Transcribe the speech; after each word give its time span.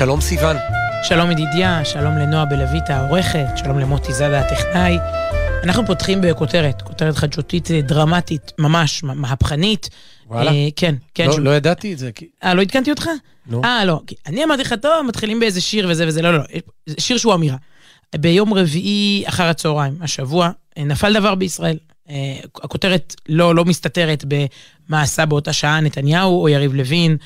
שלום 0.00 0.20
סיון. 0.20 0.56
שלום 1.02 1.30
ידידיה, 1.30 1.84
שלום 1.84 2.16
לנועה 2.18 2.44
בלווית 2.44 2.90
העורכת, 2.90 3.46
שלום 3.56 3.78
למוטי 3.78 4.12
זאדה 4.12 4.40
הטכנאי. 4.40 4.96
אנחנו 5.64 5.86
פותחים 5.86 6.20
בכותרת, 6.20 6.82
כותרת 6.82 7.16
חדשותית 7.16 7.70
אה, 7.70 7.80
דרמטית, 7.80 8.52
ממש 8.58 9.02
מהפכנית. 9.02 9.88
וואלה. 10.26 10.50
אה, 10.50 10.68
כן, 10.76 10.94
כן. 11.14 11.26
לא, 11.26 11.32
שהוא- 11.32 11.44
לא 11.44 11.50
ידעתי 11.56 11.92
את 11.92 11.98
זה. 11.98 12.12
כי- 12.12 12.28
אה, 12.44 12.54
לא 12.54 12.62
עדכנתי 12.62 12.90
אותך? 12.90 13.08
נו. 13.46 13.62
אה, 13.64 13.84
לא. 13.84 14.00
אני 14.26 14.44
אמרתי 14.44 14.62
לך, 14.62 14.74
טוב, 14.82 15.06
מתחילים 15.06 15.40
באיזה 15.40 15.60
שיר 15.60 15.86
וזה 15.90 16.08
וזה, 16.08 16.22
לא, 16.22 16.32
לא, 16.32 16.38
לא. 16.38 16.44
שיר 16.98 17.16
שהוא 17.18 17.34
אמירה. 17.34 17.56
ביום 18.16 18.54
רביעי 18.54 19.24
אחר 19.26 19.44
הצהריים, 19.44 19.94
השבוע, 20.00 20.50
אה, 20.78 20.84
נפל 20.84 21.14
דבר 21.14 21.34
בישראל. 21.34 21.76
אה, 22.10 22.36
הכותרת 22.64 23.16
לא, 23.28 23.54
לא 23.54 23.64
מסתתרת 23.64 24.24
במה 24.28 25.02
עשה 25.02 25.26
באותה 25.26 25.52
שעה 25.52 25.80
נתניהו 25.80 26.42
או 26.42 26.48
יריב 26.48 26.74
לוין, 26.74 27.16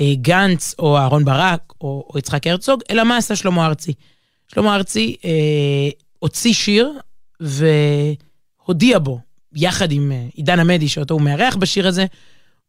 אה, 0.00 0.12
גנץ 0.14 0.74
או 0.78 0.98
אהרן 0.98 1.24
ברק 1.24 1.72
או, 1.80 2.08
או 2.12 2.18
יצחק 2.18 2.46
הרצוג, 2.46 2.80
אלא 2.90 3.04
מה 3.04 3.16
עשה 3.16 3.36
שלמה 3.36 3.66
ארצי. 3.66 3.92
שלמה 4.54 4.74
ארצי 4.74 5.16
אה, 5.24 5.30
הוציא 6.18 6.52
שיר 6.52 6.92
והודיע 7.40 8.98
בו, 8.98 9.20
יחד 9.54 9.92
עם 9.92 10.12
אה, 10.12 10.26
עידן 10.34 10.60
עמדי, 10.60 10.88
שאותו 10.88 11.14
הוא 11.14 11.22
מארח 11.22 11.56
בשיר 11.56 11.88
הזה, 11.88 12.06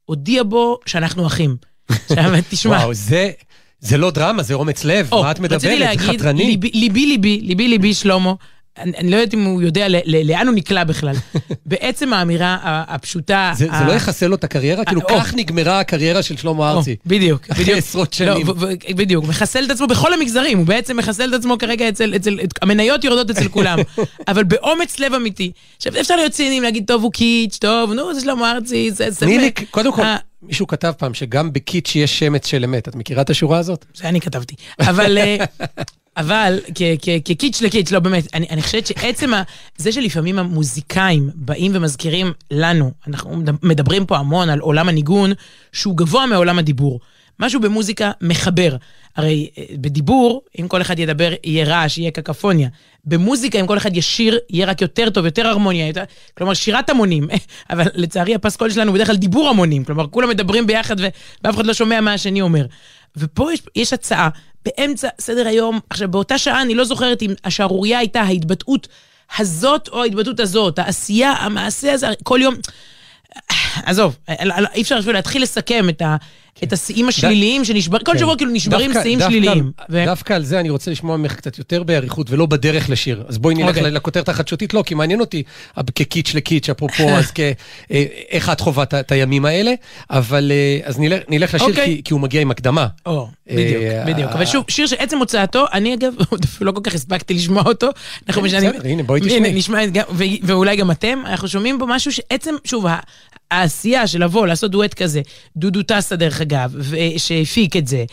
הודיע 0.05 0.43
בו 0.43 0.79
שאנחנו 0.85 1.27
אחים. 1.27 1.55
עכשיו, 1.89 2.31
תשמע, 2.49 2.77
וואו, 2.77 2.93
זה, 2.93 3.31
זה 3.79 3.97
לא 3.97 4.11
דרמה, 4.11 4.43
זה 4.43 4.53
אומץ 4.53 4.83
לב. 4.83 5.09
או, 5.11 5.23
מה 5.23 5.31
את 5.31 5.39
מדברת? 5.39 5.59
רציתי 5.59 5.73
זה 5.73 5.79
להגיד, 5.79 6.19
חתרני. 6.19 6.45
ליבי, 6.45 6.71
ליבי, 6.73 7.41
ליבי, 7.41 7.67
ליבי, 7.67 7.93
שלמה. 7.93 8.33
אני, 8.79 8.91
אני 8.97 9.11
לא 9.11 9.15
יודעת 9.15 9.33
אם 9.33 9.43
הוא 9.43 9.61
יודע 9.61 9.87
ל, 9.87 9.95
ל, 10.05 10.31
לאן 10.31 10.47
הוא 10.47 10.55
נקלע 10.55 10.83
בכלל. 10.83 11.15
בעצם 11.65 12.13
האמירה 12.13 12.57
הפשוטה... 12.63 13.51
זה, 13.55 13.67
ה- 13.71 13.79
זה 13.79 13.85
לא 13.85 13.91
יחסל 13.91 14.27
לו 14.27 14.35
את 14.35 14.43
הקריירה? 14.43 14.85
כאילו, 14.85 15.01
או. 15.01 15.07
כך 15.19 15.33
נגמרה 15.33 15.79
הקריירה 15.79 16.23
של 16.23 16.37
שלמה 16.37 16.71
או, 16.71 16.77
ארצי. 16.77 16.95
בדיוק, 17.05 17.49
אחרי 17.49 17.63
בדיוק. 17.63 17.77
עשרות 17.77 18.19
לא, 18.19 18.33
שנים. 18.33 18.49
ו- 18.49 18.53
בדיוק, 18.95 19.25
מחסל 19.25 19.65
את 19.65 19.71
עצמו 19.71 19.87
בכל 19.87 20.13
המגזרים, 20.13 20.57
הוא 20.57 20.65
בעצם 20.67 20.97
מחסל 20.97 21.29
את 21.29 21.39
עצמו 21.39 21.57
כרגע 21.57 21.89
אצל, 21.89 22.13
אצל, 22.15 22.39
את- 22.43 22.53
המניות 22.61 23.03
יורדות 23.03 23.29
אצל 23.29 23.47
כולם, 23.47 23.79
אבל 24.27 24.43
באומץ 24.43 24.99
לב 24.99 25.13
אמיתי. 25.13 25.51
עכשיו, 25.77 25.93
אפשר 25.99 26.15
להיות 26.15 26.31
ציניים, 26.31 26.63
להגיד, 26.63 26.83
טוב, 26.87 27.03
הוא 27.03 27.11
קיץ', 27.11 27.57
טוב, 27.61 27.93
נו, 27.93 28.13
זה 28.13 28.21
שלמה 28.21 28.51
ארצי, 28.51 28.91
זה... 28.91 29.25
לי, 29.25 29.51
קודם 29.71 29.93
כל, 29.93 30.01
מישהו 30.41 30.67
כתב 30.67 30.93
פעם 30.97 31.13
שגם 31.13 31.53
בקיץ' 31.53 31.95
יש 31.95 32.19
שמץ 32.19 32.45
של 32.47 32.63
אמת. 32.63 32.87
את 32.87 32.95
מכירה 32.95 33.21
את 33.21 33.29
השורה 33.29 33.57
הזאת? 33.57 33.85
זה 33.95 34.09
אני 34.09 34.21
כתבתי. 34.21 34.55
אבל, 34.79 35.17
אה, 35.17 35.37
אבל 36.17 36.59
כקיץ' 37.25 37.61
לקיץ', 37.61 37.91
לא 37.91 37.99
באמת, 37.99 38.27
אני, 38.33 38.47
אני 38.49 38.61
חושבת 38.61 38.87
שעצם 38.87 39.33
ה... 39.33 39.43
זה 39.77 39.91
שלפעמים 39.91 40.39
המוזיקאים 40.39 41.29
באים 41.35 41.71
ומזכירים 41.75 42.33
לנו, 42.51 42.91
אנחנו 43.07 43.43
מדברים 43.63 44.05
פה 44.05 44.17
המון 44.17 44.49
על 44.49 44.59
עולם 44.59 44.89
הניגון, 44.89 45.31
שהוא 45.71 45.97
גבוה 45.97 46.25
מעולם 46.25 46.59
הדיבור. 46.59 46.99
משהו 47.39 47.59
במוזיקה 47.59 48.11
מחבר. 48.21 48.75
הרי 49.15 49.49
אה, 49.57 49.63
בדיבור, 49.73 50.41
אם 50.59 50.67
כל 50.67 50.81
אחד 50.81 50.99
ידבר, 50.99 51.33
יהיה 51.43 51.65
רעש, 51.65 51.97
יהיה 51.97 52.11
קקפוניה. 52.11 52.69
במוזיקה, 53.05 53.59
אם 53.59 53.67
כל 53.67 53.77
אחד 53.77 53.97
ישיר, 53.97 54.39
יהיה 54.49 54.67
רק 54.67 54.81
יותר 54.81 55.09
טוב, 55.09 55.25
יותר 55.25 55.47
הרמוניה. 55.47 55.87
יותר... 55.87 56.03
כלומר, 56.37 56.53
שירת 56.53 56.89
המונים. 56.89 57.27
אבל 57.69 57.87
לצערי, 57.93 58.35
הפסקול 58.35 58.69
שלנו 58.69 58.91
הוא 58.91 58.95
בדרך 58.95 59.07
כלל 59.07 59.15
דיבור 59.15 59.49
המונים. 59.49 59.83
כלומר, 59.83 60.07
כולם 60.07 60.29
מדברים 60.29 60.67
ביחד 60.67 60.99
ו- 60.99 61.07
ואף 61.43 61.55
אחד 61.55 61.65
לא 61.65 61.73
שומע 61.73 62.01
מה 62.01 62.13
השני 62.13 62.41
אומר. 62.41 62.65
ופה 63.17 63.53
יש, 63.53 63.61
יש 63.75 63.93
הצעה, 63.93 64.29
באמצע 64.65 65.07
סדר 65.19 65.47
היום, 65.47 65.79
עכשיו, 65.89 66.07
באותה 66.11 66.37
שעה 66.37 66.61
אני 66.61 66.75
לא 66.75 66.83
זוכרת 66.83 67.21
אם 67.21 67.33
השערורייה 67.43 67.99
הייתה 67.99 68.21
ההתבטאות 68.21 68.87
הזאת 69.37 69.87
או 69.87 70.01
ההתבטאות 70.01 70.39
הזאת, 70.39 70.79
העשייה, 70.79 71.31
המעשה 71.31 71.93
הזה, 71.93 72.07
כל 72.23 72.39
יום... 72.41 72.55
עזוב, 73.85 74.17
אי 74.73 74.81
אפשר 74.81 74.99
אפילו 74.99 75.13
להתחיל 75.13 75.43
לסכם 75.43 75.89
את, 75.89 76.01
ה, 76.01 76.15
את 76.63 76.73
השיאים 76.73 77.07
השליליים 77.07 77.65
שנשבר, 77.65 77.97
כל 78.05 78.11
כן. 78.11 78.17
שבוע 78.19 78.35
כאילו 78.37 78.51
נשברים 78.51 78.91
שיאים 79.03 79.19
שליליים. 79.19 79.71
דווקא 79.89 80.33
על 80.33 80.43
זה 80.43 80.59
אני 80.59 80.69
רוצה 80.69 80.91
לשמוע 80.91 81.17
ממך 81.17 81.33
קצת 81.35 81.57
יותר 81.57 81.83
באריכות 81.83 82.29
ולא 82.29 82.45
בדרך 82.45 82.89
לשיר. 82.89 83.23
אז 83.27 83.37
בואי 83.37 83.55
נלך 83.55 83.67
אוקיי. 83.77 83.91
לכותרת 83.91 84.29
החדשותית, 84.29 84.73
לא, 84.73 84.83
כי 84.85 84.93
מעניין 84.95 85.19
אותי 85.19 85.43
כקיץ' 85.95 86.33
לקיץ', 86.33 86.69
אפרופו, 86.69 87.09
אז 87.09 87.31
אה, 87.91 88.03
איך 88.29 88.49
את 88.49 88.59
חובה 88.59 88.83
את- 88.83 89.11
הימים 89.11 89.45
האלה, 89.45 89.73
אבל 90.09 90.51
אה, 90.51 90.79
אז 90.87 90.99
נלך- 90.99 91.53
לשיר 91.53 91.67
אוקיי. 91.67 92.01
כי- 92.03 92.13
הוא 92.13 92.21
מגיע 92.21 92.41
עם 92.41 92.51
הקדמה. 92.51 92.87
בדיוק, 93.07 93.29
אה, 93.83 94.03
בדיוק. 94.07 94.29
אה, 94.29 94.33
אבל 94.35 94.45
שוב, 94.45 94.65
שיר 94.67 94.87
שעצם 94.87 95.17
הוצאתו, 95.17 95.65
אני 95.73 95.93
אגב, 95.93 96.13
לא 96.61 96.71
כל 96.71 96.81
כך 96.83 96.93
הספקתי 96.95 97.33
לשמוע 97.33 97.63
אותו. 97.65 97.87
אנחנו 98.27 98.41
כן, 98.41 98.47
משנים... 98.47 98.71
בסדר, 98.71 98.87
הנה, 98.89 99.03
בואי 99.03 99.21
תשמעי. 99.21 99.91
ואולי 100.43 100.75
גם 100.75 100.91
אתם, 100.91 101.19
אנחנו 101.25 101.47
שומעים 101.47 101.79
פה 101.79 101.85
משהו 101.89 102.11
שעצם, 102.11 102.55
שוב, 102.63 102.85
העשייה 103.51 104.07
של 104.07 104.23
לבוא, 104.23 104.47
לעשות 104.47 104.71
דואט 104.71 104.93
כזה, 104.93 105.21
דודו 105.57 105.83
טסה 105.83 106.15
דרך 106.15 106.41
אגב, 106.45 106.75
שהפיק 107.17 107.75
את 107.75 107.87
זה. 107.87 108.05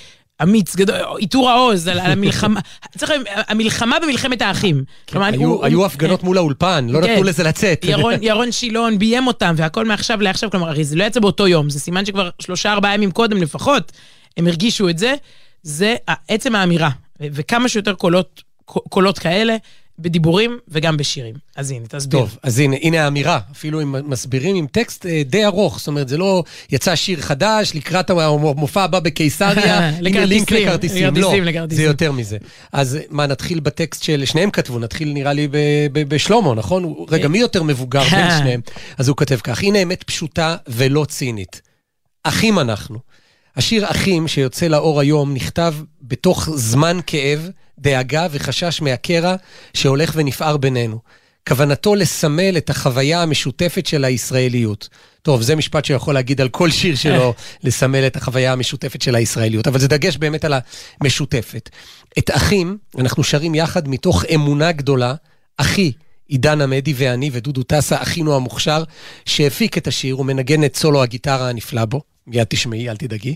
אמיץ 0.43 0.77
גדול, 0.77 0.97
עיטור 1.19 1.51
העוז 1.51 1.89
על, 1.89 1.99
על 2.01 2.11
המלחמה, 2.13 2.61
צריך 2.99 3.13
המלחמה 3.49 3.97
במלחמת 4.03 4.43
האחים. 4.43 4.85
כלומר, 5.09 5.27
כן, 5.27 5.39
היו- 5.39 5.49
הוא- 5.51 5.65
היו 5.65 5.79
הוא- 5.79 5.87
הפגנות 5.87 6.23
מול 6.23 6.39
האולפן, 6.39 6.87
לא 6.91 7.01
כן. 7.03 7.11
נתנו 7.13 7.23
לזה 7.25 7.43
לצאת. 7.43 7.85
ירון, 7.89 8.15
ירון 8.23 8.53
שילון 8.53 8.99
ביים 8.99 9.27
אותם, 9.27 9.55
והכל 9.57 9.85
מעכשיו 9.85 10.21
לעכשיו, 10.21 10.51
כלומר, 10.51 10.69
הרי 10.69 10.85
זה 10.85 10.97
לא 10.97 11.05
יצא 11.05 11.21
באותו 11.21 11.49
יום, 11.49 11.71
זה 11.71 11.81
סימן 11.81 12.05
שכבר 12.07 12.31
שלושה, 12.39 12.73
ארבעה 12.73 12.95
ימים 12.95 13.11
קודם 13.11 13.37
לפחות, 13.43 13.93
הם 14.37 14.47
הרגישו 14.47 14.89
את 14.89 14.99
זה, 14.99 15.15
זה 15.63 15.95
עצם 16.29 16.55
האמירה, 16.55 16.91
וכמה 17.21 17.69
שיותר 17.69 17.95
קולות, 17.95 18.43
קולות 18.65 19.19
כאלה, 19.19 19.57
בדיבורים 20.03 20.59
וגם 20.69 20.97
בשירים. 20.97 21.35
אז 21.57 21.71
הנה, 21.71 21.87
תסביר. 21.89 22.21
טוב, 22.21 22.39
אז 22.43 22.59
הנה, 22.59 22.77
הנה 22.83 23.05
האמירה, 23.05 23.39
אפילו 23.53 23.83
אם 23.83 24.11
מסבירים 24.11 24.57
עם 24.57 24.67
טקסט 24.67 25.07
אה, 25.07 25.23
די 25.25 25.45
ארוך, 25.45 25.79
זאת 25.79 25.87
אומרת, 25.87 26.09
זה 26.09 26.19
לא 26.19 26.45
יצא 26.71 26.95
שיר 26.95 27.21
חדש 27.21 27.73
לקראת 27.75 28.11
המופע 28.11 28.83
הבא 28.85 29.01
בקיסריה, 29.01 29.89
הנה 30.07 30.25
לינק 30.25 30.53
לכרטיסים, 30.53 31.15
לא. 31.17 31.33
זה 31.71 31.83
יותר 31.83 32.13
מזה. 32.13 32.37
אז 32.73 32.99
מה, 33.11 33.27
נתחיל 33.27 33.61
בטקסט 33.61 34.03
של, 34.03 34.25
שניהם 34.25 34.51
כתבו, 34.51 34.79
נתחיל 34.79 35.13
נראה 35.13 35.33
לי 35.33 35.49
ב- 35.49 35.57
ב- 35.93 36.09
בשלמה, 36.15 36.55
נכון? 36.55 36.95
רגע, 37.09 37.29
מי 37.29 37.39
יותר 37.39 37.63
מבוגר 37.63 38.03
בין 38.03 38.31
שניהם? 38.39 38.61
אז 38.99 39.09
הוא 39.09 39.17
כותב 39.17 39.39
כך, 39.45 39.63
הנה 39.63 39.83
אמת 39.83 40.03
פשוטה 40.03 40.57
ולא 40.69 41.05
צינית. 41.09 41.63
אחים 42.25 42.59
אנחנו. 42.59 42.99
השיר 43.57 43.91
אחים 43.91 44.29
שיוצא 44.29 44.67
לאור 44.67 45.01
היום 45.01 45.35
נכתב 45.35 45.75
בתוך 46.03 46.49
זמן 46.55 46.99
כאב, 47.07 47.49
דאגה 47.83 48.27
וחשש 48.31 48.83
מהקרע 48.83 49.35
שהולך 49.75 50.13
ונפער 50.15 50.57
בינינו. 50.57 50.99
כוונתו 51.49 51.95
לסמל 51.95 52.57
את 52.57 52.71
החוויה 52.71 53.23
המשותפת 53.23 53.87
של 53.87 54.05
הישראליות. 54.05 54.89
טוב, 55.23 55.43
זה 55.43 55.57
משפט 55.57 55.85
שיכול 55.85 56.15
להגיד 56.15 56.41
על 56.41 56.49
כל 56.49 56.71
שיר 56.71 56.97
שלו, 56.97 57.35
לסמל 57.65 58.07
את 58.07 58.17
החוויה 58.17 58.53
המשותפת 58.53 59.03
של 59.03 59.15
הישראליות, 59.15 59.67
אבל 59.67 59.79
זה 59.79 59.89
דגש 59.89 60.17
באמת 60.17 60.45
על 60.45 60.55
המשותפת. 61.01 61.71
את 62.19 62.31
אחים 62.31 62.79
אנחנו 62.99 63.25
שרים 63.25 63.55
יחד 63.55 63.89
מתוך 63.89 64.25
אמונה 64.35 64.73
גדולה, 64.73 65.15
אחי, 65.57 65.93
עידן 66.29 66.61
עמדי 66.61 66.95
ואני 66.97 67.31
ודודו 67.33 67.63
טסה, 67.63 68.03
אחינו 68.03 68.37
המוכשר, 68.37 68.85
שהפיק 69.25 69.79
את 69.79 69.87
השיר 69.87 70.21
ומנגן 70.21 70.65
את 70.65 70.77
סולו 70.77 71.03
הגיטרה 71.03 71.49
הנפלא 71.49 71.85
בו. 71.85 72.01
מיד 72.27 72.47
תשמעי, 72.49 72.91
אל 72.91 72.97
תדאגי. 72.97 73.35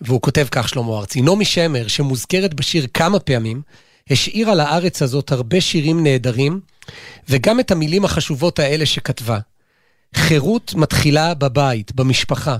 והוא 0.00 0.20
כותב 0.20 0.46
כך, 0.50 0.68
שלמה 0.68 0.98
ארצי, 0.98 1.20
נעמי 1.20 1.44
שמר, 1.44 1.88
שמוזכרת 1.88 2.54
בשיר 2.54 2.86
כמה 2.94 3.18
פעמים, 3.18 3.62
השאירה 4.10 4.54
לארץ 4.54 5.02
הזאת 5.02 5.32
הרבה 5.32 5.60
שירים 5.60 6.02
נהדרים, 6.02 6.60
וגם 7.28 7.60
את 7.60 7.70
המילים 7.70 8.04
החשובות 8.04 8.58
האלה 8.58 8.86
שכתבה. 8.86 9.38
חירות 10.14 10.74
מתחילה 10.74 11.34
בבית, 11.34 11.92
במשפחה. 11.94 12.56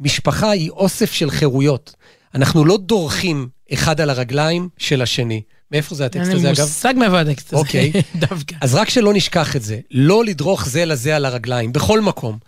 משפחה 0.00 0.50
היא 0.50 0.70
אוסף 0.70 1.12
של 1.12 1.30
חירויות. 1.30 1.94
אנחנו 2.34 2.64
לא 2.64 2.76
דורכים 2.76 3.48
אחד 3.72 4.00
על 4.00 4.10
הרגליים 4.10 4.68
של 4.78 5.02
השני. 5.02 5.42
מאיפה 5.72 5.94
זה 5.94 6.06
הטקסט 6.06 6.28
אין 6.28 6.36
הזה, 6.36 6.46
לי 6.46 6.52
אגב? 6.52 6.60
מושג 6.60 6.94
מאיפה 6.96 7.20
הטקסט 7.20 7.52
הזה, 7.52 7.56
אוקיי. 7.56 7.92
דווקא. 8.28 8.56
אז 8.60 8.74
רק 8.74 8.90
שלא 8.90 9.14
נשכח 9.14 9.56
את 9.56 9.62
זה, 9.62 9.78
לא 9.90 10.24
לדרוך 10.24 10.68
זה 10.68 10.84
לזה 10.84 11.16
על 11.16 11.24
הרגליים, 11.24 11.72
בכל 11.72 12.00
מקום. 12.00 12.38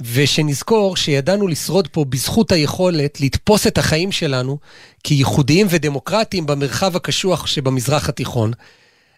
ושנזכור 0.00 0.96
שידענו 0.96 1.48
לשרוד 1.48 1.88
פה 1.88 2.04
בזכות 2.04 2.52
היכולת 2.52 3.20
לתפוס 3.20 3.66
את 3.66 3.78
החיים 3.78 4.12
שלנו 4.12 4.58
כייחודיים 5.04 5.66
ודמוקרטיים 5.70 6.46
במרחב 6.46 6.96
הקשוח 6.96 7.46
שבמזרח 7.46 8.08
התיכון. 8.08 8.52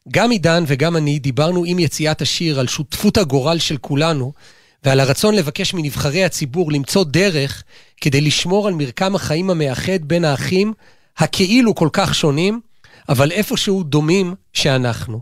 גם 0.08 0.30
עידן 0.30 0.64
וגם 0.66 0.96
אני 0.96 1.18
דיברנו 1.18 1.64
עם 1.66 1.78
יציאת 1.78 2.22
השיר 2.22 2.60
על 2.60 2.66
שותפות 2.66 3.16
הגורל 3.16 3.58
של 3.58 3.76
כולנו, 3.76 4.32
ועל 4.84 5.00
הרצון 5.00 5.34
לבקש 5.34 5.74
מנבחרי 5.74 6.24
הציבור 6.24 6.72
למצוא 6.72 7.04
דרך 7.04 7.62
כדי 8.00 8.20
לשמור 8.20 8.68
על 8.68 8.74
מרקם 8.74 9.14
החיים 9.14 9.50
המאחד 9.50 10.04
בין 10.04 10.24
האחים, 10.24 10.72
הכאילו 11.18 11.74
כל 11.74 11.88
כך 11.92 12.14
שונים, 12.14 12.60
אבל 13.08 13.32
איפשהו 13.32 13.82
דומים 13.82 14.34
שאנחנו. 14.52 15.20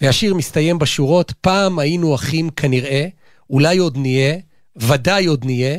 והשיר 0.00 0.34
מסתיים 0.34 0.78
בשורות, 0.78 1.32
פעם 1.40 1.78
היינו 1.78 2.14
אחים 2.14 2.50
כנראה, 2.50 3.06
אולי 3.50 3.78
עוד 3.78 3.96
נהיה, 3.96 4.36
ודאי 4.76 5.26
עוד 5.26 5.44
נהיה. 5.44 5.78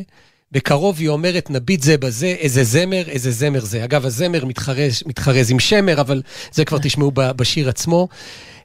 בקרוב 0.52 1.00
היא 1.00 1.10
אומרת, 1.10 1.50
נביט 1.50 1.82
זה 1.82 1.98
בזה, 1.98 2.28
איזה 2.28 2.64
זמר, 2.64 3.10
איזה 3.10 3.32
זמר 3.32 3.60
זה. 3.60 3.84
אגב, 3.84 4.06
הזמר 4.06 4.46
מתחרז, 4.46 5.04
מתחרז 5.06 5.52
עם 5.52 5.60
שמר, 5.60 6.02
אבל 6.02 6.22
זה 6.52 6.66
כבר 6.66 6.78
תשמעו 6.78 7.12
בשיר 7.14 7.70
עצמו. 7.70 8.08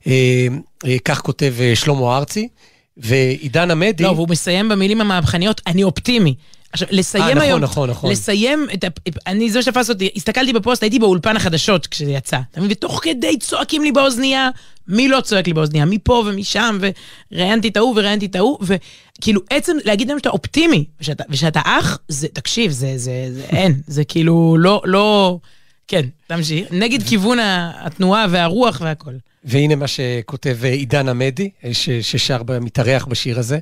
אה, 0.07 0.47
אה, 0.87 0.97
כך 1.05 1.21
כותב 1.21 1.55
אה, 1.61 1.77
שלמה 1.77 2.17
ארצי. 2.17 2.49
ועידן 2.97 3.71
עמדי... 3.71 4.03
לא, 4.03 4.09
והוא 4.09 4.29
מסיים 4.29 4.69
במילים 4.69 5.01
המהפכניות, 5.01 5.61
אני 5.67 5.85
אופטימי. 5.85 6.35
עכשיו, 6.73 6.89
לסיים 6.91 7.25
אה, 7.25 7.31
נכון, 7.31 7.43
היום, 7.43 7.61
נכון, 7.61 7.91
נכון. 7.91 8.11
לסיים 8.11 8.67
את 8.75 8.85
ה... 8.85 8.89
אני, 9.27 9.51
זה 9.51 9.63
שתפס 9.63 9.91
אותי, 9.91 10.11
הסתכלתי 10.17 10.53
בפוסט, 10.53 10.83
הייתי 10.83 10.99
באולפן 10.99 11.37
החדשות 11.37 11.87
כשזה 11.87 12.11
יצא. 12.11 12.39
אתה 12.51 12.61
מבין? 12.61 12.73
ותוך 12.73 13.01
כדי 13.03 13.39
צועקים 13.39 13.83
לי 13.83 13.93
באוזנייה, 13.93 14.49
מי 14.89 15.09
לא 15.09 15.21
צועק 15.21 15.47
לי 15.47 15.53
באוזנייה? 15.53 15.85
מפה 15.85 16.25
ומשם, 16.27 16.79
וראיינתי 17.33 17.69
את 17.69 17.77
ההוא 17.77 17.95
וראיינתי 17.97 18.27
את 18.27 18.37
ההוא, 18.37 18.59
וכאילו, 18.63 19.41
עצם 19.51 19.77
להגיד 19.85 20.09
להם 20.09 20.19
שאתה 20.19 20.31
אופטימי, 20.31 20.85
ושאתה, 21.01 21.25
ושאתה 21.29 21.61
אח, 21.65 21.99
זה, 22.09 22.29
תקשיב, 22.29 22.71
זה, 22.71 22.93
זה, 22.99 23.29
זה, 23.33 23.45
אין, 23.45 23.81
זה 23.87 24.05
כאילו, 24.05 24.57
לא, 24.59 24.83
לא... 24.85 25.39
כן, 25.89 26.07
תמשיך. 26.27 26.69
נגד 26.71 27.03
כיוון 27.03 27.39
התנועה 27.75 28.27
והרוח 28.31 28.81
והכל. 28.85 29.13
והנה 29.45 29.77
מה 29.77 29.87
שכותב 29.87 30.59
עידן 30.65 31.09
עמדי, 31.09 31.51
ש- 31.73 31.91
ששר, 31.91 32.43
מתארח 32.61 33.05
בשיר 33.05 33.39
הזה. 33.39 33.59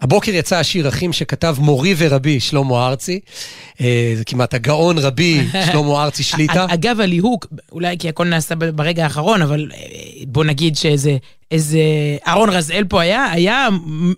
הבוקר 0.00 0.34
יצא 0.34 0.56
השיר 0.56 0.88
אחים 0.88 1.12
שכתב 1.12 1.56
מורי 1.58 1.94
ורבי 1.96 2.40
שלמה 2.40 2.86
ארצי. 2.86 3.20
אה, 3.80 4.12
זה 4.16 4.24
כמעט 4.24 4.54
הגאון 4.54 4.98
רבי 4.98 5.40
שלמה 5.66 6.04
ארצי 6.04 6.22
שליטה. 6.22 6.66
אגב, 6.68 7.00
הליהוק, 7.00 7.46
אולי 7.72 7.98
כי 7.98 8.08
הכל 8.08 8.24
נעשה 8.24 8.54
ברגע 8.54 9.04
האחרון, 9.04 9.42
אבל 9.42 9.70
אה, 9.74 9.78
בוא 10.26 10.44
נגיד 10.44 10.76
שאיזה 10.76 11.16
איזה 11.50 11.78
אהרון 12.26 12.50
רזאל 12.50 12.84
פה 12.88 13.00
היה, 13.00 13.30
היה 13.30 13.68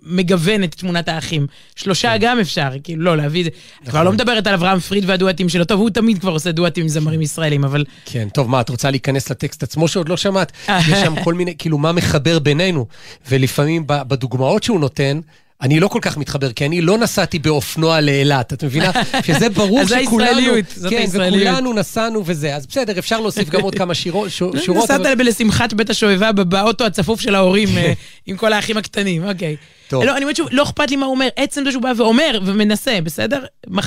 מגוון 0.03 0.63
את 0.63 0.75
תמונת 0.75 1.09
האחים. 1.09 1.47
שלושה 1.75 2.11
כן. 2.11 2.17
גם 2.21 2.39
אפשר, 2.39 2.69
כאילו, 2.83 3.03
לא, 3.03 3.17
להביא 3.17 3.41
את 3.41 3.45
זה. 3.45 3.51
נכון. 3.81 3.91
כבר 3.91 4.03
לא 4.03 4.11
מדברת 4.11 4.47
על 4.47 4.53
אברהם 4.53 4.79
פריד 4.79 5.03
והדואטים 5.07 5.49
שלו. 5.49 5.65
טוב, 5.65 5.79
הוא 5.79 5.89
תמיד 5.89 6.19
כבר 6.19 6.31
עושה 6.31 6.51
דואטים 6.51 6.83
עם 6.83 6.89
זמרים 6.89 7.21
ישראלים, 7.21 7.63
אבל... 7.63 7.85
כן, 8.05 8.27
טוב, 8.33 8.49
מה, 8.49 8.61
את 8.61 8.69
רוצה 8.69 8.91
להיכנס 8.91 9.29
לטקסט 9.31 9.63
עצמו 9.63 9.87
שעוד 9.87 10.09
לא 10.09 10.17
שמעת? 10.17 10.51
יש 10.89 10.99
שם 10.99 11.23
כל 11.23 11.33
מיני, 11.33 11.57
כאילו, 11.57 11.77
מה 11.77 11.91
מחבר 11.91 12.39
בינינו. 12.39 12.85
ולפעמים 13.29 13.83
בדוגמאות 13.87 14.63
שהוא 14.63 14.79
נותן, 14.79 15.19
אני 15.63 15.79
לא 15.79 15.87
כל 15.87 15.99
כך 16.01 16.17
מתחבר, 16.17 16.51
כי 16.51 16.65
אני 16.65 16.81
לא 16.81 16.97
נסעתי 16.97 17.39
באופנוע 17.39 18.01
לאילת, 18.01 18.53
את 18.53 18.63
מבינה? 18.63 18.91
שזה 19.27 19.49
ברור 19.49 19.85
שכולנו... 19.85 19.91
אז 19.91 19.91
הישראליות, 19.91 20.65
זאת 20.75 20.89
כן, 20.89 21.05
וכולנו 21.09 21.73
נסענו 21.73 22.23
וזה. 22.25 22.55
אז 22.55 22.67
בסדר, 22.67 22.99
אפשר 22.99 23.19
להוסיף 23.19 23.49
גם 23.49 23.61
עוד 23.61 23.75
כמה 23.75 23.93
שירות. 23.93 24.29
שורות. 24.37 24.55
נסעת 24.69 25.01
לשמחת 25.19 25.73
בית 25.73 25.89
השואבה 25.89 26.31
באוטו 26.31 26.85
הצפוף 26.85 27.21
של 27.21 27.35
ההורים, 27.35 27.77
אה, 27.77 27.93
עם 28.25 28.37
כל 28.37 28.53
האחים 28.53 28.77
הקטנים, 28.77 29.23
אוקיי. 29.23 29.55
טוב. 29.87 30.03
לא, 30.03 30.11
אני 30.11 30.21
אומרת 30.21 30.35
שוב, 30.35 30.47
לא 30.51 30.63
אכפת 30.63 30.89
לי 30.89 30.95
מה 30.95 31.05
הוא 31.05 31.15
אומר, 31.15 31.27
עצם 31.35 31.63
זה 31.65 31.71
שהוא 31.71 31.83
בא 31.83 31.91
ואומר 31.97 32.39
ומנסה, 32.45 32.99
בסדר? 33.03 33.45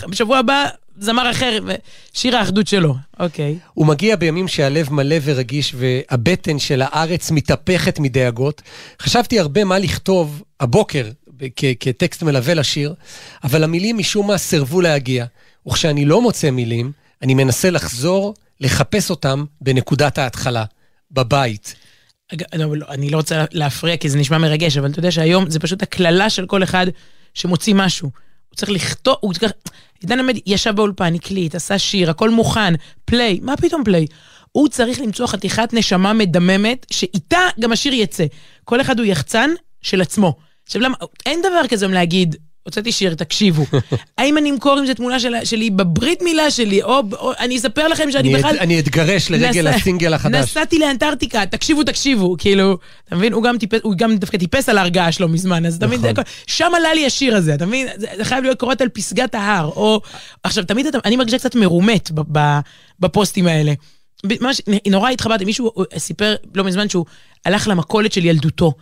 בשבוע 0.08 0.38
הבא, 0.38 0.66
זמר 0.98 1.30
אחר, 1.30 1.58
שיר 2.12 2.36
האחדות 2.36 2.66
שלו, 2.66 2.94
אוקיי. 3.20 3.58
הוא 3.74 3.86
מגיע 3.86 4.16
בימים 4.16 4.48
שהלב 4.48 4.92
מלא 4.92 5.16
ורגיש 5.22 5.74
והבטן 5.78 6.58
של 6.58 6.82
הארץ 6.84 7.30
מתהפכת 7.30 7.98
מדאגות. 7.98 8.62
חשבתי 9.02 9.40
הרבה 9.40 9.64
מה 9.64 9.78
לכתוב 9.78 10.42
הבוקר 10.60 11.04
כטקסט 11.80 12.22
מלווה 12.22 12.54
לשיר, 12.54 12.94
אבל 13.44 13.64
המילים 13.64 13.98
משום 13.98 14.26
מה 14.26 14.38
סירבו 14.38 14.80
להגיע. 14.80 15.26
וכשאני 15.68 16.04
לא 16.04 16.22
מוצא 16.22 16.50
מילים, 16.50 16.92
אני 17.22 17.34
מנסה 17.34 17.70
לחזור, 17.70 18.34
לחפש 18.60 19.10
אותם 19.10 19.44
בנקודת 19.60 20.18
ההתחלה, 20.18 20.64
בבית. 21.10 21.74
אני 22.88 23.10
לא 23.10 23.16
רוצה 23.16 23.44
להפריע 23.50 23.96
כי 23.96 24.08
זה 24.08 24.18
נשמע 24.18 24.38
מרגש, 24.38 24.76
אבל 24.76 24.90
אתה 24.90 24.98
יודע 24.98 25.10
שהיום 25.10 25.50
זה 25.50 25.58
פשוט 25.58 25.82
הקללה 25.82 26.30
של 26.30 26.46
כל 26.46 26.62
אחד 26.62 26.86
שמוציא 27.34 27.74
משהו. 27.74 28.10
הוא 28.48 28.56
צריך 28.56 28.70
לכתוב, 28.70 29.16
הוא 29.20 29.34
צריך... 29.34 29.52
עידן 30.00 30.18
עמד 30.18 30.34
ישב 30.46 30.70
באולפן, 30.70 31.14
הקליט, 31.14 31.54
עשה 31.54 31.78
שיר, 31.78 32.10
הכל 32.10 32.30
מוכן, 32.30 32.74
פליי, 33.04 33.38
מה 33.42 33.56
פתאום 33.56 33.84
פליי? 33.84 34.06
הוא 34.52 34.68
צריך 34.68 35.00
למצוא 35.00 35.26
חתיכת 35.26 35.68
נשמה 35.72 36.12
מדממת, 36.12 36.86
שאיתה 36.90 37.38
גם 37.60 37.72
השיר 37.72 37.92
יצא. 37.92 38.24
כל 38.64 38.80
אחד 38.80 38.98
הוא 38.98 39.06
יחצן 39.06 39.50
של 39.82 40.00
עצמו. 40.00 40.36
עכשיו 40.66 40.82
למה, 40.82 40.96
אין 41.26 41.40
דבר 41.42 41.66
כזה 41.68 41.86
להגיד, 41.86 42.36
הוצאתי 42.66 42.92
שיר, 42.92 43.14
תקשיבו. 43.14 43.66
האם 44.18 44.38
אני 44.38 44.50
אמכור 44.50 44.78
עם 44.78 44.86
זה 44.86 44.94
תמונה 44.94 45.20
של, 45.20 45.32
שלי 45.44 45.70
בברית 45.70 46.22
מילה 46.22 46.50
שלי, 46.50 46.82
או, 46.82 47.02
או 47.12 47.32
אני 47.38 47.56
אספר 47.56 47.88
לכם 47.88 48.10
שאני 48.10 48.28
אני 48.28 48.38
בכלל... 48.38 48.56
אני 48.60 48.78
אתגרש 48.80 49.30
לרגל 49.30 49.68
נס... 49.68 49.74
הסינגל 49.74 50.14
החדש. 50.14 50.44
נסעתי 50.44 50.78
לאנטארקטיקה, 50.78 51.46
תקשיבו, 51.46 51.84
תקשיבו, 51.84 52.36
כאילו, 52.38 52.78
אתה 53.08 53.16
מבין? 53.16 53.32
הוא 53.32 53.42
גם, 53.42 53.58
טיפס, 53.58 53.80
הוא 53.82 53.94
גם 53.96 54.16
דווקא 54.16 54.38
טיפס 54.38 54.68
על 54.68 54.78
ההרגעה 54.78 55.12
שלו 55.12 55.28
מזמן, 55.28 55.66
אז 55.66 55.76
אתה 55.76 55.86
מבין? 55.86 56.00
נכון. 56.00 56.24
שם 56.46 56.72
עלה 56.76 56.94
לי 56.94 57.06
השיר 57.06 57.36
הזה, 57.36 57.54
אתה 57.54 57.66
מבין? 57.66 57.88
זה, 57.96 58.06
זה 58.16 58.24
חייב 58.24 58.44
להיות 58.44 58.60
קורת 58.60 58.80
על 58.80 58.88
פסגת 58.88 59.34
ההר, 59.34 59.66
או... 59.66 60.00
עכשיו, 60.42 60.64
תמיד 60.64 60.86
אתה, 60.86 60.98
אני 61.04 61.16
מרגישה 61.16 61.38
קצת 61.38 61.54
מרומט 61.54 62.10
בפוסטים 63.00 63.46
האלה. 63.46 63.72
ממש, 64.40 64.60
נורא 64.88 65.10
התחברתי, 65.10 65.44
מישהו 65.44 65.72
סיפר 65.98 66.34
לא 66.54 66.64
מזמן 66.64 66.88
שהוא 66.88 67.06
הלך 67.44 67.68
למכולת 67.68 68.12
של 68.12 68.24
ילדותו. 68.24 68.72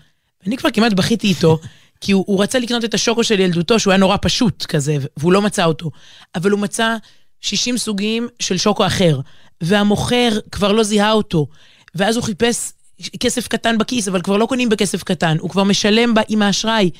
אני 0.46 0.56
כבר 0.56 0.70
כמעט 0.70 0.92
בכיתי 0.92 1.26
איתו, 1.26 1.58
כי 2.00 2.12
הוא, 2.12 2.24
הוא 2.26 2.42
רצה 2.42 2.58
לקנות 2.58 2.84
את 2.84 2.94
השוקו 2.94 3.24
של 3.24 3.40
ילדותו, 3.40 3.78
שהוא 3.78 3.90
היה 3.90 3.98
נורא 3.98 4.16
פשוט 4.22 4.64
כזה, 4.66 4.96
והוא 5.16 5.32
לא 5.32 5.42
מצא 5.42 5.64
אותו. 5.64 5.90
אבל 6.34 6.50
הוא 6.50 6.60
מצא 6.60 6.96
60 7.40 7.78
סוגים 7.78 8.28
של 8.40 8.56
שוקו 8.56 8.86
אחר, 8.86 9.20
והמוכר 9.60 10.28
כבר 10.52 10.72
לא 10.72 10.82
זיהה 10.82 11.12
אותו. 11.12 11.46
ואז 11.94 12.16
הוא 12.16 12.24
חיפש 12.24 12.72
כסף 13.20 13.48
קטן 13.48 13.78
בכיס, 13.78 14.08
אבל 14.08 14.22
כבר 14.22 14.36
לא 14.36 14.46
קונים 14.46 14.68
בכסף 14.68 15.02
קטן, 15.02 15.36
הוא 15.40 15.50
כבר 15.50 15.64
משלם 15.64 16.14
עם 16.28 16.42
האשראי. 16.42 16.90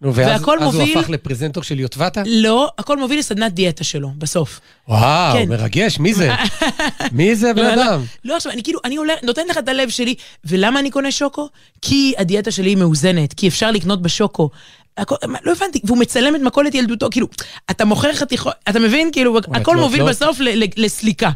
נו, 0.00 0.14
ואז 0.14 0.42
אז 0.42 0.46
מוביל... 0.60 0.94
הוא 0.94 1.00
הפך 1.00 1.10
לפרזנטור 1.10 1.62
של 1.62 1.80
יוטבתה? 1.80 2.22
לא, 2.26 2.70
הכל 2.78 2.98
מוביל 2.98 3.18
לסדנת 3.18 3.52
דיאטה 3.52 3.84
שלו, 3.84 4.10
בסוף. 4.18 4.60
וואו, 4.88 5.36
כן. 5.38 5.48
מרגש, 5.48 5.98
מי 5.98 6.14
זה? 6.14 6.30
מי 7.12 7.36
זה 7.36 7.50
הבן 7.50 7.62
לא, 7.62 7.74
לא. 7.74 7.82
אדם? 7.82 8.04
לא, 8.24 8.36
עכשיו, 8.36 8.52
אני 8.52 8.62
כאילו, 8.62 8.80
אני 8.84 8.96
עולה, 8.96 9.14
נותן 9.22 9.42
לך 9.50 9.58
את 9.58 9.68
הלב 9.68 9.88
שלי, 9.88 10.14
ולמה 10.44 10.80
אני 10.80 10.90
קונה 10.90 11.10
שוקו? 11.10 11.48
כי 11.82 12.14
הדיאטה 12.18 12.50
שלי 12.50 12.70
היא 12.70 12.76
מאוזנת, 12.76 13.32
כי 13.32 13.48
אפשר 13.48 13.70
לקנות 13.70 14.02
בשוקו. 14.02 14.50
הכל, 14.96 15.14
לא 15.44 15.52
הבנתי, 15.52 15.80
והוא 15.84 15.98
מצלם 15.98 16.36
את 16.36 16.40
מכולת 16.40 16.74
ילדותו, 16.74 17.08
כאילו, 17.10 17.26
אתה 17.70 17.84
מוכר 17.84 18.14
חתיכות, 18.14 18.52
אתה 18.68 18.78
מבין? 18.78 19.12
כאילו, 19.12 19.38
הכל 19.38 19.74
לא, 19.74 19.80
מוביל 19.80 20.02
לא... 20.02 20.08
בסוף 20.08 20.40
ל, 20.40 20.64
ל, 20.64 20.66
לסליקה. 20.76 21.30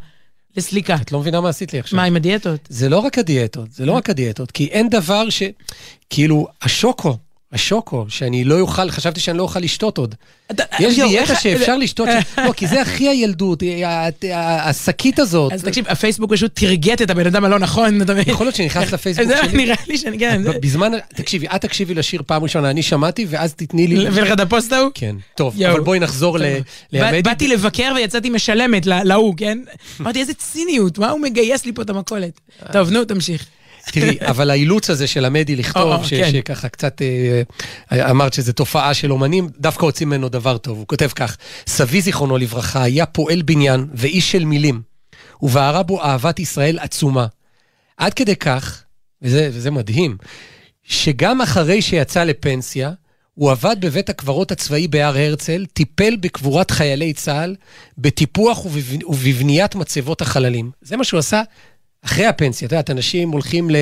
לסליקה. 0.57 0.95
את 0.95 1.13
לא 1.13 1.21
מבינה 1.21 1.41
מה 1.41 1.49
עשית 1.49 1.73
לי 1.73 1.79
עכשיו. 1.79 1.97
מה, 1.97 2.05
עם 2.05 2.17
הדיאטות? 2.17 2.61
זה 2.69 2.89
לא 2.89 2.99
רק 2.99 3.19
הדיאטות, 3.19 3.73
זה 3.73 3.87
לא 3.87 3.93
רק 3.93 4.11
הדיאטות, 4.11 4.51
כי 4.51 4.67
אין 4.67 4.89
דבר 4.89 5.31
ש... 5.31 5.43
כאילו, 6.11 6.47
השוקו, 6.63 7.17
השוקו, 7.53 8.07
שאני 8.09 8.45
לא 8.45 8.61
אוכל, 8.61 8.91
חשבתי 8.91 9.21
שאני 9.21 9.39
לא 9.39 9.43
אוכל 9.43 9.61
לשתות 9.61 9.99
עוד. 9.99 10.15
יש 10.81 10.99
דיאטה 10.99 11.35
שאפשר 11.35 11.77
לשתות, 11.77 12.09
לא, 12.39 12.53
כי 12.53 12.67
זה 12.67 12.81
הכי 12.81 13.09
הילדות, 13.09 13.63
השקית 14.65 15.19
הזאת. 15.19 15.53
אז 15.53 15.63
תקשיב, 15.63 15.85
הפייסבוק 15.89 16.33
פשוט 16.33 16.51
תרגט 16.55 17.03
את 17.03 17.11
הבן 17.11 17.27
אדם 17.27 17.45
הלא 17.45 17.59
נכון, 17.59 18.03
אתה 18.03 18.13
מבין? 18.13 18.25
יכול 18.27 18.47
להיות 18.47 18.57
שנכנס 18.57 18.93
לפייסבוק 18.93 19.27
שלי. 19.37 19.51
זה 19.51 19.57
נראה 19.57 19.75
לי 19.89 19.99
שאני, 19.99 20.19
כן. 20.19 20.43
בזמן, 20.61 20.93
תקשיבי, 21.15 21.47
את 21.47 21.61
תקשיבי 21.61 21.95
לשיר 21.95 22.23
פעם 22.27 22.43
ראשונה, 22.43 22.71
אני 22.71 22.83
שמעתי, 22.83 23.27
ואז 23.29 23.55
תתני 23.55 23.87
לי... 23.87 24.09
ולך 24.13 24.33
את 24.33 24.41
הפוסט 24.41 24.73
ההוא? 24.73 24.91
כן. 24.95 25.17
טוב, 25.37 25.63
אבל 25.63 25.81
בואי 25.81 25.99
נחזור 25.99 26.39
לעמדי. 26.93 27.23
באתי 27.23 27.49
לבקר 27.49 27.93
ויצאתי 27.97 28.31
משלמת 28.31 28.87
להוא, 28.87 29.35
כן? 29.37 29.59
אמרתי, 30.01 30.21
איזה 30.21 30.35
ציניות, 30.35 30.99
מה 30.99 31.11
הוא 31.11 31.21
מגייס 31.21 31.67
לי 31.67 31.73
פה 31.73 31.83
את 31.83 31.91
המכולת? 31.91 32.41
טוב, 32.73 32.91
נו, 32.91 33.05
תמשיך. 33.05 33.47
תראי, 33.91 34.17
אבל 34.21 34.51
האילוץ 34.51 34.91
הזה 34.91 35.07
של 35.07 35.25
עמדי 35.25 35.57
לכתוב, 35.57 36.07
כן. 36.09 36.31
שככה 36.33 36.69
קצת 36.69 37.03
אה, 37.93 38.11
אמרת 38.11 38.33
שזו 38.33 38.53
תופעה 38.53 38.95
של 38.95 39.13
אומנים, 39.13 39.49
דווקא 39.59 39.85
הוציא 39.85 40.07
ממנו 40.07 40.29
דבר 40.29 40.59
טוב. 40.59 40.79
הוא 40.79 40.87
כותב 40.87 41.09
כך, 41.15 41.37
סבי 41.67 42.01
זיכרונו 42.01 42.39
לברכה 42.39 42.83
היה 42.83 43.07
פועל 43.07 43.43
בניין 43.43 43.87
ואיש 43.95 44.33
של 44.33 44.45
מילים, 44.45 44.83
ובערה 45.43 45.83
בו 45.83 46.03
אהבת 46.03 46.39
ישראל 46.39 46.79
עצומה. 46.79 47.27
עד 47.97 48.15
כדי 48.15 48.37
כך, 48.37 48.83
וזה, 49.23 49.51
וזה 49.53 49.71
מדהים, 49.71 50.17
שגם 50.83 51.41
אחרי 51.41 51.83
שיצא 51.83 52.25
לפנסיה, 52.25 52.91
הוא 53.35 53.51
עבד 53.51 53.77
בבית 53.81 54.11
הקברות 54.11 54.53
הצבאי 54.53 54.89
בהר 54.89 55.19
הרצל, 55.19 55.67
טיפל 55.73 56.17
בקבורת 56.17 56.71
חיילי 56.71 57.13
צה"ל, 57.13 57.57
בטיפוח 57.99 58.67
ובבניית 59.07 59.75
מצבות 59.75 60.23
החללים. 60.23 60.71
זה 60.83 60.97
מה 60.97 61.05
שהוא 61.05 61.19
עשה 61.19 61.43
אחרי 62.05 62.27
הפנסיה, 62.27 62.67
את 62.67 62.73
יודעת, 62.73 62.91
אנשים 62.91 63.31
הולכים 63.31 63.71
ל... 63.71 63.77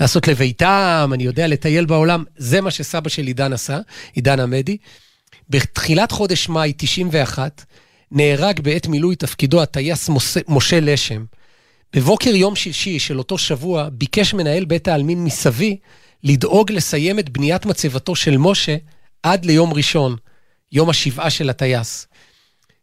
לעשות 0.00 0.28
לביתם, 0.28 1.10
אני 1.14 1.24
יודע, 1.24 1.46
לטייל 1.46 1.84
בעולם, 1.84 2.24
זה 2.36 2.60
מה 2.60 2.70
שסבא 2.70 3.08
של 3.08 3.26
עידן 3.26 3.52
עשה, 3.52 3.78
עידן 4.12 4.40
עמדי. 4.40 4.76
בתחילת 5.50 6.12
חודש 6.12 6.48
מאי 6.48 6.72
91, 6.76 7.64
נהרג 8.10 8.60
בעת 8.60 8.86
מילוי 8.86 9.16
תפקידו 9.16 9.62
הטייס 9.62 10.10
משה 10.48 10.80
לשם. 10.80 11.24
בבוקר 11.92 12.30
יום 12.30 12.56
שישי 12.56 12.98
של 12.98 13.18
אותו 13.18 13.38
שבוע 13.38 13.88
ביקש 13.92 14.34
מנהל 14.34 14.64
בית 14.64 14.88
העלמין 14.88 15.24
מסבי 15.24 15.76
לדאוג 16.24 16.72
לסיים 16.72 17.18
את 17.18 17.28
בניית 17.28 17.66
מצבתו 17.66 18.14
של 18.14 18.36
משה 18.36 18.76
עד 19.22 19.44
ליום 19.44 19.72
ראשון, 19.72 20.16
יום 20.72 20.90
השבעה 20.90 21.30
של 21.30 21.50
הטייס. 21.50 22.06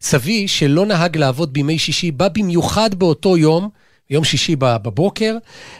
סבי, 0.01 0.47
שלא 0.47 0.85
נהג 0.85 1.17
לעבוד 1.17 1.53
בימי 1.53 1.79
שישי, 1.79 2.11
בא 2.11 2.27
במיוחד 2.27 2.95
באותו 2.95 3.37
יום 3.37 3.69
יום 4.09 4.23
שישי 4.23 4.55
בבוקר, 4.59 5.37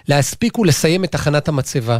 להספיק 0.08 0.60
ולסיים 0.60 1.04
את 1.04 1.16
הכנת 1.16 1.48
המצבה. 1.48 1.98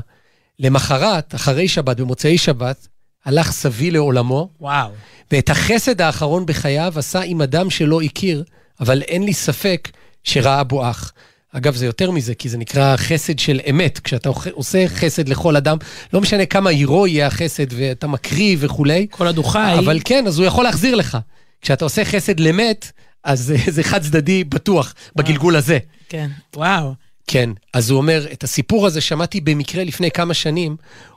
למחרת, 0.60 1.36
אחרי 1.36 1.68
שבת, 1.68 2.00
במוצאי 2.00 2.38
שבת, 2.38 2.88
הלך 3.26 3.52
סבי 3.52 3.92
לעולמו. 3.92 4.50
וואו. 4.62 4.90
ואת 5.32 5.50
החסד 5.50 6.02
האחרון 6.02 6.46
בחייו 6.46 6.94
עשה 6.96 7.22
עם 7.22 7.42
אדם 7.42 7.70
שלא 7.70 8.02
הכיר, 8.02 8.44
אבל 8.80 9.02
אין 9.02 9.24
לי 9.24 9.34
ספק 9.34 9.90
שראה 10.24 10.64
בו 10.64 10.90
אח. 10.90 11.12
אגב, 11.52 11.76
זה 11.76 11.86
יותר 11.86 12.12
מזה, 12.12 12.36
כי 12.36 12.50
זה 12.50 12.58
נקרא 12.58 12.96
חסד 12.98 13.40
של 13.40 13.60
אמת. 13.70 14.00
כשאתה 14.00 14.30
עושה 14.52 14.88
חסד 14.88 15.30
לכל 15.30 15.56
אדם, 15.56 15.78
לא 16.14 16.22
משנה 16.22 16.46
כמה 16.46 16.70
הירואי 16.70 17.12
יהיה 17.12 17.28
החסד 17.28 17.66
ואתה 17.70 18.08
מקריב 18.08 18.60
וכולי. 18.62 19.08
כל 19.12 19.28
הדוחי. 19.28 19.76
אבל 19.80 20.00
כן, 20.06 20.28
אז 20.28 20.40
הוא 20.40 20.46
יכול 20.46 20.64
להחזיר 20.64 20.96
לך. 20.96 21.18
כשאתה 21.62 21.86
עושה 21.86 22.06
חסד 22.06 22.40
למת, 22.40 22.92
אז 23.24 23.54
זה 23.70 23.84
חד 23.84 24.02
צדדי 24.02 24.44
בטוח 24.44 24.94
בגלגול 25.16 25.56
הזה. 25.56 25.78
כן, 26.10 26.30
וואו. 26.56 26.94
כן, 27.28 27.50
אז 27.74 27.90
הוא 27.90 27.98
אומר, 27.98 28.26
את 28.32 28.44
הסיפור 28.44 28.88
הזה 28.88 29.02
שמעתי 29.02 29.42
במקרה 29.42 29.84
לפני 29.84 30.12
כמה 30.12 30.34
שנים, 30.34 30.76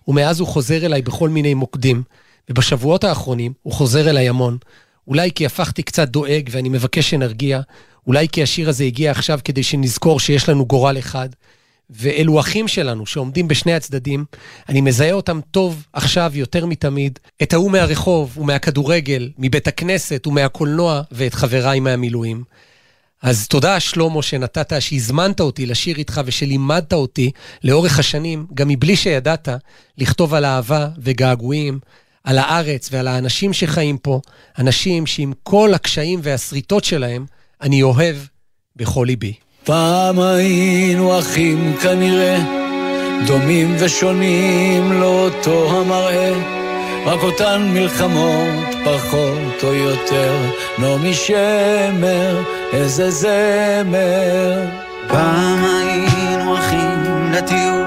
ומאז 0.08 0.40
הוא 0.40 0.48
חוזר 0.48 0.86
אליי 0.86 1.02
בכל 1.02 1.28
מיני 1.28 1.54
מוקדים, 1.54 2.02
ובשבועות 2.50 3.04
האחרונים 3.04 3.52
הוא 3.62 3.72
חוזר 3.72 4.10
אליי 4.10 4.28
המון. 4.28 4.58
אולי 5.08 5.30
כי 5.34 5.46
הפכתי 5.46 5.82
קצת 5.82 6.08
דואג 6.08 6.48
ואני 6.52 6.68
מבקש 6.68 7.10
שנרגיע, 7.10 7.60
אולי 8.06 8.28
כי 8.28 8.42
השיר 8.42 8.68
הזה 8.68 8.84
הגיע 8.84 9.10
עכשיו 9.10 9.40
כדי 9.44 9.62
שנזכור 9.62 10.20
שיש 10.20 10.48
לנו 10.48 10.66
גורל 10.66 10.98
אחד, 10.98 11.28
ואלו 11.90 12.40
אחים 12.40 12.68
שלנו 12.68 13.06
שעומדים 13.06 13.48
בשני 13.48 13.74
הצדדים, 13.74 14.24
אני 14.68 14.80
מזהה 14.80 15.12
אותם 15.12 15.40
טוב 15.50 15.86
עכשיו 15.92 16.32
יותר 16.34 16.66
מתמיד, 16.66 17.18
את 17.42 17.52
ההוא 17.52 17.70
מהרחוב 17.70 18.38
ומהכדורגל, 18.38 19.30
מבית 19.38 19.68
הכנסת 19.68 20.26
ומהקולנוע, 20.26 21.02
ואת 21.12 21.34
חבריי 21.34 21.80
מהמילואים. 21.80 22.44
אז 23.22 23.48
תודה, 23.48 23.80
שלמה, 23.80 24.22
שנתת, 24.22 24.72
שהזמנת 24.82 25.40
אותי 25.40 25.66
לשיר 25.66 25.96
איתך 25.96 26.20
ושלימדת 26.24 26.92
אותי 26.92 27.30
לאורך 27.64 27.98
השנים, 27.98 28.46
גם 28.54 28.68
מבלי 28.68 28.96
שידעת, 28.96 29.48
לכתוב 29.98 30.34
על 30.34 30.44
אהבה 30.44 30.88
וגעגועים, 30.98 31.78
על 32.24 32.38
הארץ 32.38 32.88
ועל 32.92 33.08
האנשים 33.08 33.52
שחיים 33.52 33.98
פה, 33.98 34.20
אנשים 34.58 35.06
שעם 35.06 35.32
כל 35.42 35.74
הקשיים 35.74 36.20
והשריטות 36.22 36.84
שלהם, 36.84 37.26
אני 37.62 37.82
אוהב 37.82 38.16
בכל 38.76 39.04
ליבי. 39.08 39.34
פעם 39.66 40.20
היינו 40.20 41.18
אחים 41.18 41.76
כנראה, 41.82 42.38
דומים 43.26 43.76
ושונים 43.78 44.92
לאותו 44.92 45.70
המראה, 45.70 46.32
רק 47.06 47.22
אותן 47.22 47.68
מלחמות 47.72 48.74
פחות 48.84 49.64
או 49.64 49.74
יותר, 49.74 50.36
נעמי 50.78 51.14
שמר, 51.14 52.42
איזה 52.72 53.10
זמר. 53.10 54.66
פעם 55.08 55.64
היינו 55.64 56.58
אחים 56.58 57.32
לטיול, 57.32 57.86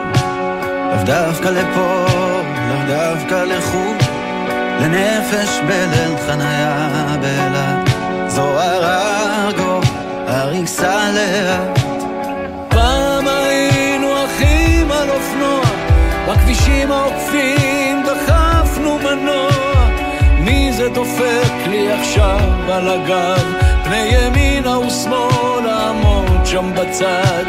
לאו 0.91 1.03
דווקא 1.05 1.47
לפה, 1.47 2.05
לאו 2.69 2.87
דווקא 2.87 3.43
לחו"ל, 3.43 3.97
לנפש 4.81 5.59
בליל 5.67 6.17
חניה 6.27 6.87
ארגוב, 7.13 7.78
הריסה 10.59 11.11
לאט. 11.11 11.79
פעם 12.69 13.27
היינו 13.27 14.25
אחים 14.25 14.91
על 14.91 15.09
אופנוע, 15.09 15.61
בכבישים 16.27 16.91
העוקפים 16.91 18.03
דחפנו 18.03 18.97
מנוע. 18.97 19.49
מי 20.39 20.73
זה 20.73 20.89
דופק 20.89 21.67
לי 21.67 21.91
עכשיו 21.91 22.39
על 22.71 22.89
הגב? 22.89 23.53
פני 23.83 23.97
ימינה 23.97 24.79
ושמאלה 24.79 25.89
עמוד 25.89 26.45
שם 26.45 26.71
בצד. 26.75 27.43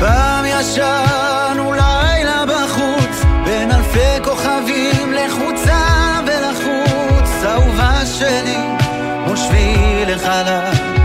פעם 0.00 0.44
ישנו 0.44 1.72
לילה 1.72 2.44
בחוץ, 2.46 3.24
בין 3.44 3.70
אלפי 3.70 4.24
כוכבים 4.24 5.12
לחוצה 5.12 6.20
ולחוץ, 6.26 7.44
אהובה 7.44 8.06
שלי, 8.06 8.58
מול 9.26 9.36
שביל 9.36 10.14
החלל. 10.14 10.95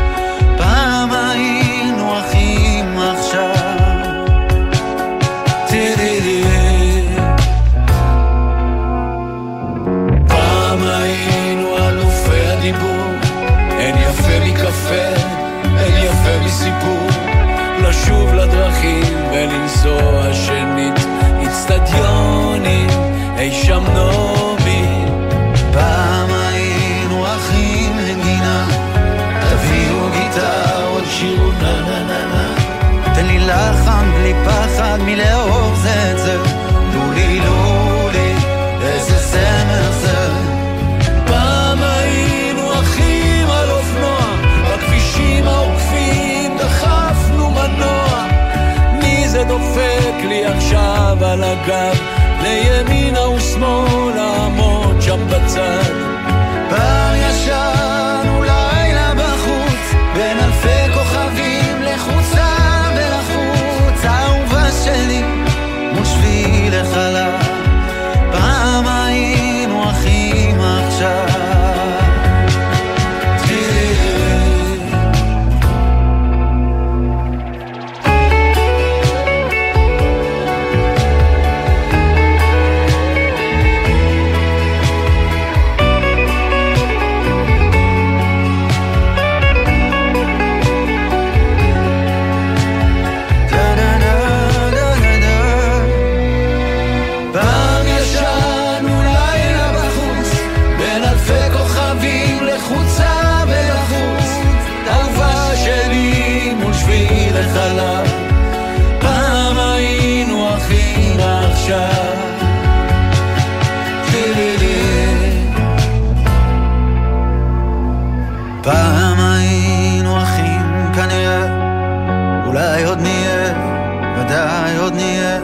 עוד 124.77 124.93
נהיה. 124.93 125.41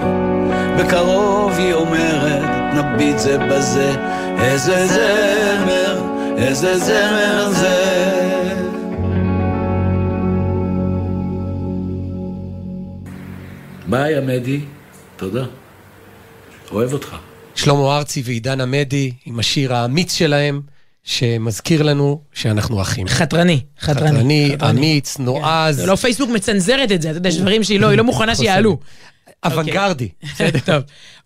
בקרוב 0.80 1.52
היא 1.52 1.74
אומרת, 1.74 2.74
נביט 2.74 3.18
זה 3.18 3.38
בזה, 3.38 3.96
איזה 4.40 4.88
זמר, 4.88 6.02
איזה 6.38 6.78
זמר 6.78 7.50
זה. 7.52 8.08
ביי, 13.88 14.18
עמדי, 14.18 14.60
תודה. 15.16 15.46
אוהב 16.72 16.94
אותך. 16.94 17.16
שלמה 17.56 17.98
ארצי 17.98 18.22
ועידן 18.26 18.62
עמדי 18.62 19.12
עם 19.26 19.40
השיר 19.40 19.74
האמיץ 19.74 20.14
שלהם, 20.14 20.62
שמזכיר 21.04 21.84
לנו 21.84 22.22
שאנחנו 22.34 22.82
אחים. 22.82 23.08
חתרני, 23.08 23.60
חתרני. 23.80 24.52
חתרני. 24.56 24.56
אמיץ, 24.70 25.18
נועז. 25.20 25.86
לא, 25.86 25.96
פייסבוק 25.96 26.30
מצנזרת 26.30 26.92
את 26.92 27.02
זה, 27.02 27.10
אתה 27.10 27.18
יודע, 27.18 27.30
יש 27.30 27.38
דברים 27.38 27.64
שהיא 27.64 27.80
לא, 27.80 27.94
לא 27.94 28.04
מוכנה 28.04 28.36
שיעלו. 28.36 28.80
אוונגרדי. 29.46 30.10
טוב, 30.66 30.84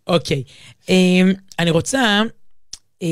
אוקיי. 0.08 0.44
אמ, 0.90 1.34
אני 1.60 1.72
רוצה 1.72 2.22
אה, 3.04 3.08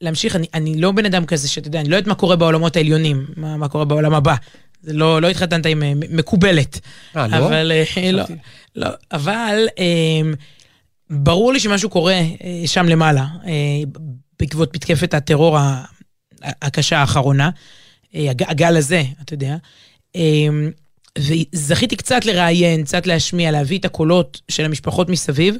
להמשיך, 0.00 0.36
אני, 0.54 0.80
לא 0.80 0.92
בן 0.92 1.06
אדם 1.06 1.26
כזה 1.26 1.48
שאתה 1.48 1.68
יודע, 1.68 1.80
אני 1.80 1.88
לא 1.88 1.96
יודעת 1.96 2.08
מה 2.08 2.14
קורה 2.14 2.36
בעולמות 2.36 2.76
העליונים, 2.76 3.26
מה, 3.36 3.68
קורה 3.68 3.84
בעולם 3.84 4.14
הבא. 4.14 4.34
זה 4.82 4.92
לא, 4.92 5.22
לא 5.22 5.28
התחתנת 5.30 5.66
עם 5.66 5.82
אה, 5.82 5.92
מקובלת. 6.10 6.80
אה, 7.16 7.26
לא? 7.26 7.36
אבל, 7.46 7.72
אה, 7.96 8.10
לא. 8.12 8.24
לא, 8.76 8.88
אבל 9.12 9.66
אמ, 9.78 10.34
ברור 11.10 11.52
לי 11.52 11.60
שמשהו 11.60 11.90
קורה 11.90 12.20
שם 12.66 12.86
למעלה, 12.86 13.26
בעקבות 14.40 14.74
מתקפת 14.76 15.14
הטרור 15.14 15.58
הקשה 16.42 16.98
האחרונה, 16.98 17.50
הג- 18.14 18.50
הגל 18.50 18.76
הזה, 18.76 19.02
אתה 19.22 19.34
יודע. 19.34 19.56
וזכיתי 21.18 21.96
קצת 21.96 22.24
לראיין, 22.24 22.84
קצת 22.84 23.06
להשמיע, 23.06 23.50
להביא 23.50 23.78
את 23.78 23.84
הקולות 23.84 24.40
של 24.48 24.64
המשפחות 24.64 25.08
מסביב. 25.08 25.56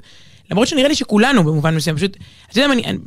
למרות 0.50 0.68
שנראה 0.68 0.88
לי 0.88 0.94
שכולנו 0.94 1.44
במובן 1.44 1.74
מסוים, 1.76 1.96
פשוט, 1.96 2.16
אתה 2.50 2.58
יודע 2.58 2.68
מה, 2.68 2.74
אני, 2.74 2.84
אני- 2.84 2.98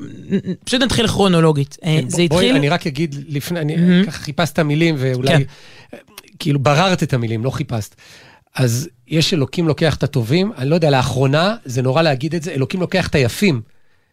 פשוט 0.65 0.81
נתחיל 0.81 1.07
כרונולוגית. 1.07 1.77
אה, 1.83 1.97
כן, 2.01 2.09
זה 2.09 2.17
בוא- 2.17 2.27
בואי, 2.29 2.45
התחיל... 2.45 2.55
אני 2.55 2.69
רק 2.69 2.87
אגיד 2.87 3.15
לפני, 3.27 3.59
אני 3.59 3.75
מהמם. 3.75 4.05
ככה 4.05 4.19
חיפשת 4.23 4.59
מילים 4.59 4.95
ואולי, 4.97 5.27
כן. 5.27 5.41
כאילו 6.39 6.59
בררת 6.59 7.03
את 7.03 7.13
המילים, 7.13 7.43
לא 7.45 7.49
חיפשת. 7.49 7.95
אז 8.55 8.89
יש 9.07 9.33
אלוקים 9.33 9.67
לוקח 9.67 9.95
את 9.95 10.03
הטובים, 10.03 10.51
אני 10.57 10.69
לא 10.69 10.75
יודע, 10.75 10.89
לאחרונה, 10.89 11.55
זה 11.65 11.81
נורא 11.81 12.01
להגיד 12.01 12.35
את 12.35 12.43
זה, 12.43 12.51
אלוקים 12.51 12.79
לוקח 12.79 13.07
את 13.07 13.15
היפים. 13.15 13.61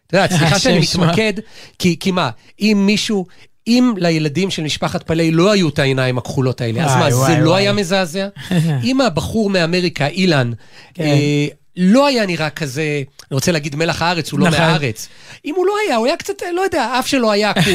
אתה 0.06 0.16
יודע, 0.16 0.28
סליחה 0.38 0.58
שאני. 0.58 0.78
מתמקד, 0.78 1.32
כי, 1.78 1.96
כי 2.00 2.10
מה, 2.10 2.30
אם 2.60 2.82
מישהו, 2.86 3.26
אם 3.66 3.94
לילדים 3.96 4.50
של 4.50 4.62
משפחת 4.62 5.02
פלאי 5.02 5.30
לא 5.30 5.52
היו 5.52 5.68
את 5.68 5.78
העיניים 5.78 6.18
הכחולות 6.18 6.60
האלה, 6.60 6.84
אז 6.84 6.90
וואי, 6.90 7.02
מה, 7.02 7.10
זה 7.10 7.32
וואי, 7.32 7.40
לא. 7.40 7.54
היה 7.54 7.72
מזעזע? 7.72 8.28
אם 8.84 9.00
הבחור 9.00 9.50
מאמריקה, 9.50 10.06
אילן, 10.06 10.52
כן. 10.94 11.02
אה, 11.04 11.46
לא 11.76 12.06
היה 12.06 12.26
נראה 12.26 12.50
כזה, 12.50 12.82
אני 13.30 13.34
רוצה 13.34 13.52
להגיד 13.52 13.76
מלח 13.76 14.02
הארץ, 14.02 14.32
הוא 14.32 14.40
לא 14.40 14.46
נכון. 14.48 14.60
מהארץ. 14.60 15.08
אם 15.44 15.54
הוא 15.56 15.66
לא 15.66 15.72
היה, 15.86 15.96
הוא 15.96 16.06
היה 16.06 16.16
קצת, 16.16 16.34
לא 16.54 16.60
יודע, 16.60 16.82
האף 16.84 17.06
שלו 17.06 17.32
היה 17.32 17.50
עקום. 17.56 17.74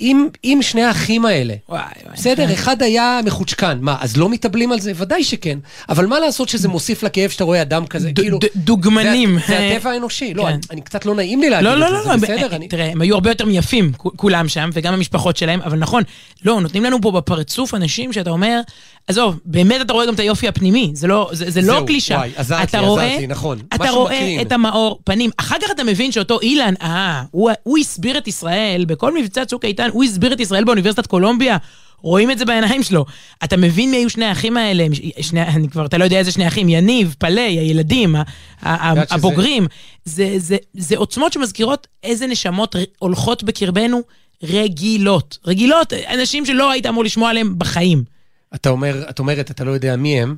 אם, 0.00 0.28
אם 0.44 0.58
שני 0.62 0.82
האחים 0.82 1.24
האלה, 1.26 1.54
וואי, 1.68 1.80
וואי. 2.04 2.14
בסדר, 2.16 2.52
אחד 2.54 2.82
היה 2.82 3.20
מחוצ'קן, 3.24 3.78
מה, 3.80 3.96
אז 4.00 4.16
לא 4.16 4.28
מתאבלים 4.28 4.72
על 4.72 4.80
זה? 4.80 4.92
ודאי 4.96 5.24
שכן. 5.24 5.58
אבל 5.88 6.06
מה 6.06 6.20
לעשות 6.20 6.48
שזה 6.48 6.68
מוסיף 6.68 7.02
לכאב 7.02 7.30
שאתה 7.30 7.44
רואה 7.44 7.62
אדם 7.62 7.86
כזה, 7.86 8.10
ד- 8.10 8.20
כאילו... 8.20 8.38
ד- 8.38 8.44
דוגמנים. 8.56 9.38
זה, 9.38 9.46
זה 9.46 9.58
הטבע 9.76 9.90
האנושי. 9.90 10.34
לא, 10.34 10.42
כן. 10.42 10.48
אני, 10.48 10.58
אני 10.70 10.80
קצת 10.80 11.06
לא 11.06 11.14
נעים 11.14 11.40
לי 11.40 11.50
להגיד 11.50 11.64
לא, 11.68 11.72
את 11.74 11.78
לא, 11.78 11.86
זה, 11.88 11.92
לא, 11.94 12.02
זה 12.02 12.08
לא, 12.10 12.16
בסדר, 12.16 12.46
הם- 12.46 12.52
אני... 12.54 12.68
תראה, 12.68 12.86
הם 12.86 13.00
היו 13.00 13.14
הרבה 13.14 13.30
יותר 13.30 13.44
מיפים, 13.44 13.92
כולם 13.96 14.48
שם, 14.48 14.70
וגם 14.72 14.94
המשפחות 14.94 15.36
שלהם, 15.36 15.60
אבל 15.62 15.78
נכון, 15.78 16.02
לא, 16.44 16.60
נותנים 16.60 16.84
לנו 16.84 17.00
פה 17.02 17.10
בפרצוף 17.12 17.74
אנשים 17.74 18.12
שאתה 18.12 18.30
אומר, 18.30 18.60
עזוב, 19.06 19.40
באמת 19.44 19.80
אתה 19.80 19.92
רואה 19.92 20.06
גם 20.06 20.14
את 20.14 20.20
היופי 20.20 20.48
הפנימי, 20.48 20.90
זה 20.94 21.06
לא, 21.06 21.30
זה, 21.32 21.50
זה 21.50 21.60
לא 21.60 21.66
זהו, 21.66 21.86
קלישה. 21.86 22.14
וואי, 22.14 22.30
עזרת 22.36 22.68
אתה 22.68 22.80
לי, 22.80 22.86
רואה, 22.86 23.26
נכון. 23.28 23.58
אתה 23.74 23.90
רואה 23.90 24.14
מקרין. 24.16 24.40
את 24.40 24.52
המאור 24.52 25.00
פנים, 25.04 25.30
אחר 25.36 25.56
כך 25.62 25.70
אתה 25.70 25.84
מבין 25.84 26.12
שאותו 26.12 26.40
אילן, 26.40 26.74
אה, 26.82 27.22
הוא, 27.30 27.50
הוא 27.62 27.78
הסביר 27.78 28.18
את 28.18 28.28
ישראל, 28.28 28.84
בכל 28.88 29.14
מבצע 29.18 29.44
צוק 29.44 29.64
איתן, 29.64 29.88
הוא 29.92 30.04
הסביר 30.04 30.32
את 30.32 30.40
ישראל 30.40 30.64
באוניברסיטת 30.64 31.06
קולומביה. 31.06 31.56
רואים 32.02 32.30
את 32.30 32.38
זה 32.38 32.44
בעיניים 32.44 32.82
שלו. 32.82 33.04
אתה 33.44 33.56
מבין 33.56 33.90
מי 33.90 33.96
היו 33.96 34.10
שני 34.10 34.24
האחים 34.24 34.56
האלה, 34.56 34.86
שני, 35.20 35.42
אני 35.42 35.68
כבר, 35.68 35.86
אתה 35.86 35.98
לא 35.98 36.04
יודע 36.04 36.18
איזה 36.18 36.32
שני 36.32 36.48
אחים, 36.48 36.68
יניב, 36.68 37.14
פלאי, 37.18 37.42
הילדים, 37.58 38.16
ה- 38.16 38.22
ה- 38.62 38.88
יודעת 38.90 39.08
שזה- 39.08 39.14
הבוגרים. 39.14 39.66
זה, 40.04 40.34
זה, 40.36 40.56
זה 40.74 40.96
עוצמות 40.96 41.32
שמזכירות 41.32 41.86
איזה 42.02 42.26
נשמות 42.26 42.76
הולכות 42.98 43.42
בקרבנו 43.42 44.00
רגילות. 44.42 45.38
רגילות, 45.46 45.92
אנשים 45.92 46.46
שלא 46.46 46.70
היית 46.70 46.86
אמור 46.86 47.04
לשמוע 47.04 47.30
עליהם 47.30 47.54
בחיים. 47.58 48.15
אתה 48.54 48.68
אומר, 48.70 49.04
את 49.10 49.18
אומרת, 49.18 49.50
אתה 49.50 49.64
לא 49.64 49.70
יודע 49.70 49.96
מי 49.96 50.20
הם. 50.22 50.36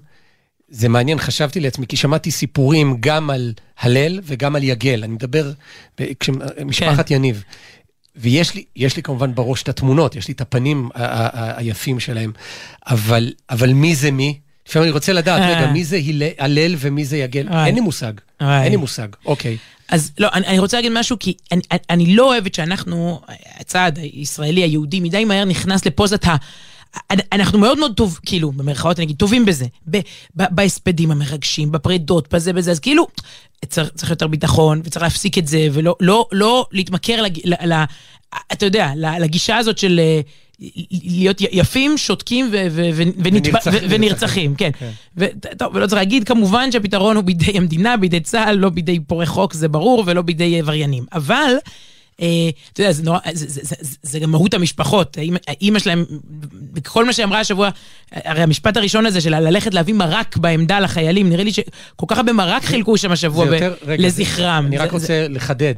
זה 0.68 0.88
מעניין, 0.88 1.18
חשבתי 1.18 1.60
לעצמי, 1.60 1.86
כי 1.86 1.96
שמעתי 1.96 2.30
סיפורים 2.30 2.96
גם 3.00 3.30
על 3.30 3.52
הלל 3.80 4.20
וגם 4.24 4.56
על 4.56 4.64
יגל. 4.64 5.00
אני 5.04 5.12
מדבר, 5.14 5.52
משפחת 6.64 7.10
יניב. 7.10 7.44
ויש 8.16 8.54
לי, 8.54 8.64
יש 8.76 8.96
לי 8.96 9.02
כמובן 9.02 9.34
בראש 9.34 9.62
את 9.62 9.68
התמונות, 9.68 10.16
יש 10.16 10.28
לי 10.28 10.34
את 10.34 10.40
הפנים 10.40 10.88
היפים 10.94 12.00
שלהם. 12.00 12.32
אבל, 12.86 13.32
אבל 13.50 13.72
מי 13.72 13.94
זה 13.94 14.10
מי? 14.10 14.38
לפעמים 14.68 14.84
אני 14.84 14.92
רוצה 14.92 15.12
לדעת, 15.12 15.40
אה. 15.40 15.56
רגע, 15.58 15.70
מי 15.72 15.84
זה 15.84 16.00
הלל- 16.38 16.74
ומי 16.78 17.04
זה 17.04 17.16
יגל? 17.16 17.46
וואי. 17.48 17.66
אין 17.66 17.74
לי 17.74 17.80
מושג. 17.80 18.12
וואי. 18.42 18.62
אין 18.62 18.70
לי 18.70 18.76
מושג. 18.76 19.08
אוקיי. 19.26 19.56
אז 19.88 20.12
לא, 20.18 20.28
אני, 20.32 20.46
אני 20.46 20.58
רוצה 20.58 20.76
להגיד 20.76 20.92
משהו, 20.94 21.16
כי 21.20 21.34
אני, 21.52 21.60
אני- 21.70 21.78
אני 21.90 22.14
לא 22.16 22.26
אוהבת 22.34 22.54
שאנחנו, 22.54 23.20
הצד 23.58 23.92
הישראלי, 23.96 24.60
היהודי, 24.62 25.00
מדי 25.00 25.24
מהר 25.24 25.44
נכנס 25.44 25.86
לפוזת 25.86 26.24
ה... 26.26 26.36
אנחנו 27.32 27.58
מאוד 27.58 27.78
מאוד 27.78 27.94
טוב, 27.96 28.18
כאילו, 28.26 28.52
במרכאות 28.52 28.98
אני 28.98 29.04
אגיד, 29.04 29.16
טובים 29.16 29.44
בזה. 29.44 29.66
ב, 29.90 29.98
ב, 30.36 30.42
בהספדים 30.50 31.10
המרגשים, 31.10 31.72
בפרידות, 31.72 32.34
בזה 32.34 32.52
בזה, 32.52 32.70
אז 32.70 32.80
כאילו, 32.80 33.06
צריך, 33.68 33.90
צריך 33.94 34.10
יותר 34.10 34.26
ביטחון, 34.26 34.80
וצריך 34.84 35.02
להפסיק 35.02 35.38
את 35.38 35.46
זה, 35.46 35.68
ולא 35.72 35.96
לא, 36.00 36.26
לא 36.32 36.66
להתמכר, 36.72 37.22
לג, 37.22 37.38
ל, 37.44 37.72
ל, 37.72 37.84
אתה 38.52 38.66
יודע, 38.66 38.90
לגישה 38.96 39.56
הזאת 39.56 39.78
של 39.78 40.00
אה, 40.02 40.20
להיות 40.90 41.40
יפים, 41.40 41.98
שותקים 41.98 42.48
ו, 42.52 42.66
ו, 42.70 42.90
ו, 42.94 43.02
ונרצחים. 43.24 43.72
ו, 43.72 43.86
ונרצחים, 43.90 44.54
כן. 44.54 44.70
כן. 44.78 44.90
ו- 45.16 45.26
טוב, 45.58 45.74
ולא 45.74 45.86
צריך 45.86 45.98
להגיד, 45.98 46.24
כמובן 46.24 46.72
שהפתרון 46.72 47.16
הוא 47.16 47.24
בידי 47.24 47.58
המדינה, 47.58 47.96
בידי 47.96 48.20
צה"ל, 48.20 48.56
לא 48.56 48.68
בידי 48.68 49.00
פורעי 49.00 49.26
חוק, 49.26 49.54
זה 49.54 49.68
ברור, 49.68 50.04
ולא 50.06 50.22
בידי 50.22 50.58
עבריינים. 50.58 51.04
אבל, 51.12 51.34
אה, 51.34 51.72
אתה 52.72 52.80
יודע, 52.82 52.92
זה 52.92 53.02
נורא, 53.02 53.18
זה, 53.32 53.46
זה, 53.48 53.60
זה, 53.64 53.76
זה, 54.02 54.18
גם 54.18 54.30
מהות 54.30 54.54
המשפחות. 54.54 55.16
האימא 55.46 55.78
שלהם, 55.78 56.04
כל 56.86 57.04
מה 57.04 57.12
שאמרה 57.12 57.40
השבוע, 57.40 57.68
הרי 58.12 58.42
המשפט 58.42 58.76
הראשון 58.76 59.06
הזה 59.06 59.20
של 59.20 59.38
ללכת 59.40 59.74
להביא 59.74 59.94
מרק 59.94 60.36
בעמדה 60.36 60.80
לחיילים, 60.80 61.28
נראה 61.30 61.44
לי 61.44 61.52
שכל 61.52 62.06
כך 62.08 62.16
הרבה 62.16 62.32
מרק 62.32 62.64
חילקו 62.64 62.98
שם 62.98 63.12
השבוע 63.12 63.46
ב- 63.46 63.52
יותר- 63.52 63.74
רגע, 63.86 64.06
לזכרם. 64.06 64.64
אני 64.66 64.78
רק 64.78 64.92
רוצה 64.92 65.26
לחדד. 65.28 65.74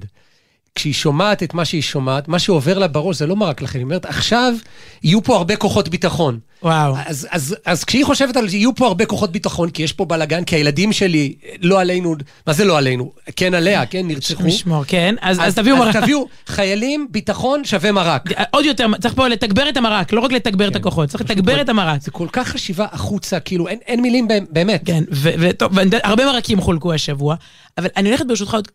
כשהיא 0.74 0.92
שומעת 0.92 1.42
את 1.42 1.54
מה 1.54 1.64
שהיא 1.64 1.82
שומעת, 1.82 2.28
מה 2.28 2.38
שעובר 2.38 2.78
לה 2.78 2.88
בראש 2.88 3.16
זה 3.16 3.26
לא 3.26 3.36
מרק 3.36 3.62
לכם, 3.62 3.78
היא 3.78 3.84
אומרת, 3.84 4.04
עכשיו 4.04 4.54
יהיו 5.02 5.22
פה 5.22 5.36
הרבה 5.36 5.56
כוחות 5.56 5.88
ביטחון. 5.88 6.38
וואו. 6.62 6.94
אז, 7.06 7.28
אז, 7.30 7.56
אז 7.66 7.84
כשהיא 7.84 8.04
חושבת 8.04 8.36
על 8.36 8.48
זה, 8.48 8.56
יהיו 8.56 8.74
פה 8.74 8.86
הרבה 8.86 9.06
כוחות 9.06 9.32
ביטחון, 9.32 9.70
כי 9.70 9.82
יש 9.82 9.92
פה 9.92 10.04
בלאגן, 10.04 10.44
כי 10.44 10.56
הילדים 10.56 10.92
שלי, 10.92 11.34
לא 11.62 11.80
עלינו, 11.80 12.14
מה 12.46 12.52
זה 12.52 12.64
לא 12.64 12.78
עלינו? 12.78 13.12
כן 13.36 13.54
עליה, 13.54 13.86
כן, 13.86 14.06
נרצחו. 14.06 14.42
משמור, 14.42 14.84
כן. 14.86 15.14
אז, 15.20 15.38
אז, 15.40 15.54
תביאו 15.54 15.76
אז 15.76 15.82
מרק. 15.82 15.96
תביאו 15.96 16.26
חיילים, 16.46 17.06
ביטחון 17.10 17.64
שווה 17.64 17.92
מרק. 17.92 18.24
עוד 18.50 18.64
יותר, 18.64 18.86
צריך 19.00 19.14
פה 19.14 19.28
לתגבר 19.28 19.68
את 19.68 19.76
המרק, 19.76 20.12
לא 20.12 20.20
רק 20.20 20.32
לתגבר 20.32 20.68
את 20.68 20.76
הכוחות, 20.76 21.08
צריך 21.08 21.22
לתגבר 21.22 21.60
את 21.60 21.68
המרק. 21.68 22.02
זה 22.02 22.10
כל 22.10 22.28
כך 22.32 22.48
חשיבה 22.48 22.86
החוצה, 22.92 23.40
כאילו, 23.40 23.68
אין, 23.68 23.78
אין 23.86 24.02
מילים 24.02 24.28
באמת-. 24.50 24.82
כן, 24.84 25.04
וטוב, 25.12 25.72
הרבה 26.02 26.26
מרקים 26.26 26.60
חולקו 26.60 26.92
השבוע, 26.92 27.34
אבל 27.78 27.88
אני 27.96 28.08
הולכת 28.08 28.26
ברשותך 28.26 28.54
עוד 28.54 28.68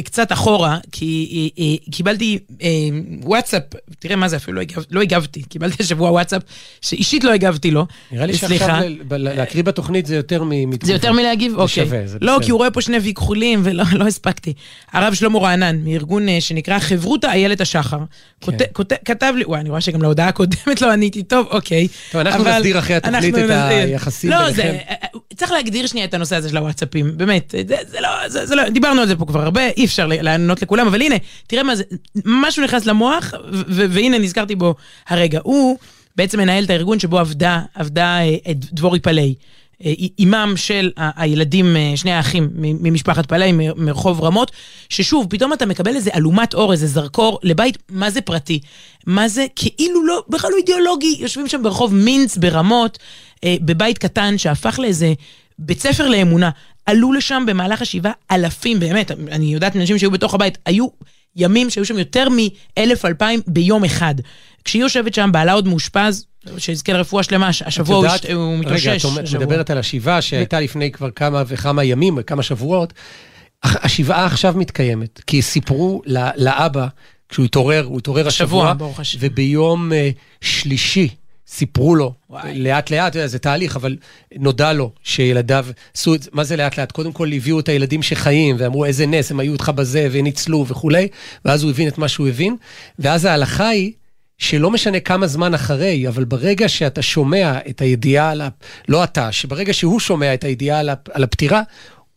קצת 0.00 0.32
אחורה, 0.32 0.78
כי 0.92 1.50
אה, 1.58 1.64
אה, 1.64 1.92
קיבלתי 1.92 2.38
אה, 2.62 2.68
וואטסאפ, 3.22 3.62
תראה 3.98 4.16
מה 4.16 4.28
זה, 4.28 4.36
אפילו 4.36 4.60
לא 4.60 4.62
לא 4.90 5.00
הגבתי, 5.00 5.42
קיבלתי 5.42 5.82
השבוע 5.82 6.10
וואטסאפ, 6.10 6.42
שאישית 6.80 7.24
לא 7.24 7.32
הגבתי 7.32 7.70
לו. 7.70 7.86
נראה 8.12 8.26
לי. 8.26 8.34
שעכשיו 8.34 8.82
להקריא 9.10 9.62
בתוכנית 9.62 10.06
זה 10.06 10.16
יותר 10.16 10.44
מ... 10.44 10.50
זה 10.82 10.92
יותר 10.92 11.12
מלהגיב? 11.12 11.54
אוקיי. 11.58 11.88
לא. 12.20 12.38
כי 12.42 12.50
הוא 12.50 12.58
רואה 12.58 12.70
פה 12.70 12.80
שני 12.80 12.96
ויכחולים 12.96 13.60
ולא 13.64 13.84
לא 13.92 14.06
הספקתי. 14.06 14.52
הרב 14.92 15.14
שלמה 15.14 15.38
רענן, 15.38 15.84
מארגון 15.84 16.40
שנקרא 16.40 16.78
חברותא 16.78 17.26
איילת 17.26 17.60
השחר, 17.60 17.98
כן. 18.40 18.56
כתב 19.04 19.34
לי, 19.36 19.44
וואי, 19.44 19.60
אני 19.60 19.68
רואה 19.68 19.80
שגם 19.80 20.02
להודעה 20.02 20.28
הקודמת 20.28 20.80
לא 20.80 20.92
עניתי 20.92 21.22
טוב, 21.22 21.46
אוקיי. 21.50 21.88
טוב, 22.12 22.20
אנחנו 22.20 22.44
נסדיר 22.44 22.78
אחרי 22.78 22.96
התוכנית 22.96 23.34
את. 23.34 23.50
היחסים 23.70 24.30
לא, 24.30 24.50
ביניכם. 24.50 24.76
צריך 25.36 25.52
להגדיר 25.52 25.86
שנייה 25.86 26.06
את 26.06 26.14
הנושא 26.14 26.36
הזה 26.36 26.48
של 26.48 26.56
הוואטסאפים, 26.56 27.16
באמת. 27.16 27.54
זה, 27.68 27.76
זה 27.90 28.00
לא, 28.00 28.28
זה, 28.28 28.46
זה 28.46 28.54
לא, 28.54 28.68
דיברנו 28.68 29.00
על 29.00 29.08
זה 29.08 29.16
פה 29.16 29.26
כבר 29.26 29.42
הרבה, 29.42 29.62
אי 29.82 29.86
אפשר 29.86 30.06
לענות 30.06 30.62
לכולם, 30.62 30.86
אבל 30.86 31.02
הנה, 31.02 31.14
תראה 31.46 31.62
מה 31.62 31.76
זה, 31.76 31.82
משהו 32.24 32.64
נכנס 32.64 32.86
למוח, 32.86 33.34
והנה 33.68 34.18
נזכרתי 34.18 34.54
בו 34.54 34.74
הרגע. 35.08 35.40
הוא 35.42 35.78
בעצם 36.16 36.38
מנהל 36.38 36.64
את 36.64 36.70
הארגון 36.70 36.98
שבו 36.98 37.18
עבדה, 37.18 37.60
עבדה 37.74 38.20
אה, 38.20 38.52
דבורי 38.54 39.00
פלאי. 39.00 39.34
אה, 39.84 39.92
אימם 40.18 40.52
של 40.56 40.90
הילדים, 40.96 41.76
אה, 41.76 41.92
שני 41.96 42.12
האחים 42.12 42.50
ממשפחת 42.54 43.26
פלאי 43.26 43.52
מרחוב 43.76 44.20
רמות, 44.20 44.50
ששוב, 44.88 45.26
פתאום 45.30 45.52
אתה 45.52 45.66
מקבל 45.66 45.96
איזה 45.96 46.10
אלומת 46.14 46.54
אור, 46.54 46.72
איזה 46.72 46.86
זרקור 46.86 47.38
לבית, 47.42 47.78
מה 47.90 48.10
זה 48.10 48.20
פרטי? 48.20 48.60
מה 49.06 49.28
זה 49.28 49.46
כאילו 49.56 50.06
לא, 50.06 50.22
בכלל 50.28 50.50
לא 50.50 50.56
אידיאולוגי, 50.56 51.16
יושבים 51.20 51.48
שם 51.48 51.62
ברחוב 51.62 51.94
מינץ 51.94 52.36
ברמות, 52.36 52.98
בבית 53.44 53.98
קטן 53.98 54.38
שהפך 54.38 54.78
לאיזה 54.78 55.12
בית 55.58 55.80
ספר 55.80 56.08
לאמונה. 56.08 56.50
עלו 56.86 57.12
לשם 57.12 57.44
במהלך 57.46 57.82
השבעה 57.82 58.12
אלפים, 58.30 58.80
באמת, 58.80 59.10
אני 59.10 59.54
יודעת 59.54 59.74
מאנשים 59.76 59.98
שהיו 59.98 60.10
בתוך 60.10 60.34
הבית, 60.34 60.58
היו 60.66 60.86
ימים 61.36 61.70
שהיו 61.70 61.84
שם 61.84 61.98
יותר 61.98 62.28
מאלף 62.30 63.04
אלפיים 63.04 63.40
ביום 63.46 63.84
אחד. 63.84 64.14
כשהיא 64.64 64.82
יושבת 64.82 65.14
שם, 65.14 65.30
בעלה 65.32 65.52
עוד 65.52 65.68
מאושפז, 65.68 66.26
שיזכה 66.58 66.92
לרפואה 66.92 67.22
שלמה, 67.22 67.48
הש- 67.48 67.62
השבוע 67.62 67.96
הוא, 67.96 68.04
יודעת- 68.04 68.24
הש- 68.24 68.30
הוא 68.30 68.58
מתאושש. 68.58 68.86
רגע, 68.86 68.96
את 68.96 69.24
השבוע. 69.24 69.40
מדברת 69.44 69.70
על 69.70 69.78
השבעה 69.78 70.22
שהייתה 70.22 70.60
לפני 70.60 70.90
כבר 70.90 71.10
כמה 71.10 71.42
וכמה 71.46 71.84
ימים, 71.84 72.22
כמה 72.22 72.42
שבועות. 72.42 72.92
השבעה 73.62 74.26
עכשיו 74.26 74.54
מתקיימת, 74.56 75.20
כי 75.26 75.42
סיפרו 75.42 76.02
לאבא, 76.36 76.86
כשהוא 77.28 77.44
התעורר, 77.44 77.84
הוא 77.84 77.98
התעורר 77.98 78.28
השבוע, 78.28 78.70
השבוע. 78.98 79.26
וביום 79.28 79.92
אה, 79.92 80.10
שלישי 80.40 81.08
סיפרו 81.52 81.94
לו. 81.94 82.14
לאט 82.54 82.90
לאט, 82.90 83.16
זה 83.24 83.38
תהליך, 83.38 83.76
אבל 83.76 83.96
נודע 84.38 84.72
לו 84.72 84.90
שילדיו 85.02 85.66
עשו 85.96 86.14
את 86.14 86.22
זה, 86.22 86.30
מה 86.32 86.44
זה 86.44 86.56
לאט 86.56 86.78
לאט? 86.78 86.92
קודם 86.92 87.12
כל 87.12 87.32
הביאו 87.32 87.60
את 87.60 87.68
הילדים 87.68 88.02
שחיים, 88.02 88.56
ואמרו 88.58 88.84
איזה 88.84 89.06
נס, 89.06 89.30
הם 89.30 89.40
היו 89.40 89.52
איתך 89.52 89.68
בזה, 89.74 90.08
וניצלו 90.12 90.66
וכולי, 90.68 91.08
ואז 91.44 91.62
הוא 91.62 91.70
הבין 91.70 91.88
את 91.88 91.98
מה 91.98 92.08
שהוא 92.08 92.28
הבין, 92.28 92.56
ואז 92.98 93.24
ההלכה 93.24 93.68
היא... 93.68 93.92
שלא 94.38 94.70
משנה 94.70 95.00
כמה 95.00 95.26
זמן 95.26 95.54
אחרי, 95.54 96.08
אבל 96.08 96.24
ברגע 96.24 96.68
שאתה 96.68 97.02
שומע 97.02 97.58
את 97.70 97.80
הידיעה 97.80 98.30
על 98.30 98.40
ה... 98.40 98.48
לא 98.88 99.04
אתה, 99.04 99.32
שברגע 99.32 99.72
שהוא 99.72 100.00
שומע 100.00 100.34
את 100.34 100.44
הידיעה. 100.44 100.80
על 101.12 101.24
הפטירה, 101.24 101.62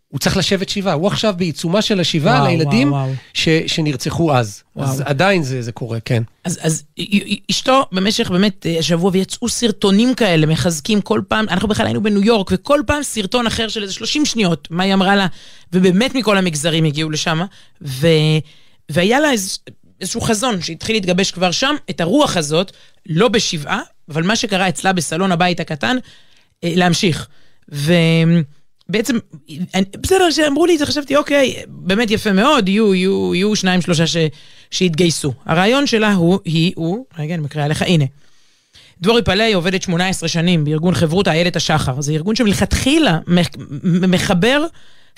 הוא 0.07 0.19
צריך 0.19 0.37
לשבת 0.37 0.69
שבעה. 0.69 0.93
הוא 0.93 1.07
עכשיו 1.07 1.33
בעיצומה 1.37 1.81
של 1.81 1.99
השבעה 1.99 2.39
וואו, 2.39 2.47
לילדים 2.47 2.91
וואו, 2.91 3.03
וואו. 3.03 3.15
ש, 3.33 3.49
שנרצחו 3.67 4.33
אז. 4.33 4.63
וואו. 4.75 4.87
אז 4.87 5.03
עדיין 5.05 5.43
זה, 5.43 5.61
זה 5.61 5.71
קורה, 5.71 5.99
כן. 5.99 6.23
אז, 6.43 6.59
אז 6.61 6.83
אשתו 7.51 7.85
במשך 7.91 8.31
באמת 8.31 8.65
אה, 8.65 8.79
השבוע, 8.79 9.09
ויצאו 9.13 9.49
סרטונים 9.49 10.15
כאלה, 10.15 10.45
מחזקים 10.45 11.01
כל 11.01 11.21
פעם, 11.27 11.45
אנחנו 11.49 11.67
בכלל 11.67 11.85
היינו 11.85 12.03
בניו 12.03 12.23
יורק, 12.23 12.49
וכל 12.51 12.81
פעם 12.87 13.03
סרטון 13.03 13.47
אחר 13.47 13.67
של 13.67 13.83
איזה 13.83 13.93
30 13.93 14.25
שניות, 14.25 14.67
מה 14.71 14.83
היא 14.83 14.93
אמרה 14.93 15.15
לה, 15.15 15.27
ובאמת 15.73 16.15
מכל 16.15 16.37
המגזרים 16.37 16.83
הגיעו 16.83 17.09
לשם, 17.09 17.41
ו, 17.81 18.07
והיה 18.89 19.19
לה 19.19 19.31
איז, 19.31 19.59
איזשהו 20.01 20.21
חזון 20.21 20.61
שהתחיל 20.61 20.95
להתגבש 20.95 21.31
כבר 21.31 21.51
שם, 21.51 21.75
את 21.89 22.01
הרוח 22.01 22.37
הזאת, 22.37 22.71
לא 23.05 23.27
בשבעה, 23.27 23.81
אבל 24.09 24.23
מה 24.23 24.35
שקרה 24.35 24.69
אצלה 24.69 24.93
בסלון 24.93 25.31
הבית 25.31 25.59
הקטן, 25.59 25.97
אה, 26.63 26.73
להמשיך. 26.75 27.27
ובעצם, 28.89 29.17
אני- 29.75 29.85
בסדר, 30.01 30.27
כשאמרו 30.31 30.65
לי 30.65 30.73
את 30.73 30.79
זה, 30.79 30.85
חשבתי, 30.85 31.15
אוקיי, 31.15 31.55
באמת 31.67 32.11
יפה 32.11 32.31
מאוד, 32.33 32.69
יהיו, 32.69 32.95
יהיו, 32.95 33.35
יהיו 33.35 33.55
שניים, 33.55 33.81
שלושה 33.81 34.07
ש, 34.07 34.17
שיתגייסו. 34.71 35.33
הרעיון 35.45 35.87
שלה 35.87 36.13
הוא, 36.13 36.39
היא, 36.45 36.71
הוא, 36.75 37.05
רגע, 37.19 37.33
אני 37.35 37.43
מקריאה 37.43 37.67
לך, 37.67 37.81
הנה. 37.81 38.05
דבורי 39.01 39.21
פלאי 39.21 39.53
עובדת 39.53 39.81
18 39.81 40.29
שנים 40.29 40.63
בארגון 40.65 40.93
חברותא 40.95 41.29
איילת 41.29 41.55
השחר. 41.55 42.01
זה 42.01 42.13
ארגון 42.13 42.35
שמלכתחילה 42.35 43.19
מחבר 43.83 44.65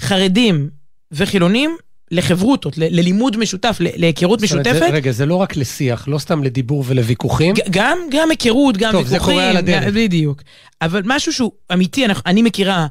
חרדים 0.02 0.70
וחילונים 1.12 1.78
לחברותות, 2.12 2.78
ל- 2.78 3.00
ללימוד 3.00 3.38
משותף, 3.38 3.78
ל- 3.80 3.88
להיכרות 3.96 4.42
משותפת. 4.42 4.74
זה, 4.80 4.90
רגע, 4.90 5.12
זה 5.12 5.26
לא 5.26 5.36
רק 5.36 5.56
לשיח, 5.58 6.08
לא 6.08 6.18
סתם 6.18 6.44
לדיבור 6.44 6.84
ולוויכוחים. 6.88 7.56
גם, 7.70 7.98
גם 8.12 8.30
היכרות, 8.32 8.78
גם 8.78 8.92
טוב, 8.92 9.08
זה 9.08 9.14
ויכוחים. 9.14 9.36
קורה 9.36 9.50
על 9.50 9.58
הדרך. 9.58 9.94
בדיוק. 9.94 10.42
אבל 10.82 11.02
משהו 11.06 11.34
שהוא 11.34 11.52
אמיתי, 11.74 12.06
אנחנו, 12.06 12.24
אני 12.26 12.42
מכירה, 12.42 12.88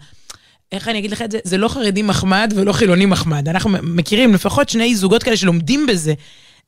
איך 0.72 0.88
אני 0.88 0.98
אגיד 0.98 1.11
לך 1.11 1.22
את 1.22 1.31
זה? 1.31 1.38
זה 1.44 1.59
לא 1.59 1.68
חרדי 1.68 2.02
מחמד 2.02 2.52
ולא 2.57 2.72
חילוני 2.72 3.07
מחמד. 3.07 3.48
אנחנו 3.48 3.70
מכירים 3.83 4.35
לפחות 4.35 4.68
שני 4.68 4.96
זוגות 4.96 5.22
כאלה 5.22 5.37
שלומדים 5.37 5.87
בזה. 5.87 6.14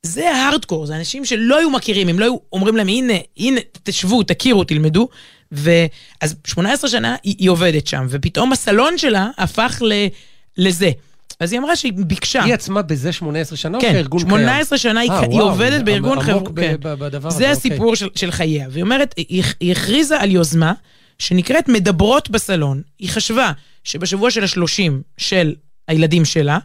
זה 0.03 0.31
ההארדקור, 0.31 0.87
זה 0.87 0.97
אנשים 0.97 1.25
שלא 1.25 1.59
היו 1.59 1.71
מכירים, 1.71 2.09
הם 2.09 2.19
לא 2.19 2.25
היו 2.25 2.37
אומרים 2.53 2.77
להם, 2.77 2.89
הנה, 2.89 3.13
הנה, 3.37 3.61
תשבו, 3.83 4.23
תכירו, 4.23 4.65
תלמדו. 4.65 5.09
ואז 5.53 6.35
18 6.47 6.91
שנה 6.91 7.17
היא, 7.23 7.35
היא 7.39 7.51
עובדת 7.51 7.87
שם, 7.87 8.07
ופתאום 8.09 8.53
הסלון 8.53 8.99
שלה 8.99 9.29
הפך 9.39 9.83
ל, 9.85 9.93
לזה. 10.57 10.91
אז 11.41 11.53
היא 11.53 11.61
אמרה 11.61 11.77
שהיא 11.77 11.93
ביקשה. 11.97 12.45
היא 12.45 12.55
עצמה 12.55 12.83
בזה 12.83 13.13
18 13.13 13.57
שנה, 13.59 13.79
או 13.79 13.83
כן, 13.83 13.93
שהארגון 13.93 14.21
קיים? 14.21 14.31
18 14.31 14.79
שנה 14.79 15.01
היא, 15.01 15.11
אה, 15.11 15.21
היא 15.21 15.29
וואו, 15.29 15.49
עובדת 15.49 15.85
בארגון 15.85 16.13
עמוק 16.13 16.25
חברות. 16.25 16.55
ב- 16.55 16.61
כן. 16.61 16.77
בדבר 16.81 17.29
הזה, 17.29 17.39
זה 17.39 17.45
אוקיי. 17.45 17.53
הסיפור 17.53 17.97
של, 17.97 18.09
של 18.15 18.31
חייה. 18.31 18.67
והיא 18.71 18.83
אומרת, 18.83 19.15
היא, 19.17 19.43
היא 19.61 19.73
הכריזה 19.73 20.21
על 20.21 20.31
יוזמה 20.31 20.73
שנקראת 21.19 21.69
מדברות 21.69 22.31
בסלון. 22.31 22.83
היא 22.99 23.09
חשבה 23.11 23.53
שבשבוע 23.89 24.31
של 24.31 24.45
השלושים 24.45 25.03
של 25.17 25.55
הילדים 25.89 26.25
שלה, 26.25 26.59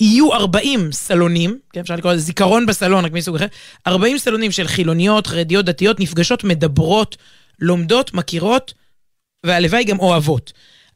יהיו 0.00 0.34
40 0.34 0.92
סלונים, 0.92 1.58
כן, 1.72 1.80
אפשר 1.80 1.96
לקרוא 1.96 2.12
לזה 2.12 2.22
זיכרון 2.22 2.66
בסלון, 2.66 3.04
רק 3.04 3.12
מסוג 3.12 3.36
אחר, 3.36 3.46
40 3.86 4.18
סלונים 4.18 4.52
של 4.52 4.68
חילוניות, 4.68 5.26
חרדיות, 5.26 5.64
דתיות, 5.64 6.00
נפגשות, 6.00 6.44
מדברות, 6.44 7.16
לומדות, 7.60 8.14
מכירות, 8.14 8.74
והלוואי 9.46 9.84
גם 9.84 10.00
אוהבות. 10.00 10.52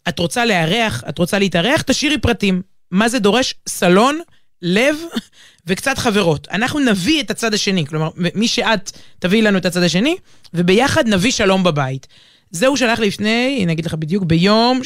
את 0.09 0.18
רוצה 0.18 0.44
לארח, 0.44 1.05
את 1.09 1.18
רוצה 1.18 1.38
להתארח, 1.38 1.83
תשאירי 1.83 2.18
פרטים. 2.18 2.62
מה 2.90 3.09
זה 3.09 3.18
דורש? 3.18 3.55
סלון, 3.68 4.20
לב 4.62 4.96
וקצת 5.66 5.99
חברות. 5.99 6.49
אנחנו 6.51 6.81
נביא 6.81 7.22
את 7.22 7.31
הצד 7.31 7.55
השני, 7.55 7.87
כלומר, 7.87 8.11
מי 8.35 8.49
שאת 8.49 8.92
תביאי 9.18 9.42
לנו 9.42 9.59
את 9.59 9.66
הצד 9.66 9.83
השני, 9.83 10.16
וביחד 10.55 11.09
נביא 11.09 11.31
שלום 11.31 11.64
בבית. 11.64 12.07
זה 12.50 12.66
הוא 12.66 12.76
שלח 12.76 12.98
לי 12.98 13.06
לפני, 13.06 13.61
אני 13.64 13.72
אגיד 13.72 13.87
לך 13.87 13.94
בדיוק, 13.94 14.24
ביום 14.24 14.80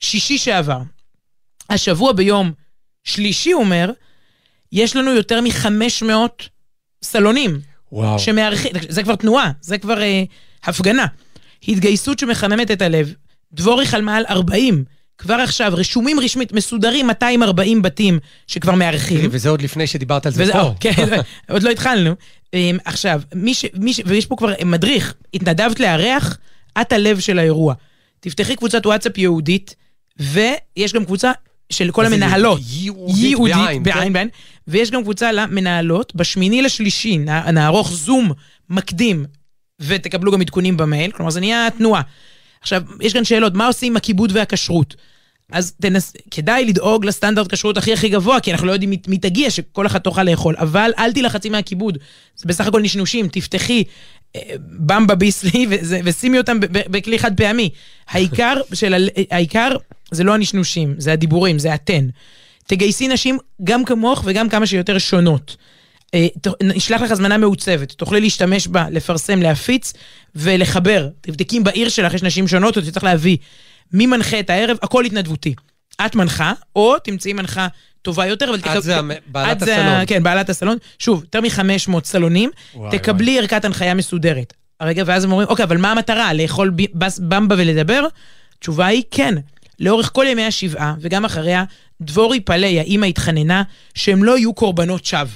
שישי 0.00 0.38
שעבר. 0.38 0.80
השבוע 1.70 2.12
ביום 2.12 2.52
שלישי, 3.04 3.52
הוא 3.52 3.62
אומר, 3.62 3.90
יש 4.72 4.96
לנו 4.96 5.10
יותר 5.10 5.40
מ-500 5.40 6.12
סלונים. 7.02 7.60
וואו. 7.92 8.18
שמארחים, 8.18 8.72
זה 8.88 9.02
כבר 9.02 9.16
תנועה, 9.16 9.50
זה 9.60 9.78
כבר 9.78 10.02
אה, 10.02 10.22
הפגנה. 10.64 11.06
התגייסות 11.68 12.18
שמחממת 12.18 12.70
את 12.70 12.82
הלב. 12.82 13.14
דבורי 13.52 13.86
חלמה 13.86 14.16
על 14.16 14.24
40. 14.30 14.84
כבר 15.18 15.34
עכשיו, 15.34 15.72
רשומים 15.76 16.20
רשמית, 16.20 16.52
מסודרים 16.52 17.06
240 17.06 17.82
בתים 17.82 18.18
שכבר 18.46 18.74
מארחים. 18.74 19.28
וזה 19.32 19.48
עוד 19.48 19.62
לפני 19.62 19.86
שדיברת 19.86 20.26
על 20.26 20.32
זה 20.32 20.42
וזה, 20.42 20.52
פה. 20.52 20.60
או, 20.60 20.74
כן, 20.80 20.92
עוד 21.50 21.62
לא 21.62 21.70
התחלנו. 21.70 22.14
אמ, 22.54 22.78
עכשיו, 22.84 23.20
מי 23.34 23.54
ש, 23.54 23.64
מי 23.74 23.94
ש, 23.94 24.00
ויש 24.06 24.26
פה 24.26 24.36
כבר 24.36 24.52
מדריך, 24.64 25.14
התנדבת 25.34 25.80
לארח, 25.80 26.38
את 26.80 26.92
הלב 26.92 27.20
של 27.20 27.38
האירוע. 27.38 27.74
תפתחי 28.20 28.56
קבוצת 28.56 28.86
וואטסאפ 28.86 29.18
יהודית, 29.18 29.74
ויש 30.18 30.92
גם 30.92 31.04
קבוצה 31.04 31.32
של 31.72 31.90
כל 31.90 32.06
המנהלות. 32.06 32.60
יהודית 32.64 33.56
בעין, 33.56 33.82
בעין, 33.82 34.04
כן? 34.04 34.12
בעין. 34.12 34.28
ויש 34.68 34.90
גם 34.90 35.02
קבוצה 35.02 35.32
למנהלות, 35.32 36.14
בשמיני 36.14 36.62
לשלישי 36.62 37.18
נע- 37.18 37.50
נערוך 37.50 37.92
זום 37.92 38.32
מקדים, 38.70 39.24
ותקבלו 39.80 40.32
גם 40.32 40.40
עדכונים 40.40 40.76
במייל, 40.76 41.10
כלומר 41.10 41.30
זה 41.30 41.40
נהיה 41.40 41.68
תנועה. 41.78 42.02
עכשיו, 42.60 42.82
יש 43.00 43.12
כאן 43.12 43.24
שאלות, 43.24 43.54
מה 43.54 43.66
עושים 43.66 43.92
עם 43.92 43.96
הכיבוד 43.96 44.32
והכשרות? 44.34 44.96
אז 45.52 45.72
תנס... 45.80 46.12
כדאי 46.30 46.64
לדאוג 46.64 47.04
לסטנדרט 47.04 47.52
כשרות 47.52 47.76
הכי 47.76 47.92
הכי 47.92 48.08
גבוה, 48.08 48.40
כי 48.40 48.52
אנחנו 48.52 48.66
לא 48.66 48.72
יודעים 48.72 48.90
מי, 48.90 48.96
מי 49.08 49.18
תגיע, 49.18 49.50
שכל 49.50 49.86
אחד 49.86 49.98
תוכל 49.98 50.22
לאכול. 50.22 50.54
אבל 50.58 50.90
אל 50.98 51.12
תילחצי 51.12 51.48
מהכיבוד. 51.48 51.98
זה 52.36 52.44
בסך 52.48 52.66
הכל 52.66 52.80
נשנושים, 52.82 53.28
תפתחי 53.28 53.84
במבה 54.56 55.14
ביסלי 55.14 55.66
ושימי 56.04 56.38
אותם 56.38 56.58
בכלי 56.70 57.18
חד 57.18 57.36
פעמי. 57.36 57.70
העיקר, 58.08 58.54
של, 58.72 59.08
העיקר 59.30 59.76
זה 60.10 60.24
לא 60.24 60.34
הנשנושים, 60.34 60.94
זה 60.98 61.12
הדיבורים, 61.12 61.58
זה 61.58 61.74
אתן. 61.74 62.08
תגייסי 62.66 63.08
נשים 63.08 63.38
גם 63.64 63.84
כמוך 63.84 64.22
וגם 64.26 64.48
כמה 64.48 64.66
שיותר 64.66 64.98
שונות. 64.98 65.56
אה, 66.14 66.26
נשלח 66.62 67.02
לך 67.02 67.10
הזמנה 67.10 67.38
מעוצבת, 67.38 67.92
תוכלי 67.92 68.20
להשתמש 68.20 68.66
בה, 68.66 68.90
לפרסם, 68.90 69.42
להפיץ 69.42 69.92
ולחבר. 70.34 71.08
תבדקי 71.20 71.58
אם 71.58 71.64
בעיר 71.64 71.88
שלך 71.88 72.14
יש 72.14 72.22
נשים 72.22 72.48
שונות, 72.48 72.76
או 72.76 72.82
שצריך 72.82 73.04
להביא 73.04 73.36
מי 73.92 74.06
מנחה 74.06 74.40
את 74.40 74.50
הערב, 74.50 74.76
הכל 74.82 75.04
התנדבותי. 75.04 75.54
את 76.06 76.14
מנחה, 76.14 76.52
או 76.76 76.98
תמצאי 76.98 77.32
מנחה 77.32 77.66
טובה 78.02 78.26
יותר, 78.26 78.48
אבל 78.50 78.58
את 78.76 78.82
זה 78.82 79.00
בעלת 79.26 79.52
את 79.62 79.66
זה 79.66 79.76
הסלון. 79.76 80.06
כן, 80.06 80.22
בעלת 80.22 80.50
הסלון. 80.50 80.76
שוב, 80.98 81.20
יותר 81.20 81.40
מ-500 81.40 82.04
סלונים, 82.04 82.50
וואי, 82.74 82.98
תקבלי 82.98 83.38
ערכת 83.38 83.64
הנחיה 83.64 83.94
מסודרת. 83.94 84.54
הרגע, 84.80 85.02
ואז 85.06 85.24
הם 85.24 85.30
אומרים, 85.32 85.48
אוקיי, 85.48 85.64
אבל 85.64 85.76
מה 85.76 85.92
המטרה? 85.92 86.32
לאכול 86.32 86.70
ב- 86.76 86.82
בס- 86.98 87.18
במבה 87.18 87.54
ולדבר? 87.58 88.04
התשובה 88.58 88.86
היא 88.86 89.02
כן. 89.10 89.34
לאורך 89.80 90.10
כל 90.12 90.26
ימי 90.28 90.44
השבעה, 90.44 90.94
וגם 91.00 91.24
אחריה, 91.24 91.64
דבורי 92.00 92.40
פלאי, 92.40 92.78
האימא 92.78 93.06
התחננה 93.06 93.62
שהם 93.94 94.24
לא 94.24 94.38
יהיו 94.38 94.54
קורבנות 94.54 95.04
שווא. 95.04 95.26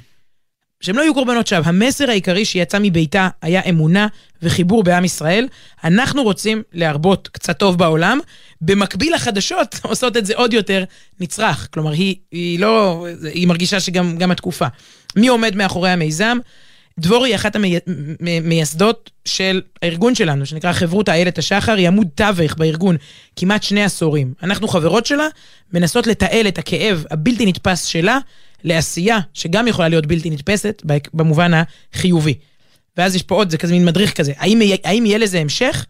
שהם 0.81 0.97
לא 0.97 1.03
יהיו 1.03 1.15
קורבנות 1.15 1.47
שווא. 1.47 1.63
המסר 1.65 2.11
העיקרי 2.11 2.45
שיצא 2.45 2.79
מביתה 2.81 3.29
היה 3.43 3.61
אמונה 3.69 4.07
וחיבור 4.43 4.83
בעם 4.83 5.05
ישראל. 5.05 5.49
אנחנו 5.85 6.23
רוצים 6.23 6.63
להרבות 6.73 7.29
קצת 7.33 7.59
טוב 7.59 7.79
בעולם. 7.79 8.19
במקביל 8.61 9.15
החדשות 9.15 9.81
עושות 9.83 10.17
את 10.17 10.27
זה 10.27 10.35
עוד 10.37 10.53
יותר 10.53 10.85
נצרך. 11.21 11.69
כלומר, 11.75 11.91
היא, 11.91 12.17
היא 12.33 12.61
לא... 12.61 13.07
היא 13.35 13.47
מרגישה 13.47 13.81
שגם 13.81 14.17
גם 14.19 14.31
התקופה. 14.31 14.67
מי 15.17 15.29
עומד 15.29 15.57
מאחורי 15.57 15.91
המיזם? 15.91 16.39
דבורי 16.99 17.29
היא 17.29 17.35
אחת 17.35 17.57
המייסדות 17.57 19.11
של 19.25 19.61
הארגון 19.83 20.15
שלנו, 20.15 20.47
שנקרא 20.47 20.73
חברותא 20.73 21.11
איילת 21.11 21.39
השחר, 21.39 21.75
היא 21.75 21.89
עמוד 21.89 22.09
תווך 22.15 22.55
בארגון 22.55 22.97
כמעט 23.37 23.63
שני 23.63 23.85
עשורים. 23.85 24.35
אנחנו 24.43 24.69
חברות 24.69 25.07
שלה, 25.07 25.27
מנסות 25.73 26.07
לתעל 26.07 26.49
את 26.49 26.59
הכאב 26.59 27.05
הבלתי 27.11 27.47
נתפס 27.47 27.85
שלה 27.85 28.19
לעשייה 28.65 29.19
שגם 29.35 29.69
יכולה 29.69 29.89
להיות 29.89 30.07
בלתי 30.07 30.31
נתפסת 30.31 30.83
במובן 31.15 31.51
החיובי. 31.95 32.35
ואז 32.97 33.15
יש 33.15 33.23
פה 33.23 33.35
עוד, 33.35 33.51
זה 33.51 33.59
כזה 33.59 33.73
מין 33.73 33.85
מדריך 33.85 34.13
כזה. 34.13 34.33
האם, 34.37 34.61
האם 34.85 35.07
יהיה 35.07 35.19
לזה 35.19 35.39
המשך? 35.39 35.87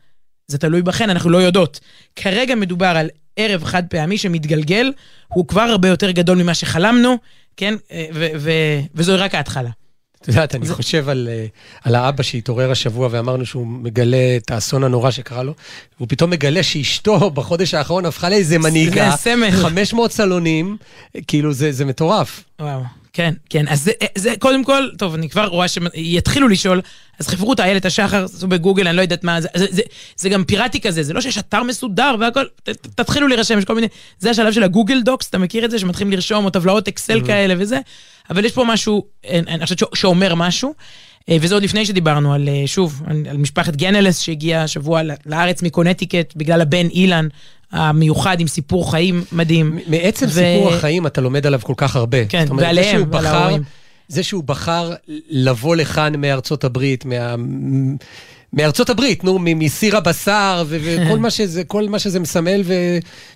זה 0.48 0.58
תלוי 0.58 0.82
בכן, 0.82 1.10
אנחנו 1.10 1.30
לא 1.30 1.38
יודעות. 1.38 1.80
כרגע 2.16 2.54
מדובר 2.54 2.86
על 2.96 3.08
ערב 3.36 3.64
חד 3.64 3.82
פעמי 3.90 4.18
שמתגלגל, 4.18 4.92
הוא 5.28 5.48
כבר 5.48 5.62
הרבה 5.62 5.88
יותר 5.88 6.10
גדול 6.10 6.42
ממה 6.42 6.54
שחלמנו, 6.54 7.16
כן? 7.56 7.74
ו- 8.14 8.28
ו- 8.36 8.80
וזוהי 8.94 9.18
רק 9.18 9.34
ההתחלה. 9.34 9.70
את 10.22 10.28
יודעת, 10.28 10.54
אני 10.54 10.68
חושב 10.68 11.08
על, 11.08 11.28
אה, 11.30 11.46
על 11.84 11.94
האבא 11.94 12.22
שהתעורר 12.22 12.70
השבוע 12.70 13.08
ואמרנו 13.10 13.46
שהוא 13.46 13.66
מגלה 13.66 14.36
את 14.36 14.50
האסון 14.50 14.84
הנורא 14.84 15.10
שקרה 15.10 15.42
לו, 15.42 15.52
והוא 15.96 16.08
פתאום 16.08 16.30
מגלה 16.30 16.62
שאשתו 16.62 17.30
בחודש 17.30 17.74
האחרון 17.74 18.06
הפכה 18.06 18.28
לאיזה 18.28 18.58
מנהיגה, 18.58 19.10
זה 19.10 19.16
סמל. 19.16 19.50
500 19.50 20.12
סלונים, 20.12 20.76
כאילו 21.26 21.52
זה, 21.52 21.72
זה 21.72 21.84
מטורף. 21.84 22.44
וואו. 22.60 22.80
כן, 23.16 23.34
כן, 23.50 23.68
אז 23.68 23.82
זה, 23.82 23.92
זה 24.14 24.34
קודם 24.38 24.64
כל, 24.64 24.88
טוב, 24.98 25.14
אני 25.14 25.28
כבר 25.28 25.46
רואה 25.46 25.66
שיתחילו 25.68 26.48
לשאול, 26.48 26.80
אז 27.18 27.28
חברותא 27.28 27.62
איילת 27.62 27.84
השחר, 27.84 28.24
עשו 28.24 28.48
בגוגל, 28.48 28.88
אני 28.88 28.96
לא 28.96 29.02
יודעת 29.02 29.24
מה, 29.24 29.40
זה, 29.40 29.48
זה, 29.54 29.66
זה, 29.70 29.82
זה 30.16 30.28
גם 30.28 30.44
פיראטי 30.44 30.80
כזה, 30.80 31.02
זה 31.02 31.12
לא 31.12 31.20
שיש 31.20 31.38
אתר 31.38 31.62
מסודר 31.62 32.14
והכל, 32.20 32.44
ת, 32.62 32.68
תתחילו 32.68 33.28
להירשם, 33.28 33.58
יש 33.58 33.64
כל 33.64 33.74
מיני, 33.74 33.86
זה 34.18 34.30
השלב 34.30 34.52
של 34.52 34.62
הגוגל 34.62 35.02
דוקס, 35.02 35.28
אתה 35.28 35.38
מכיר 35.38 35.64
את 35.64 35.70
זה, 35.70 35.78
שמתחילים 35.78 36.12
לרשום, 36.12 36.44
או 36.44 36.50
טבלאות 36.50 36.88
אקסל 36.88 37.26
כאלה 37.26 37.54
וזה, 37.58 37.80
אבל 38.30 38.44
יש 38.44 38.52
פה 38.52 38.64
משהו, 38.64 39.06
אני 39.28 39.40
אני 39.48 39.64
חושבת 39.64 39.94
שאומר 39.94 40.34
משהו. 40.34 40.74
אה, 41.30 41.36
וזה 41.40 41.54
עוד 41.54 41.62
לפני 41.62 41.86
שדיברנו 41.86 42.32
על, 42.32 42.48
אה, 42.48 42.62
שוב, 42.66 43.02
על, 43.06 43.22
על 43.30 43.36
משפחת 43.36 43.76
גנלס 43.76 44.20
שהגיעה 44.20 44.62
השבוע 44.62 45.00
לארץ 45.26 45.62
מקונטיקט 45.62 46.32
בגלל 46.36 46.60
הבן 46.60 46.86
אילן 46.86 47.28
המיוחד 47.72 48.40
עם 48.40 48.46
סיפור 48.46 48.90
חיים 48.90 49.24
מדהים. 49.32 49.78
מעצם 49.86 50.26
ו... 50.26 50.30
סיפור 50.30 50.72
החיים 50.74 51.06
אתה 51.06 51.20
לומד 51.20 51.46
עליו 51.46 51.60
כל 51.62 51.74
כך 51.76 51.96
הרבה. 51.96 52.24
כן, 52.24 52.44
אומרת, 52.50 52.66
ועליהם 52.66 53.04
ועל 53.12 53.26
ההורים. 53.26 53.62
זה 54.08 54.22
שהוא 54.22 54.44
בחר 54.44 54.92
לבוא 55.30 55.76
לכאן 55.76 56.20
מארצות 56.20 56.64
הברית, 56.64 57.04
מה... 57.04 57.34
מארצות 58.52 58.90
הברית, 58.90 59.24
נו, 59.24 59.38
מסיר 59.38 59.96
הבשר 59.96 60.64
וכל 60.68 61.18
מה 61.24 61.30
שזה, 61.30 61.64
כל 61.64 61.88
מה 61.88 61.98
שזה 61.98 62.20
מסמל 62.20 62.62
ו, 62.64 62.74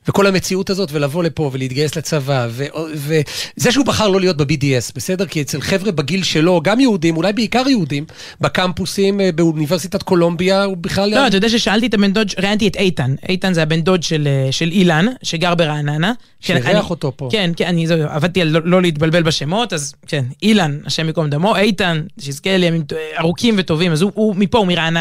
וכל 0.09 0.27
המציאות 0.27 0.71
הזאת, 0.71 0.89
ולבוא 0.93 1.23
לפה 1.23 1.51
ולהתגייס 1.53 1.97
לצבא. 1.97 2.49
וזה 2.95 3.73
שהוא 3.73 3.87
בחר 3.87 4.09
לא 4.09 4.21
להיות 4.21 4.37
ב-BDS, 4.37 4.93
בסדר? 4.95 5.27
כי 5.27 5.43
אצל 5.43 5.61
חבר'ה 5.61 5.93
בגיל 5.93 6.23
שלו, 6.23 6.61
גם 6.65 6.81
יהודים, 6.81 7.17
אולי 7.17 7.33
בעיקר 7.33 7.69
יהודים, 7.69 8.05
בקמפוסים 8.41 9.21
אה, 9.21 9.33
באוניברסיטת 9.33 10.03
קולומביה, 10.03 10.65
הוא 10.65 10.77
בכלל... 10.77 11.15
לא, 11.15 11.27
אתה 11.27 11.37
יודע 11.37 11.49
ששאלתי 11.49 11.87
את 11.87 11.95
הבן 11.95 12.13
דוד, 12.13 12.29
ראיינתי 12.39 12.69
את 12.69 12.77
איתן. 12.77 13.15
איתן 13.29 13.53
זה 13.53 13.63
הבן 13.63 13.81
דוד 13.81 14.03
של, 14.03 14.29
אה, 14.29 14.53
של 14.53 14.69
אילן, 14.69 15.07
שגר 15.23 15.55
ברעננה. 15.55 16.13
שאירח 16.41 16.91
אותו 16.91 17.13
פה. 17.17 17.29
כן, 17.33 17.51
כן, 17.57 17.67
אני 17.67 17.87
זהו, 17.87 18.03
עבדתי 18.09 18.41
על 18.41 18.49
לא, 18.49 18.61
לא 18.65 18.83
להתבלבל 18.83 19.23
בשמות, 19.23 19.73
אז 19.73 19.95
כן, 20.07 20.25
אילן, 20.43 20.79
השם 20.87 21.07
ייקום 21.07 21.31
דמו, 21.31 21.57
איתן, 21.57 22.01
שיזכה 22.21 22.57
לימים 22.57 22.83
ארוכים 23.19 23.55
וטובים, 23.59 23.93
אז 23.93 24.03
הוא, 24.03 24.13
הוא 24.15 24.37
מפה, 24.37 24.59
הוא 24.59 24.67
מרעננה. 24.67 25.00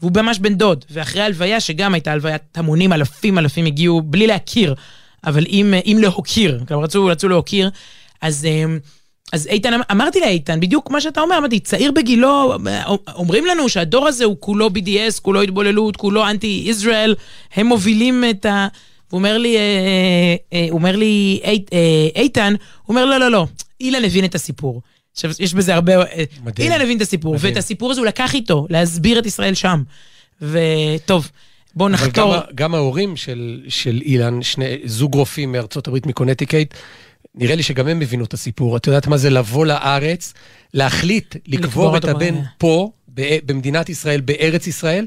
והוא 0.00 0.12
ממש 0.16 0.38
בן 0.38 0.54
דוד, 0.54 0.84
ואחרי 0.90 1.22
הלוויה, 1.22 1.60
שגם 1.60 1.94
הייתה 1.94 2.12
הלוויית 2.12 2.58
המונים, 2.58 2.92
אלפים 2.92 3.38
אלפים 3.38 3.66
הגיעו 3.66 4.02
בלי 4.02 4.26
להכיר, 4.26 4.74
אבל 5.24 5.44
אם, 5.48 5.74
אם 5.86 5.98
להוקיר, 6.00 6.60
כלומר 6.68 6.84
רצו, 6.84 7.06
רצו 7.06 7.28
להוקיר, 7.28 7.70
אז... 8.20 8.44
אמ, 8.44 8.78
אז 9.32 9.46
איתן, 9.46 9.80
אמרתי 9.92 10.20
לאיתן, 10.20 10.60
בדיוק 10.60 10.90
מה 10.90 11.00
שאתה 11.00 11.20
אומר, 11.20 11.38
אמרתי, 11.38 11.60
צעיר 11.60 11.92
בגילו, 11.92 12.54
אומרים 13.14 13.46
לנו 13.46 13.68
שהדור 13.68 14.08
הזה 14.08 14.24
הוא 14.24 14.36
כולו 14.40 14.68
BDS, 14.68 15.20
כולו 15.22 15.42
התבוללות, 15.42 15.96
כולו 15.96 16.30
אנטי 16.30 16.62
ישראל, 16.66 17.14
הם 17.54 17.66
מובילים 17.66 18.24
את 18.30 18.46
ה... 18.46 18.68
הוא 19.10 19.18
אומר 19.18 19.38
לי, 19.38 19.56
אה, 19.56 19.62
אה, 19.62 20.58
אה, 20.58 20.66
אומר 20.70 20.96
לי, 20.96 21.40
איתן, 22.16 22.54
הוא 22.86 22.94
אומר, 22.94 23.04
לא, 23.04 23.18
לא, 23.18 23.30
לא, 23.30 23.46
אילן 23.80 24.04
הבין 24.04 24.24
את 24.24 24.34
הסיפור. 24.34 24.82
עכשיו, 25.12 25.30
יש 25.40 25.54
בזה 25.54 25.74
הרבה... 25.74 25.92
מדהים. 26.44 26.72
אילן 26.72 26.80
הבין 26.80 26.96
את 26.96 27.02
הסיפור, 27.02 27.34
מדהים. 27.34 27.52
ואת 27.52 27.58
הסיפור 27.58 27.90
הזה 27.90 28.00
הוא 28.00 28.06
לקח 28.06 28.34
איתו, 28.34 28.66
להסביר 28.70 29.18
את 29.18 29.26
ישראל 29.26 29.54
שם. 29.54 29.82
וטוב, 30.42 31.30
בואו 31.74 31.88
נחתור. 31.88 32.34
אבל 32.34 32.46
גם, 32.46 32.54
גם 32.54 32.74
ההורים 32.74 33.16
של, 33.16 33.62
של 33.68 34.00
אילן, 34.04 34.42
שני, 34.42 34.64
זוג 34.84 35.14
רופאים 35.14 35.52
מארצות 35.52 35.86
הברית, 35.88 36.06
מקונטיקייט, 36.06 36.74
נראה 37.34 37.54
לי 37.54 37.62
שגם 37.62 37.88
הם 37.88 38.00
הבינו 38.00 38.24
את 38.24 38.34
הסיפור. 38.34 38.76
את 38.76 38.86
יודעת 38.86 39.06
מה 39.06 39.16
זה 39.16 39.30
לבוא 39.30 39.66
לארץ, 39.66 40.34
להחליט 40.74 41.36
לקבור 41.46 41.96
את 41.96 42.04
הבן 42.04 42.34
פה, 42.58 42.90
במדינת 43.16 43.88
ישראל, 43.88 44.20
בארץ 44.20 44.66
ישראל, 44.66 45.06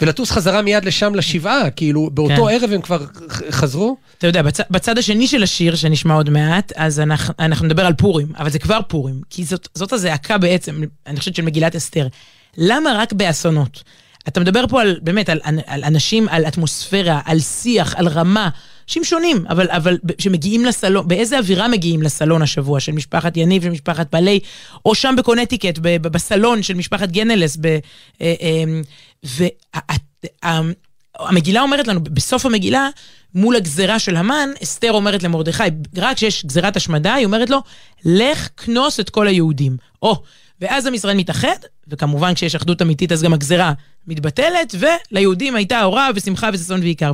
ולטוס 0.00 0.30
חזרה 0.30 0.62
מיד 0.62 0.84
לשם 0.84 1.14
לשבעה, 1.14 1.70
כאילו 1.70 2.10
באותו 2.12 2.46
כן. 2.46 2.54
ערב 2.54 2.72
הם 2.72 2.82
כבר 2.82 3.04
חזרו. 3.50 3.96
אתה 4.18 4.26
יודע, 4.26 4.42
בצ, 4.42 4.60
בצד 4.70 4.98
השני 4.98 5.26
של 5.26 5.42
השיר, 5.42 5.74
שנשמע 5.74 6.14
עוד 6.14 6.30
מעט, 6.30 6.72
אז 6.76 7.00
אנחנו, 7.00 7.34
אנחנו 7.38 7.66
נדבר 7.66 7.86
על 7.86 7.94
פורים, 7.94 8.32
אבל 8.38 8.50
זה 8.50 8.58
כבר 8.58 8.78
פורים, 8.88 9.20
כי 9.30 9.44
זאת, 9.44 9.68
זאת 9.74 9.92
הזעקה 9.92 10.38
בעצם, 10.38 10.82
אני 11.06 11.18
חושבת, 11.18 11.34
של 11.34 11.42
מגילת 11.42 11.76
אסתר. 11.76 12.08
למה 12.58 12.92
רק 12.98 13.12
באסונות? 13.12 13.82
אתה 14.28 14.40
מדבר 14.40 14.64
פה 14.68 14.80
על, 14.80 14.98
באמת, 15.02 15.28
על, 15.28 15.40
על 15.66 15.84
אנשים, 15.84 16.28
על 16.28 16.46
אטמוספירה, 16.46 17.20
על 17.24 17.40
שיח, 17.40 17.94
על 17.94 18.08
רמה. 18.08 18.48
אנשים 18.84 19.04
שונים, 19.04 19.44
אבל, 19.48 19.70
אבל 19.70 19.98
שמגיעים 20.18 20.64
לסלון, 20.64 21.08
באיזה 21.08 21.38
אווירה 21.38 21.68
מגיעים 21.68 22.02
לסלון 22.02 22.42
השבוע 22.42 22.80
של 22.80 22.92
משפחת 22.92 23.36
יניב, 23.36 23.62
של 23.62 23.70
משפחת 23.70 24.10
פאלי, 24.10 24.40
או 24.86 24.94
שם 24.94 25.14
בקונטיקט, 25.18 25.78
בסלון 25.82 26.62
של 26.62 26.74
משפחת 26.74 27.08
גנלס, 27.08 27.56
ב, 27.60 27.66
אה, 27.66 28.34
אה, 28.42 28.64
והמגילה 30.44 31.62
אומרת 31.62 31.88
לנו, 31.88 32.00
בסוף 32.00 32.46
המגילה, 32.46 32.88
מול 33.34 33.56
הגזרה 33.56 33.98
של 33.98 34.16
המן, 34.16 34.48
אסתר 34.62 34.92
אומרת 34.92 35.22
למרדכי, 35.22 35.62
רק 35.96 36.16
כשיש 36.16 36.44
גזירת 36.44 36.76
השמדה, 36.76 37.14
היא 37.14 37.26
אומרת 37.26 37.50
לו, 37.50 37.58
לך 38.04 38.48
כנוס 38.56 39.00
את 39.00 39.10
כל 39.10 39.26
היהודים. 39.26 39.76
או, 40.02 40.22
ואז 40.62 40.86
עם 40.86 40.94
ישראל 40.94 41.16
מתאחד, 41.16 41.56
וכמובן 41.88 42.34
כשיש 42.34 42.54
אחדות 42.54 42.82
אמיתית 42.82 43.12
אז 43.12 43.22
גם 43.22 43.32
הגזרה 43.32 43.72
מתבטלת, 44.06 44.74
וליהודים 44.78 45.56
הייתה 45.56 45.84
אורה 45.84 46.10
ושמחה 46.14 46.50
וששון 46.52 46.80
ועיקר. 46.80 47.12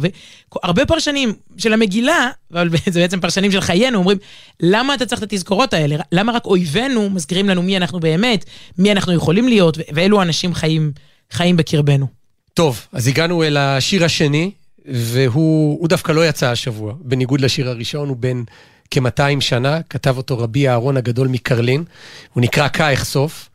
והרבה 0.52 0.86
פרשנים 0.86 1.32
של 1.56 1.72
המגילה, 1.72 2.30
אבל 2.52 2.68
זה 2.92 3.00
בעצם 3.00 3.20
פרשנים 3.20 3.52
של 3.52 3.60
חיינו, 3.60 3.98
אומרים, 3.98 4.18
למה 4.60 4.94
אתה 4.94 5.06
צריך 5.06 5.22
את 5.22 5.32
התזכורות 5.32 5.74
האלה? 5.74 5.96
למה 6.12 6.32
רק 6.32 6.44
אויבינו 6.44 7.10
מזכירים 7.10 7.48
לנו 7.48 7.62
מי 7.62 7.76
אנחנו 7.76 8.00
באמת, 8.00 8.44
מי 8.78 8.92
אנחנו 8.92 9.12
יכולים 9.12 9.48
להיות, 9.48 9.78
ואילו 9.92 10.22
אנשים 10.22 10.54
חיים, 10.54 10.92
חיים 11.30 11.56
בקרבנו. 11.56 12.06
טוב, 12.54 12.86
אז 12.92 13.08
הגענו 13.08 13.42
אל 13.42 13.56
השיר 13.56 14.04
השני, 14.04 14.50
והוא 14.86 15.88
דווקא 15.88 16.12
לא 16.12 16.28
יצא 16.28 16.50
השבוע, 16.50 16.94
בניגוד 17.00 17.40
לשיר 17.40 17.68
הראשון, 17.68 18.08
הוא 18.08 18.16
בן 18.16 18.42
כ-200 18.90 19.40
שנה, 19.40 19.78
כתב 19.90 20.16
אותו 20.16 20.38
רבי 20.38 20.68
אהרון 20.68 20.96
הגדול 20.96 21.28
מקרלין, 21.28 21.84
הוא 22.32 22.42
נקרא 22.42 22.68
"כה 22.68 22.92
אחשוף". 22.92 23.48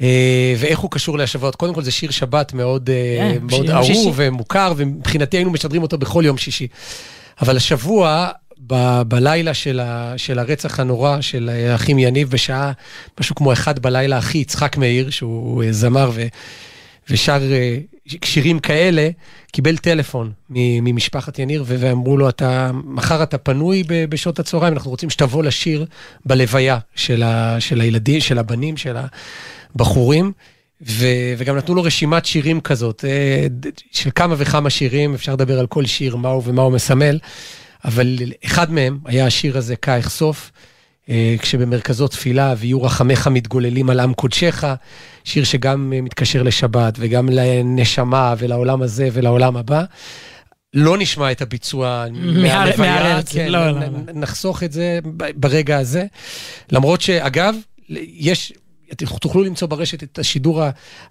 אה, 0.00 0.54
ואיך 0.58 0.78
הוא 0.78 0.90
קשור 0.90 1.18
להשבות? 1.18 1.56
קודם 1.56 1.74
כל 1.74 1.82
זה 1.82 1.90
שיר 1.90 2.10
שבת 2.10 2.52
מאוד, 2.52 2.90
אה, 2.90 3.18
כן, 3.32 3.38
מאוד 3.50 3.70
אהוב 3.70 4.14
ומוכר, 4.16 4.72
ומבחינתי 4.76 5.36
היינו 5.36 5.50
משדרים 5.50 5.82
אותו 5.82 5.98
בכל 5.98 6.22
יום 6.26 6.38
שישי. 6.38 6.68
אבל 7.40 7.56
השבוע, 7.56 8.28
ב- 8.66 9.02
בלילה 9.02 9.54
של, 9.54 9.80
ה- 9.80 10.14
של 10.16 10.38
הרצח 10.38 10.80
הנורא 10.80 11.20
של 11.20 11.50
האחים 11.70 11.98
יניב, 11.98 12.30
בשעה 12.30 12.72
משהו 13.20 13.34
כמו 13.34 13.52
אחד 13.52 13.78
בלילה, 13.78 14.18
אחי 14.18 14.38
יצחק 14.38 14.76
מאיר, 14.76 15.10
שהוא 15.10 15.62
אה, 15.64 15.72
זמר 15.72 16.10
ו- 16.14 16.26
ושר 17.10 17.40
שירים 18.24 18.58
כאלה, 18.58 19.08
קיבל 19.52 19.76
טלפון 19.76 20.32
ממשפחת 20.50 21.38
יניר, 21.38 21.64
ואמרו 21.66 22.16
לו, 22.16 22.28
אתה, 22.28 22.70
מחר 22.84 23.22
אתה 23.22 23.38
פנוי 23.38 23.82
בשעות 23.88 24.38
הצהריים, 24.38 24.74
אנחנו 24.74 24.90
רוצים 24.90 25.10
שתבוא 25.10 25.42
לשיר 25.42 25.86
בלוויה 26.26 26.78
של, 26.94 27.22
ה, 27.22 27.60
של 27.60 27.80
הילדים, 27.80 28.20
של 28.20 28.38
הבנים, 28.38 28.76
של 28.76 28.96
הבחורים. 29.74 30.32
ו, 30.82 31.06
וגם 31.38 31.56
נתנו 31.56 31.74
לו 31.74 31.82
רשימת 31.82 32.24
שירים 32.24 32.60
כזאת, 32.60 33.04
אה, 33.08 33.46
של 33.92 34.10
כמה 34.14 34.34
וכמה 34.38 34.70
שירים, 34.70 35.14
אפשר 35.14 35.32
לדבר 35.32 35.58
על 35.58 35.66
כל 35.66 35.86
שיר, 35.86 36.16
מה 36.16 36.28
הוא 36.28 36.42
ומה 36.46 36.62
הוא 36.62 36.72
מסמל, 36.72 37.18
אבל 37.84 38.18
אחד 38.44 38.72
מהם 38.72 38.98
היה 39.04 39.26
השיר 39.26 39.58
הזה, 39.58 39.76
"כה 39.76 39.98
אחשוף", 39.98 40.50
כשבמרכזו 41.38 42.08
תפילה, 42.08 42.54
ויהיו 42.58 42.82
רחמך 42.82 43.28
מתגוללים 43.32 43.90
על 43.90 44.00
עם 44.00 44.14
קודשך, 44.14 44.64
שיר 45.24 45.44
שגם 45.44 45.92
אה, 45.96 46.00
מתקשר 46.00 46.42
לשבת 46.42 46.94
וגם 46.98 47.28
לנשמה 47.28 48.34
ולעולם 48.38 48.82
הזה 48.82 49.08
ולעולם 49.12 49.56
הבא. 49.56 49.84
לא 50.74 50.98
נשמע 50.98 51.32
את 51.32 51.42
הביצוע 51.42 52.06
מהלוויה, 52.12 53.20
כן, 53.22 53.48
לא, 53.48 53.70
לא, 53.70 53.80
לא. 53.80 53.86
נחסוך 54.14 54.62
את 54.62 54.72
זה 54.72 54.98
ברגע 55.36 55.78
הזה. 55.78 56.04
למרות 56.72 57.00
שאגב, 57.00 57.54
יש, 57.88 58.52
תוכלו 58.94 59.44
למצוא 59.44 59.68
ברשת 59.68 60.02
את 60.02 60.18
השידור 60.18 60.62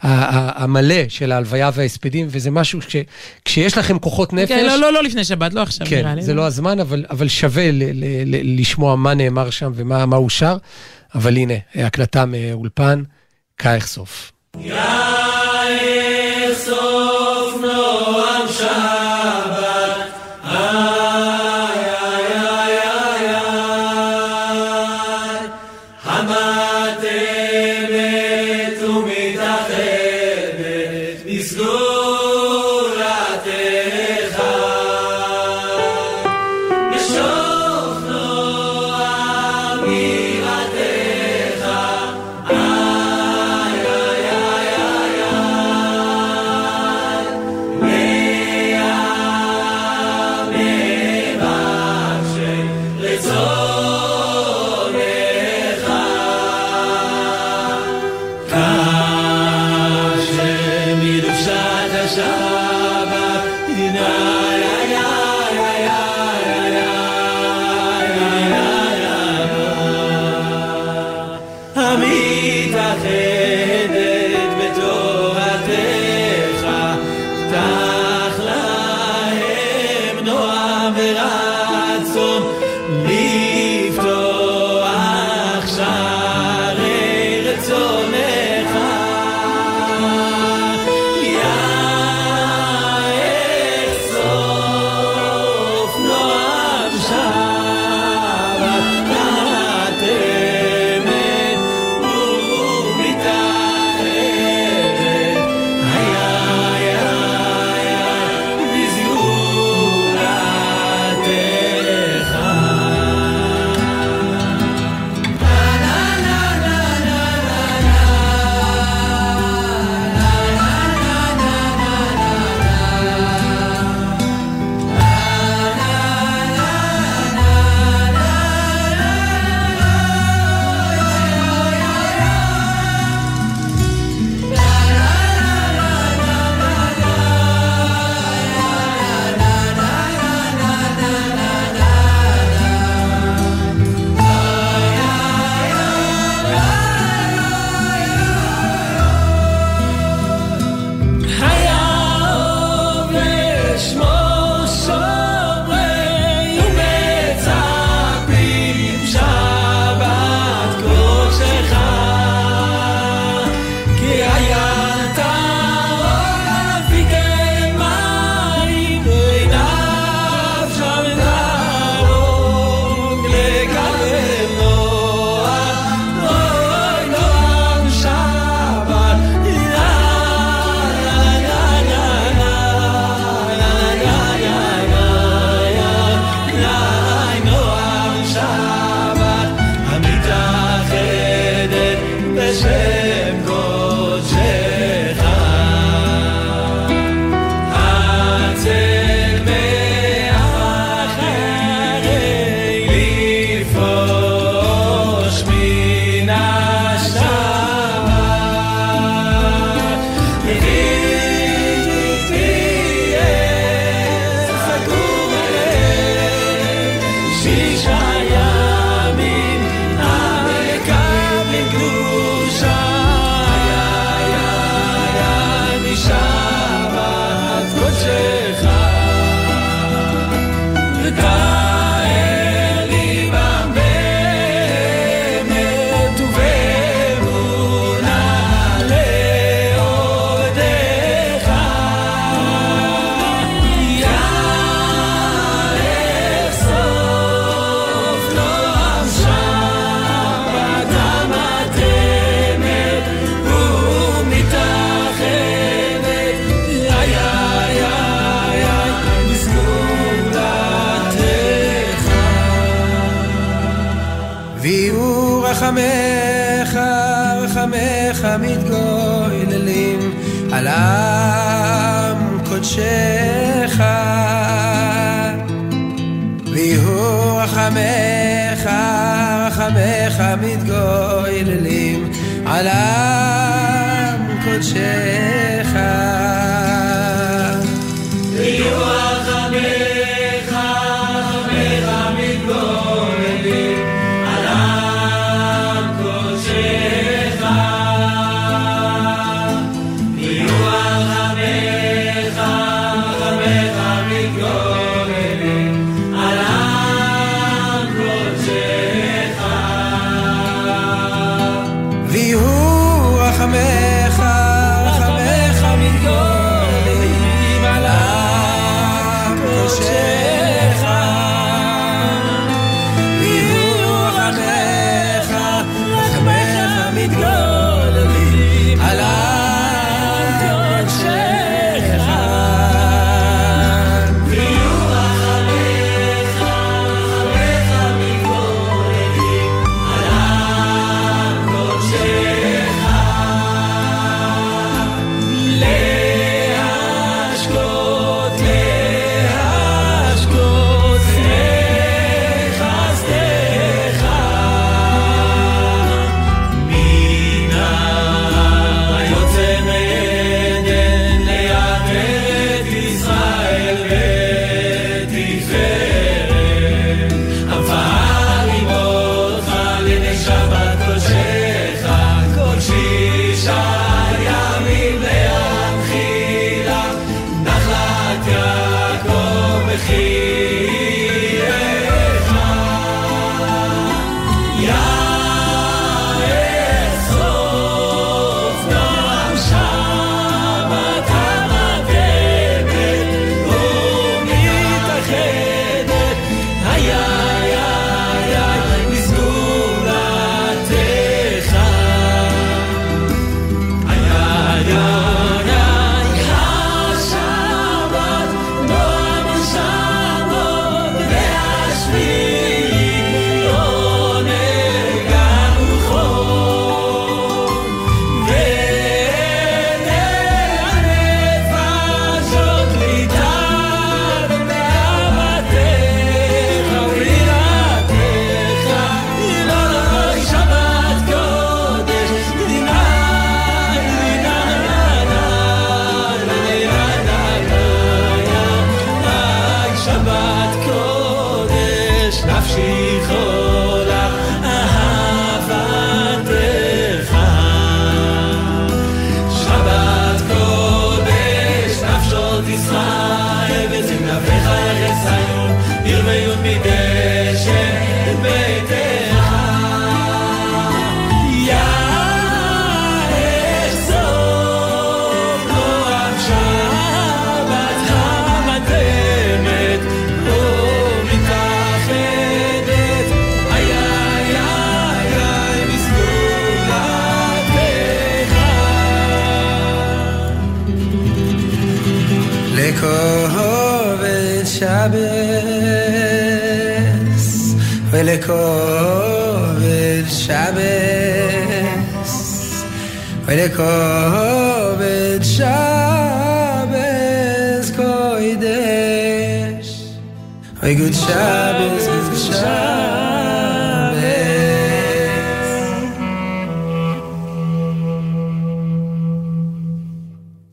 המלא 0.01 1.09
של 1.09 1.31
ההלוויה 1.31 1.69
וההספדים, 1.73 2.27
וזה 2.29 2.51
משהו 2.51 2.81
ש, 2.81 2.95
כשיש 3.45 3.77
לכם 3.77 3.99
כוחות 3.99 4.33
נפש... 4.33 4.49
כן, 4.51 4.65
לא, 4.65 4.75
לא, 4.75 4.93
לא 4.93 5.03
לפני 5.03 5.23
שבת, 5.23 5.53
לא 5.53 5.61
עכשיו, 5.61 5.87
כן, 5.87 5.95
נראה 5.95 6.15
לי. 6.15 6.21
כן, 6.21 6.25
זה 6.25 6.33
לא 6.33 6.45
הזמן, 6.45 6.79
אבל, 6.79 7.05
אבל 7.09 7.27
שווה 7.27 7.71
ל, 7.71 7.83
ל, 7.93 8.05
ל, 8.25 8.59
לשמוע 8.59 8.95
מה 8.95 9.13
נאמר 9.13 9.49
שם 9.49 9.71
ומה 9.75 10.17
הוא 10.17 10.29
שר. 10.29 10.57
אבל 11.15 11.37
הנה, 11.37 11.53
הקלטה 11.75 12.25
מאולפן, 12.25 13.03
כה 13.57 13.77
אחשוף. 13.77 14.31
יאסוף 14.59 15.34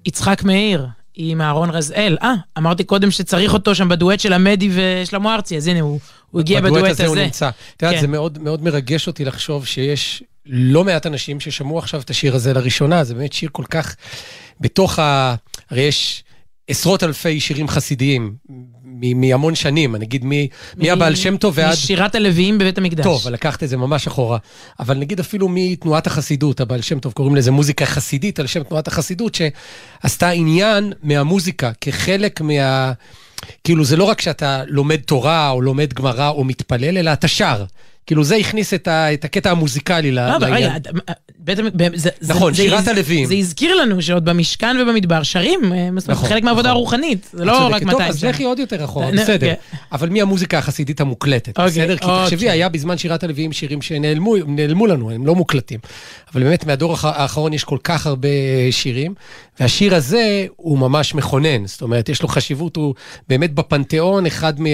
יצחק 0.07 0.43
מאיר, 0.45 0.87
עם 1.15 1.41
אהרון 1.41 1.71
רזאל. 1.71 2.17
אה, 2.23 2.35
אמרתי 2.59 2.85
קודם 2.85 3.11
שצריך 3.11 3.55
אותו 3.55 3.75
שם 3.75 3.89
בדואט 3.89 4.21
של 4.21 4.33
עמדי 4.33 4.71
ושלמה 4.75 5.35
ארצי, 5.35 5.57
אז 5.57 5.67
הנה, 5.67 5.81
הוא, 5.81 6.01
הוא 6.31 6.41
הגיע 6.41 6.61
בדואט 6.61 6.91
הזה. 6.91 7.07
הוא 7.07 7.17
נמצא. 7.17 7.51
את 7.77 7.83
יודעת, 7.83 7.95
כן. 7.95 8.01
זה 8.01 8.09
מאוד 8.09 8.39
מאוד 8.39 8.63
מרגש 8.63 9.07
אותי 9.07 9.25
לחשוב 9.25 9.67
שיש 9.67 10.23
לא 10.47 10.85
מעט 10.85 11.07
אנשים 11.07 11.41
ששמעו 11.41 11.79
עכשיו 11.79 12.01
את 12.01 12.11
השיר 12.11 12.35
הזה 12.35 12.53
לראשונה, 12.53 13.05
זה 13.05 13.15
באמת 13.15 13.33
שיר 13.33 13.49
כל 13.53 13.65
כך 13.65 13.97
בתוך 14.61 14.99
ה... 14.99 15.35
הרי 15.71 15.81
יש 15.81 16.25
עשרות 16.69 17.03
אלפי 17.03 17.41
שירים 17.41 17.69
חסידיים 17.69 18.35
מהמון 19.03 19.55
שנים, 19.55 19.97
נגיד 19.97 20.25
מהבעל 20.77 21.15
שם 21.15 21.37
טוב 21.37 21.55
ועד... 21.57 21.73
משירת 21.73 22.15
הלוויים 22.15 22.59
בבית 22.59 22.79
המקדש. 22.79 23.05
טוב, 23.05 23.29
לקחת 23.29 23.63
את 23.63 23.69
זה 23.69 23.77
ממש 23.77 24.07
אחורה. 24.07 24.39
אבל 24.81 24.99
נגיד 24.99 25.21
אפילו 25.21 25.49
מתנועת 25.51 26.07
החסידות, 26.07 26.61
הבעל 26.61 26.81
שם 26.81 26.99
טוב 26.99 27.13
קוראים 27.13 27.37
לזה 27.37 27.51
מוזיקה 27.51 27.87
חסידית, 27.87 28.41
על 28.41 28.47
שם 28.47 28.63
תנועת 28.63 28.89
החסידות, 28.89 29.35
שעשתה 29.35 30.29
עניין 30.29 30.93
מהמוזיקה 31.03 31.71
כחלק 31.81 32.41
מה... 32.41 32.93
כאילו, 33.65 33.85
זה 33.85 33.97
לא 33.97 34.05
רק 34.05 34.21
שאתה 34.21 34.63
לומד 34.67 35.01
תורה, 35.01 35.51
או 35.51 35.61
לומד 35.61 35.93
גמרא, 35.93 36.29
או 36.29 36.45
מתפלל, 36.45 36.99
אלא 36.99 37.13
אתה 37.13 37.29
שר. 37.29 37.65
כאילו, 38.07 38.25
זה 38.25 38.37
הכניס 38.37 38.75
את, 38.75 38.89
ה... 38.89 39.13
את 39.15 39.25
הקטע 39.25 39.51
המוזיקלי 39.51 40.11
ל- 40.11 40.15
לא, 40.15 40.37
אבל 40.37 40.53
רגע, 40.55 40.69
לעניין. 40.69 41.93
זה- 41.95 42.11
נכון, 42.29 42.55
זה 42.55 42.63
שירת 42.63 42.89
הלוויים. 42.89 43.27
זה 43.27 43.35
הזכיר 43.35 43.75
לנו 43.75 44.03
שעוד 44.03 44.25
במשכן 44.25 44.77
ובמדבר 44.83 45.23
שרים, 45.23 45.73
אה, 45.73 45.89
נכון, 46.07 46.29
חלק 46.29 46.43
מהעבודה 46.43 46.69
נכון. 46.69 46.77
הרוחנית, 46.77 47.29
זה 47.33 47.45
לא. 47.45 47.67
רק 47.73 47.83
טוב, 47.83 47.91
200 47.91 48.09
אז. 48.11 48.25
לכי 48.25 48.45
עוד 48.45 48.59
יותר 48.59 48.85
אחורה, 48.85 49.11
בסדר. 49.11 49.47
כן. 49.47 49.55
אבל 49.93 50.09
מי 50.09 50.23
המוזיקה 50.23 50.59
החסידית 50.59 51.01
המוקלטת, 51.01 51.59
אוקיי, 51.59 51.67
בסדר? 51.71 51.97
כי 51.97 52.07
תחשבי. 52.25 52.51
היה 52.51 52.69
בזמן 52.69 52.99
שירת 52.99 53.25
הלוויים 53.25 53.53
שירים 53.53 53.83
שנעלמו 53.83 54.35
נעלמו 54.47 54.87
לנו, 54.87 55.11
הם 55.11 55.27
לא 55.27 55.35
מוקלטים. 55.35 55.81
אבל 56.35 56.43
באמת, 56.43 56.67
מהדור 56.67 56.93
האח- 56.93 57.05
האחרון 57.05 57.53
יש 57.53 57.65
כל 57.65 57.79
כך 57.85 58.07
הרבה 58.07 58.29
שירים, 58.71 59.15
והשיר 59.61 59.95
הזה 59.95 60.47
הוא 60.57 60.79
ממש 60.79 61.15
מכונן. 61.15 61.67
זאת 61.67 61.83
אומרת, 61.83 62.09
יש 62.09 62.23
לו 62.23 62.29
חשיבות, 62.29 62.77
הוא 62.77 62.95
באמת 63.29 63.55
בפנתיאון 63.55 64.27
אחד 64.27 64.61
מה... 64.61 64.69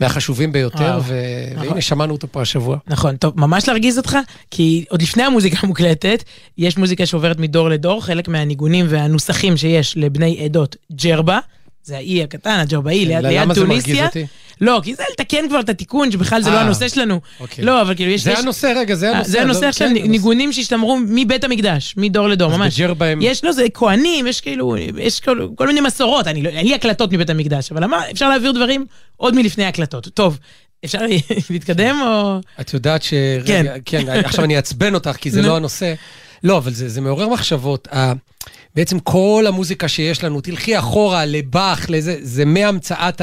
מהחשובים 0.00 0.52
ביותר, 0.52 1.00
ו... 1.02 1.14
נכון. 1.54 1.68
והנה, 1.68 1.80
שמענו 1.80 2.12
אותו 2.12 2.28
פה 2.30 2.42
השבוע. 2.42 2.76
נכון, 2.86 3.16
טוב, 3.16 3.40
ממש 3.40 3.68
להרגיז 3.68 3.98
אותך, 3.98 4.16
כי 4.50 4.84
עוד 4.88 5.02
לפני 5.02 5.22
המוזיקה 5.22 5.56
המוקלטת, 5.62 6.24
יש 6.58 6.76
מוזיקה 6.76 7.06
שעוברת 7.06 7.38
מדור 7.38 7.68
לדור, 7.68 8.04
חלק 8.04 8.28
מהניגונים 8.28 8.86
והנוסחים 8.88 9.56
שיש 9.56 9.96
לבני 9.96 10.44
עדות 10.44 10.76
ג'רבה, 10.92 11.38
זה 11.82 11.96
האי 11.96 12.22
הקטן, 12.22 12.58
הג'רבאי, 12.58 13.06
ליד, 13.06 13.24
ליד 13.24 13.42
למה 13.42 13.54
זה 13.54 13.60
טוניסיה. 13.60 13.94
מרגיז 13.94 14.06
אותי? 14.06 14.26
לא, 14.60 14.80
כי 14.84 14.94
זה 14.94 15.02
לתקן 15.12 15.48
כבר 15.48 15.60
את 15.60 15.68
התיקון, 15.68 16.10
שבכלל 16.10 16.42
זה 16.42 16.50
לא 16.50 16.56
אה, 16.56 16.60
הנושא 16.60 16.88
שלנו. 16.88 17.20
אוקיי. 17.40 17.64
לא, 17.64 17.82
אבל 17.82 17.94
כאילו 17.94 18.10
יש... 18.10 18.24
זה 18.24 18.38
הנושא, 18.38 18.72
רגע, 18.76 18.94
זה 18.94 19.08
אה, 19.10 19.14
הנושא. 19.16 19.30
זה 19.30 19.42
הנושא 19.42 19.60
לא- 19.64 19.68
עכשיו, 19.68 19.88
כן. 19.88 19.94
ניגונים 20.10 20.52
שהשתמרו 20.52 20.98
מבית 21.08 21.44
המקדש, 21.44 21.94
מדור 21.96 22.28
לדור, 22.28 22.52
אז 22.52 22.58
ממש. 22.58 22.80
בג'רבה 22.80 23.06
הם- 23.06 23.18
יש, 23.22 23.44
לא, 23.44 23.52
זה 23.52 23.64
כהנים, 23.74 24.26
יש 24.26 24.40
כאילו, 24.40 24.76
יש 24.98 25.20
כל, 25.20 25.48
כל 25.54 25.66
מיני 25.66 25.80
מסורות, 25.80 26.26
אני 26.26 26.42
לא, 26.42 26.48
אין 26.48 26.66
לי 26.66 26.74
הקלטות 26.74 27.12
מבית 27.12 27.30
המקדש, 27.30 27.72
אבל 27.72 27.84
אפשר 28.12 28.28
להעביר 28.28 28.52
דברים 28.52 28.86
עוד 29.16 29.34
מלפני 29.34 29.64
ההקלטות. 29.64 30.08
טוב, 30.14 30.38
אפשר 30.84 30.98
להתקדם 31.50 31.96
או... 32.06 32.38
את 32.60 32.74
יודעת 32.74 33.02
ש... 33.02 33.14
כן. 33.46 33.60
רגע, 33.60 33.74
כן, 33.84 34.08
עכשיו 34.24 34.44
אני 34.44 34.56
אעצבן 34.56 34.94
אותך, 34.94 35.16
כי 35.20 35.30
זה. 35.30 35.42
לא 35.42 35.56
הנושא. 35.56 35.94
לא, 36.46 36.58
אבל 36.58 36.72
זה, 36.72 36.88
זה 36.88 37.00
מעורר 37.00 37.28
מחשבות. 37.28 37.88
ה- 37.92 38.12
בעצם 38.74 38.98
כל 38.98 39.44
המוזיקה 39.48 39.88
שיש 39.88 40.24
לנו, 40.24 40.40
תלכי 40.40 40.78
אחורה 40.78 41.24
לבאך, 41.24 41.86
לזה, 41.90 42.16
זה 42.20 42.44
מהמצאת 42.44 43.22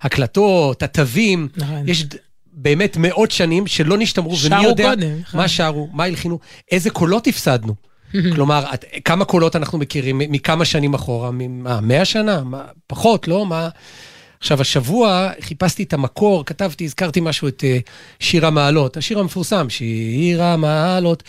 ההקלטות, 0.00 0.82
התווים. 0.82 1.48
נכון. 1.56 1.88
יש 1.88 2.04
באמת 2.52 2.96
מאות 2.96 3.30
שנים 3.30 3.66
שלא 3.66 3.98
נשתמרו, 3.98 4.36
ומי 4.44 4.64
יודע 4.64 4.88
קודם, 4.90 5.08
נכון. 5.20 5.40
מה 5.40 5.48
שרו, 5.48 5.88
מה 5.92 6.04
הלחינו, 6.04 6.38
איזה 6.70 6.90
קולות 6.90 7.26
הפסדנו. 7.26 7.74
כלומר, 8.34 8.64
את, 8.74 8.84
כמה 9.04 9.24
קולות 9.24 9.56
אנחנו 9.56 9.78
מכירים 9.78 10.18
מכמה 10.18 10.64
שנים 10.64 10.94
אחורה? 10.94 11.30
מה, 11.30 11.80
100 11.80 12.04
שנה? 12.04 12.42
מה, 12.42 12.64
פחות, 12.86 13.28
לא? 13.28 13.46
מה... 13.46 13.68
עכשיו, 14.42 14.60
השבוע 14.60 15.30
חיפשתי 15.40 15.82
את 15.82 15.92
המקור, 15.92 16.44
כתבתי, 16.44 16.84
הזכרתי 16.84 17.20
משהו, 17.20 17.48
את 17.48 17.60
uh, 17.60 17.90
שיר 18.20 18.46
המעלות, 18.46 18.96
השיר 18.96 19.18
המפורסם, 19.18 19.70
שיר 19.70 20.42
המעלות, 20.42 21.22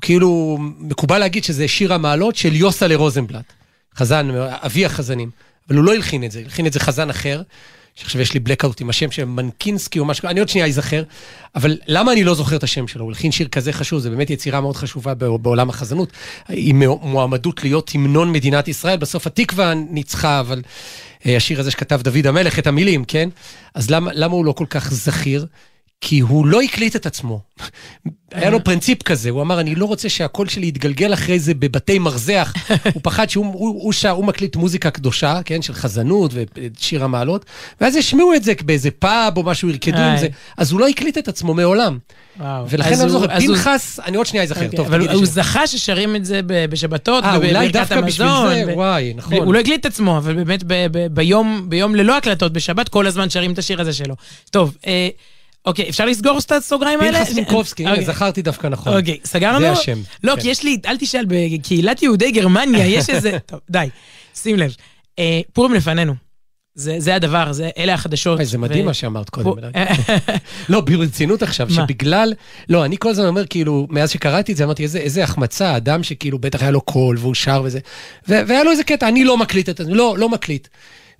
כאילו, 0.00 0.58
מקובל 0.78 1.18
להגיד 1.18 1.44
שזה 1.44 1.68
שיר 1.68 1.92
המעלות 1.94 2.36
של 2.36 2.54
יוסלה 2.54 2.96
רוזנבלט, 2.96 3.52
חזן, 3.96 4.30
אבי 4.48 4.86
החזנים, 4.86 5.30
אבל 5.68 5.76
הוא 5.76 5.84
לא 5.84 5.94
הלחין 5.94 6.24
את 6.24 6.30
זה, 6.30 6.40
הלחין 6.44 6.66
את 6.66 6.72
זה 6.72 6.80
חזן 6.80 7.10
אחר, 7.10 7.42
שעכשיו 7.94 8.20
יש 8.20 8.34
לי 8.34 8.40
blackout 8.48 8.76
עם 8.80 8.90
השם 8.90 9.10
של 9.10 9.24
מנקינסקי 9.24 9.98
או 9.98 10.04
משהו, 10.04 10.28
אני 10.28 10.40
עוד 10.40 10.48
שנייה 10.48 10.66
אזכר, 10.66 11.02
אבל 11.54 11.78
למה 11.86 12.12
אני 12.12 12.24
לא 12.24 12.34
זוכר 12.34 12.56
את 12.56 12.62
השם 12.62 12.88
שלו? 12.88 13.02
הוא 13.02 13.10
הלחין 13.10 13.32
שיר 13.32 13.48
כזה 13.48 13.72
חשוב, 13.72 14.00
זה 14.00 14.10
באמת 14.10 14.30
יצירה 14.30 14.60
מאוד 14.60 14.76
חשובה 14.76 15.14
בע- 15.14 15.36
בעולם 15.36 15.70
החזנות, 15.70 16.12
עם 16.48 16.82
מועמדות 17.02 17.64
להיות 17.64 17.90
המנון 17.94 18.32
מדינת 18.32 18.68
ישראל, 18.68 18.96
בסוף 18.96 19.26
התקווה 19.26 19.74
ניצחה, 19.74 20.40
אבל 20.40 20.62
אה, 21.26 21.36
השיר 21.36 21.60
הזה 21.60 21.70
שכתב 21.70 22.00
דוד 22.02 22.26
המלך, 22.26 22.58
את 22.58 22.66
המילים, 22.66 23.04
כן? 23.04 23.28
אז 23.74 23.90
למה, 23.90 24.10
למה 24.14 24.34
הוא 24.34 24.44
לא 24.44 24.52
כל 24.52 24.66
כך 24.70 24.92
זכיר? 24.92 25.46
כי 26.00 26.20
הוא 26.20 26.46
לא 26.46 26.60
הקליט 26.62 26.96
את 26.96 27.06
עצמו. 27.06 27.40
היה 28.32 28.50
לו 28.50 28.64
פרינציפ 28.64 29.02
כזה, 29.02 29.30
הוא 29.30 29.42
אמר, 29.42 29.60
אני 29.60 29.74
לא 29.74 29.84
רוצה 29.84 30.08
שהקול 30.08 30.48
שלי 30.48 30.66
יתגלגל 30.66 31.14
אחרי 31.14 31.38
זה 31.38 31.54
בבתי 31.54 31.98
מרזח. 31.98 32.52
הוא 32.94 33.00
פחד 33.02 33.30
שהוא 33.30 33.46
הוא, 33.46 33.82
הוא, 33.82 33.92
שר, 33.92 34.10
הוא 34.10 34.24
מקליט 34.24 34.56
מוזיקה 34.56 34.90
קדושה, 34.90 35.40
כן, 35.44 35.62
של 35.62 35.72
חזנות 35.74 36.32
ושיר 36.34 37.04
המעלות, 37.04 37.44
ואז 37.80 37.96
ישמעו 37.96 38.34
את 38.34 38.44
זה 38.44 38.52
באיזה 38.64 38.90
פאב 38.90 39.36
או 39.36 39.42
משהו, 39.42 39.68
ירקדו 39.68 39.98
עם. 39.98 40.16
זה. 40.18 40.28
אז 40.56 40.72
הוא 40.72 40.80
לא 40.80 40.88
הקליט 40.88 41.18
את 41.18 41.28
עצמו 41.28 41.54
מעולם. 41.54 41.98
וואו. 42.40 42.64
ולכן 42.70 42.88
אני 42.88 42.98
לא 42.98 43.02
הוא- 43.02 43.10
זוכר, 43.10 43.32
אז 43.32 43.42
הוא- 43.44 43.56
פנחס, 43.56 44.00
אני 44.00 44.16
עוד 44.16 44.26
שנייה 44.26 44.42
אזכר, 44.44 44.62
אוקיי, 44.64 44.76
טוב, 44.76 44.86
אבל 44.86 45.00
הוא 45.08 45.18
שם. 45.18 45.24
זכה 45.24 45.66
ששרים 45.66 46.16
את 46.16 46.24
זה 46.24 46.40
ב- 46.46 46.66
בשבתות, 46.66 47.24
אה, 47.24 47.36
אולי 47.36 47.68
דווקא 47.68 48.00
בשביל 48.00 48.26
המזון. 48.28 48.54
זה, 48.54 48.64
ו- 48.68 48.74
וואי, 48.76 49.12
נכון. 49.16 49.34
הוא 49.36 49.54
לא 49.54 49.58
הקליט 49.58 49.80
את 49.80 49.86
עצמו, 49.86 50.18
אבל 50.18 50.34
באמת 50.34 50.62
ב- 50.66 50.86
ב- 50.92 51.06
ביום 51.14 51.66
ביום 51.68 51.94
ללא 51.94 52.16
הקלטות 52.16 52.52
בשבת, 52.52 52.88
כל 52.88 53.06
הזמן 53.06 53.30
שרים 53.30 53.52
את 53.52 53.58
השיר 53.58 53.80
הזה 53.80 53.92
שלו. 53.92 54.14
טוב, 54.50 54.76
אה, 54.86 55.08
אוקיי, 55.66 55.88
אפשר 55.88 56.04
לסגור 56.04 56.38
את 56.38 56.52
הסוגריים 56.52 57.00
האלה? 57.00 57.18
פנחס 57.18 57.34
מינקובסקי, 57.34 57.82
הנה, 57.82 57.92
אוקיי. 57.92 58.06
זכרתי 58.06 58.42
דווקא 58.42 58.66
נכון. 58.66 58.96
אוקיי, 58.96 59.18
סגרנו? 59.24 59.60
זה 59.60 59.72
השם. 59.72 59.98
לא, 60.24 60.34
כן. 60.34 60.40
כי 60.40 60.48
יש 60.48 60.62
לי, 60.62 60.78
אל 60.86 60.96
תשאל, 60.96 61.24
בקהילת 61.28 62.02
יהודי 62.02 62.30
גרמניה 62.30 62.86
יש 62.86 63.10
איזה... 63.10 63.38
טוב, 63.46 63.60
די, 63.70 63.88
שים 64.34 64.56
לב. 64.56 64.74
אה, 65.18 65.40
פורים 65.52 65.74
לפנינו. 65.74 66.14
זה 66.78 67.14
הדבר, 67.14 67.50
אלה 67.78 67.94
החדשות. 67.94 68.38
זה 68.42 68.58
מדהים 68.58 68.84
מה 68.84 68.94
שאמרת 68.94 69.30
קודם. 69.30 69.52
לא, 70.68 70.80
ברצינות 70.80 71.42
עכשיו? 71.42 71.70
שבגלל... 71.70 72.32
לא, 72.68 72.84
אני 72.84 72.96
כל 72.98 73.08
הזמן 73.08 73.26
אומר, 73.26 73.46
כאילו, 73.46 73.86
מאז 73.90 74.10
שקראתי 74.10 74.52
את 74.52 74.56
זה, 74.56 74.64
אמרתי, 74.64 74.82
איזה, 74.82 75.24
החמצה, 75.24 75.76
אדם 75.76 76.02
שכאילו 76.02 76.38
בטח 76.38 76.62
היה 76.62 76.70
לו 76.70 76.80
קול 76.80 77.16
והוא 77.18 77.34
שר 77.34 77.62
וזה, 77.64 77.78
והיה 78.28 78.64
לו 78.64 78.70
איזה 78.70 78.84
קטע, 78.84 79.08
אני 79.08 79.24
לא 79.24 79.36
מקליט 79.36 79.68
את 79.68 79.76
זה, 79.76 79.84
לא, 79.94 80.14
לא 80.18 80.28
מקליט. 80.28 80.68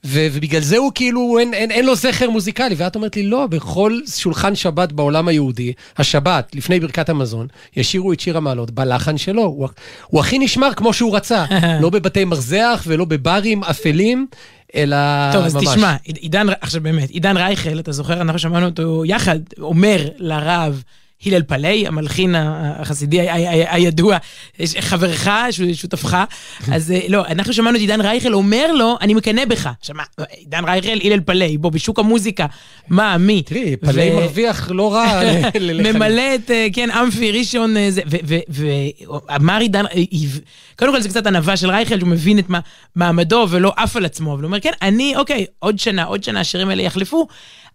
ו- 0.06 0.26
ובגלל 0.32 0.62
זה 0.62 0.76
הוא 0.76 0.92
כאילו, 0.94 1.38
אין, 1.38 1.54
אין, 1.54 1.70
אין 1.70 1.86
לו 1.86 1.94
זכר 1.94 2.30
מוזיקלי. 2.30 2.74
ואת 2.78 2.94
אומרת 2.96 3.16
לי, 3.16 3.22
לא, 3.22 3.46
בכל 3.46 3.98
שולחן 4.16 4.54
שבת 4.54 4.92
בעולם 4.92 5.28
היהודי, 5.28 5.72
השבת, 5.98 6.54
לפני 6.54 6.80
ברכת 6.80 7.08
המזון, 7.08 7.46
ישירו 7.76 8.12
את 8.12 8.20
שיר 8.20 8.36
המעלות 8.36 8.70
בלחן 8.70 9.18
שלו. 9.18 9.42
הוא, 9.42 9.68
הוא 10.06 10.20
הכי 10.20 10.38
נשמר 10.38 10.74
כמו 10.74 10.92
שהוא 10.92 11.16
רצה, 11.16 11.44
לא 11.82 11.90
בבתי 11.90 12.24
מרזח 12.24 12.84
ולא 12.86 13.04
בברים 13.04 13.64
אפלים, 13.64 14.26
אלא 14.74 14.96
טוב, 15.32 15.44
אז 15.44 15.54
ממש. 15.54 15.68
תשמע, 15.68 15.94
עידן, 16.04 16.46
עכשיו 16.60 16.80
באמת, 16.80 17.10
עידן 17.10 17.36
רייכל, 17.36 17.78
אתה 17.78 17.92
זוכר, 17.92 18.20
אנחנו 18.20 18.38
שמענו 18.38 18.66
אותו 18.66 19.04
יחד, 19.04 19.38
אומר 19.60 20.08
לרב 20.18 20.82
הלל 21.26 21.42
פלאי, 21.42 21.86
המלחין 21.86 22.34
החסידי 22.38 23.20
הידוע, 23.68 24.16
חברך, 24.80 25.28
שותפך, 25.74 26.16
אז 26.74 26.90
אה, 26.90 27.00
לא, 27.08 27.26
אנחנו 27.26 27.52
שמענו 27.52 27.76
את 27.76 27.80
עידן 27.80 28.00
רייכל 28.00 28.34
אומר 28.34 28.72
לו, 28.72 28.96
אני 29.00 29.14
מקנא 29.14 29.44
בך. 29.44 29.70
מה, 29.94 30.02
עידן 30.30 30.64
רייכל, 30.64 31.06
הלל 31.06 31.20
פלאי, 31.20 31.58
בוא, 31.58 31.70
בשוק 31.70 31.98
המוזיקה, 31.98 32.46
מה, 32.88 33.18
מי? 33.18 33.42
תראי, 33.42 33.76
פלאי 33.76 34.10
מרוויח 34.10 34.70
לא 34.70 34.94
רע. 34.94 35.20
ממלא 35.84 36.34
את, 36.34 36.50
אה, 36.50 36.66
כן, 36.72 36.90
אמפי, 36.90 37.32
ראשון, 37.32 37.76
אה, 37.76 37.88
ואמר 38.48 39.58
עידן, 39.60 39.84
קודם 40.78 40.92
כל 40.92 41.00
זה 41.00 41.08
קצת 41.08 41.26
ענווה 41.26 41.56
של 41.56 41.70
רייכל, 41.70 41.98
שהוא 41.98 42.08
מבין 42.08 42.38
את 42.38 42.46
מעמדו 42.96 43.46
ולא 43.50 43.72
עף 43.76 43.96
על 43.96 44.04
עצמו, 44.04 44.32
אבל 44.34 44.42
הוא 44.42 44.46
אומר, 44.46 44.60
כן, 44.60 44.72
אני, 44.82 45.16
אוקיי, 45.16 45.46
עוד 45.58 45.78
שנה, 45.78 46.04
עוד 46.04 46.24
שנה 46.24 46.40
השירים 46.40 46.68
האלה 46.68 46.82
יחלפו, 46.82 47.26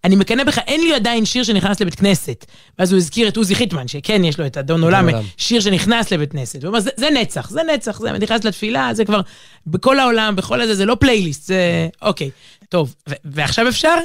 אני 0.04 0.16
מקנא 0.16 0.44
בך, 0.44 0.58
אין 0.58 0.82
לי 0.82 0.94
עדיין 0.94 1.26
שיר 1.26 1.44
שנכנס 1.44 1.82
לבית 1.82 1.96
כנסת. 1.96 2.46
ואז 2.80 2.92
הוא 2.92 2.98
הזכיר 2.98 3.28
את 3.28 3.38
עוזי 3.38 3.56
חיטמן, 3.56 3.88
שכן, 3.88 4.24
יש 4.24 4.40
לו 4.40 4.46
את 4.46 4.58
אדון 4.58 4.84
עולם. 4.84 5.06
שיר 5.38 5.62
שנכנס 5.62 6.12
לבית 6.12 6.32
כנסת. 6.32 6.64
הוא 6.64 6.68
אומר, 6.68 6.80
זה, 6.80 6.90
זה 6.98 7.10
נצח, 7.10 7.50
זה 7.50 7.62
נצח, 7.74 8.00
זה 8.00 8.12
נכנס 8.12 8.44
לתפילה, 8.44 8.94
זה 8.94 9.06
כבר, 9.06 9.22
בכל 9.68 10.00
העולם, 10.00 10.36
בכל 10.36 10.62
הזה, 10.62 10.76
זה 10.76 10.86
לא 10.86 10.96
פלייליסט, 11.00 11.48
זה, 11.48 11.88
אוקיי. 12.02 12.30
טוב, 12.70 12.96
ועכשיו 13.26 13.68
אפשר? 13.68 13.96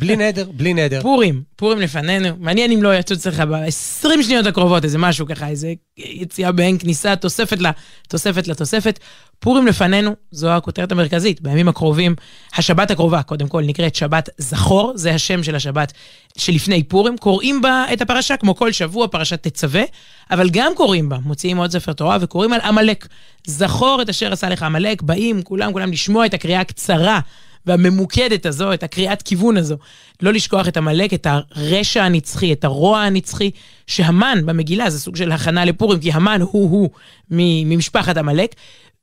בלי 0.00 0.16
נדר, 0.16 0.50
בלי 0.54 0.74
נדר. 0.74 1.02
פורים, 1.02 1.42
פורים 1.56 1.78
לפנינו. 1.78 2.28
מעניין 2.38 2.72
אם 2.72 2.82
לא 2.82 2.94
יצוץ 2.96 3.26
לך 3.26 3.40
ב-20 3.40 4.22
שניות 4.22 4.46
הקרובות 4.46 4.84
איזה 4.84 4.98
משהו 4.98 5.26
ככה, 5.26 5.48
איזה 5.48 5.72
יציאה 5.96 6.52
באין 6.52 6.78
כניסה, 6.78 7.16
תוספת 7.16 7.60
לה, 7.60 7.70
תוספת 8.08 8.48
לתוספת. 8.48 8.98
פורים 9.38 9.66
לפנינו, 9.66 10.14
זו 10.30 10.50
הכותרת 10.50 10.92
המרכזית. 10.92 11.40
בימים 11.40 11.68
הקרובים, 11.68 12.14
השבת 12.56 12.90
הקרובה, 12.90 13.22
קודם 13.22 13.48
כל, 13.48 13.62
נקראת 13.62 13.94
שבת 13.94 14.28
זכור, 14.38 14.92
זה 14.94 15.14
השם 15.14 15.42
של 15.42 15.54
השבת 15.54 15.92
שלפני 16.38 16.82
פורים. 16.82 17.18
קוראים 17.18 17.60
בה 17.62 17.84
את 17.92 18.02
הפרשה, 18.02 18.36
כמו 18.36 18.56
כל 18.56 18.72
שבוע, 18.72 19.08
פרשת 19.08 19.42
תצווה, 19.42 19.82
אבל 20.30 20.50
גם 20.50 20.72
קוראים 20.76 21.08
בה, 21.08 21.18
מוציאים 21.24 21.56
עוד 21.56 21.70
ספר 21.70 21.92
תורה 21.92 22.18
וקוראים 22.20 22.52
על 22.52 22.60
עמלק. 22.60 23.06
זכור 23.46 24.02
את 24.02 24.08
אשר 24.08 24.32
עשה 24.32 24.48
לך 24.48 24.62
עמלק, 24.62 25.02
באים 25.02 25.42
כולם 25.42 25.72
כולם 25.72 25.92
לשמוע 25.92 26.26
את 26.26 26.34
הקריאה 26.34 26.60
הקצרה. 26.60 27.20
והממוקדת 27.66 28.46
הזו, 28.46 28.72
את 28.72 28.82
הקריאת 28.82 29.22
כיוון 29.22 29.56
הזו. 29.56 29.76
לא 30.22 30.32
לשכוח 30.32 30.68
את 30.68 30.76
עמלק, 30.76 31.14
את 31.14 31.26
הרשע 31.30 32.02
הנצחי, 32.04 32.52
את 32.52 32.64
הרוע 32.64 33.00
הנצחי, 33.00 33.50
שהמן 33.86 34.38
במגילה, 34.46 34.90
זה 34.90 35.00
סוג 35.00 35.16
של 35.16 35.32
הכנה 35.32 35.64
לפורים, 35.64 36.00
כי 36.00 36.12
המן 36.12 36.40
הוא-הוא 36.40 36.90
ממשפחת 37.30 38.16
עמלק. 38.16 38.54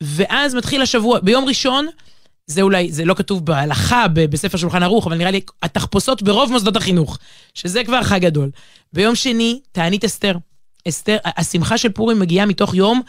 ואז 0.02 0.56
מתחיל 0.56 0.82
השבוע, 0.82 1.20
ביום 1.20 1.46
ראשון, 1.46 1.88
זה 2.48 2.62
אולי, 2.62 2.92
זה 2.92 3.06
לא 3.06 3.14
כתוב 3.14 3.46
בהלכה 3.46 4.08
בספר 4.08 4.58
שולחן 4.58 4.84
ערוך, 4.84 5.08
אבל 5.08 5.18
נראה 5.18 5.32
לי 5.32 5.42
התחפושות 5.64 6.22
ברוב 6.22 6.52
מוסדות 6.52 6.76
החינוך, 6.76 7.18
שזה 7.54 7.84
כבר 7.84 8.04
חג 8.04 8.22
גדול. 8.22 8.50
ביום 8.94 9.16
שני, 9.16 9.60
תענית 9.72 10.06
אסתר. 10.06 10.38
אסתר, 10.88 11.18
השמחה 11.26 11.78
של 11.78 11.90
פורים 11.90 12.20
מגיעה 12.20 12.46
מתוך 12.46 12.76
יום 12.76 13.02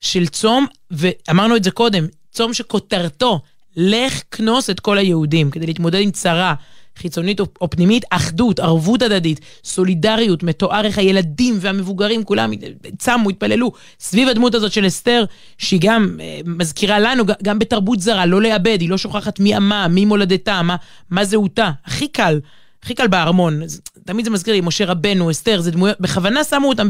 של 0.00 0.26
צום, 0.26 0.66
ואמרנו 0.90 1.56
את 1.56 1.64
זה 1.64 1.70
קודם, 1.70 2.06
צום 2.30 2.54
שכותרתו, 2.54 3.40
לך 3.80 4.22
כנוס 4.30 4.70
את 4.70 4.80
כל 4.80 4.98
היהודים, 4.98 5.50
כדי 5.50 5.66
להתמודד 5.66 6.00
עם 6.00 6.10
צרה 6.10 6.54
חיצונית 6.96 7.40
או, 7.40 7.70
פנימית, 7.70 8.04
אחדות, 8.10 8.60
ערבות 8.60 9.02
הדדית, 9.02 9.40
סולידריות, 9.64 10.42
מתואר 10.42 10.84
איך 10.84 10.98
הילדים 10.98 11.58
והמבוגרים 11.60 12.24
כולם 12.24 12.50
צמו, 12.98 13.30
התפללו, 13.30 13.72
סביב 14.00 14.28
הדמות 14.28 14.54
הזאת 14.54 14.72
של 14.72 14.86
אסתר, 14.86 15.24
שהיא 15.58 15.80
גם 15.82 16.16
אה, 16.20 16.40
מזכירה 16.44 16.98
לנו, 16.98 17.24
גם 17.42 17.58
בתרבות 17.58 18.00
זרה, 18.00 18.26
לא 18.26 18.42
לאבד, 18.42 18.76
היא 18.80 18.88
לא 18.90 18.98
שוכחת 18.98 19.40
מי 19.40 19.54
עמה, 19.54 19.88
מי 19.88 20.04
מולדתה, 20.04 20.62
מה, 20.62 20.76
מה 21.10 21.24
זהותה. 21.24 21.70
הכי 21.84 22.08
קל, 22.08 22.40
הכי 22.82 22.94
קל 22.94 23.06
בארמון. 23.06 23.62
תמיד 24.04 24.24
זה 24.24 24.30
מזכיר 24.30 24.54
לי, 24.54 24.60
משה 24.60 24.84
רבנו, 24.84 25.30
אסתר, 25.30 25.60
זה 25.60 25.70
דמויות, 25.70 25.96
בכוונה 26.00 26.44
שמו 26.44 26.68
אותם 26.68 26.88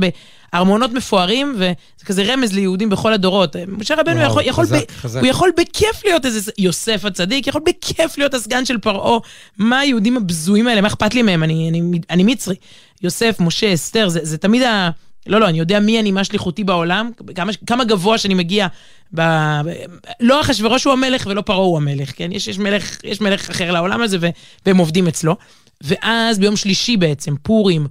בארמונות 0.53 0.93
מפוארים, 0.93 1.55
וזה 1.57 2.05
כזה 2.05 2.23
רמז 2.23 2.53
ליהודים 2.53 2.91
בכל 2.91 3.13
הדורות. 3.13 3.57
משה 3.69 3.95
רבנו 3.95 4.17
וואו, 4.17 4.27
יכול, 4.31 4.43
יכול, 4.45 4.65
חזק, 4.65 4.93
ב, 4.93 4.97
חזק. 4.97 5.21
הוא 5.21 5.29
יכול 5.29 5.51
בכיף 5.57 6.05
להיות 6.05 6.27
איזה 6.27 6.51
יוסף 6.59 7.05
הצדיק, 7.05 7.47
יכול 7.47 7.61
בכיף 7.67 8.19
להיות 8.19 8.35
הסגן 8.35 8.65
של 8.65 8.79
פרעה. 8.79 9.19
מה 9.59 9.79
היהודים 9.79 10.17
הבזויים 10.17 10.67
האלה, 10.67 10.81
מה 10.81 10.89
אכפת 10.89 11.15
לי 11.15 11.23
מהם? 11.23 11.43
אני, 11.43 11.69
אני, 11.71 12.01
אני 12.11 12.25
מצרי. 12.25 12.55
יוסף, 13.03 13.37
משה, 13.41 13.75
אסתר, 13.75 14.09
זה, 14.09 14.21
זה 14.23 14.39
תמיד 14.39 14.63
ה... 14.63 14.91
לא, 15.27 15.41
לא, 15.41 15.49
אני 15.49 15.59
יודע 15.59 15.81
מי 15.81 16.01
אני, 16.01 16.11
מה 16.11 16.25
שליחותי 16.25 16.65
בעולם, 16.65 17.11
כמה, 17.35 17.53
כמה 17.67 17.85
גבוה 17.85 18.19
שאני 18.19 18.35
מגיע. 18.35 18.67
ב... 19.15 19.21
ב- 19.21 19.73
לא 20.21 20.41
אחשוורוש 20.41 20.85
הוא 20.85 20.93
המלך 20.93 21.27
ולא 21.27 21.41
פרעה 21.41 21.59
הוא 21.59 21.77
המלך, 21.77 22.13
כן? 22.17 22.33
יש, 22.33 22.49
יש, 22.49 22.59
מלך, 22.59 22.99
יש 23.05 23.21
מלך 23.21 23.51
אחר 23.51 23.71
לעולם 23.71 24.03
הזה 24.03 24.17
ו... 24.21 24.29
והם 24.67 24.77
עובדים 24.77 25.09
אצלו. 25.09 25.37
ואז 25.83 26.39
ביום 26.39 26.57
שלישי 26.57 26.97
בעצם, 26.97 27.35
פורים, 27.43 27.87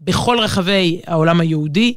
בכל 0.00 0.38
רחבי 0.40 1.00
העולם 1.06 1.40
היהודי. 1.40 1.94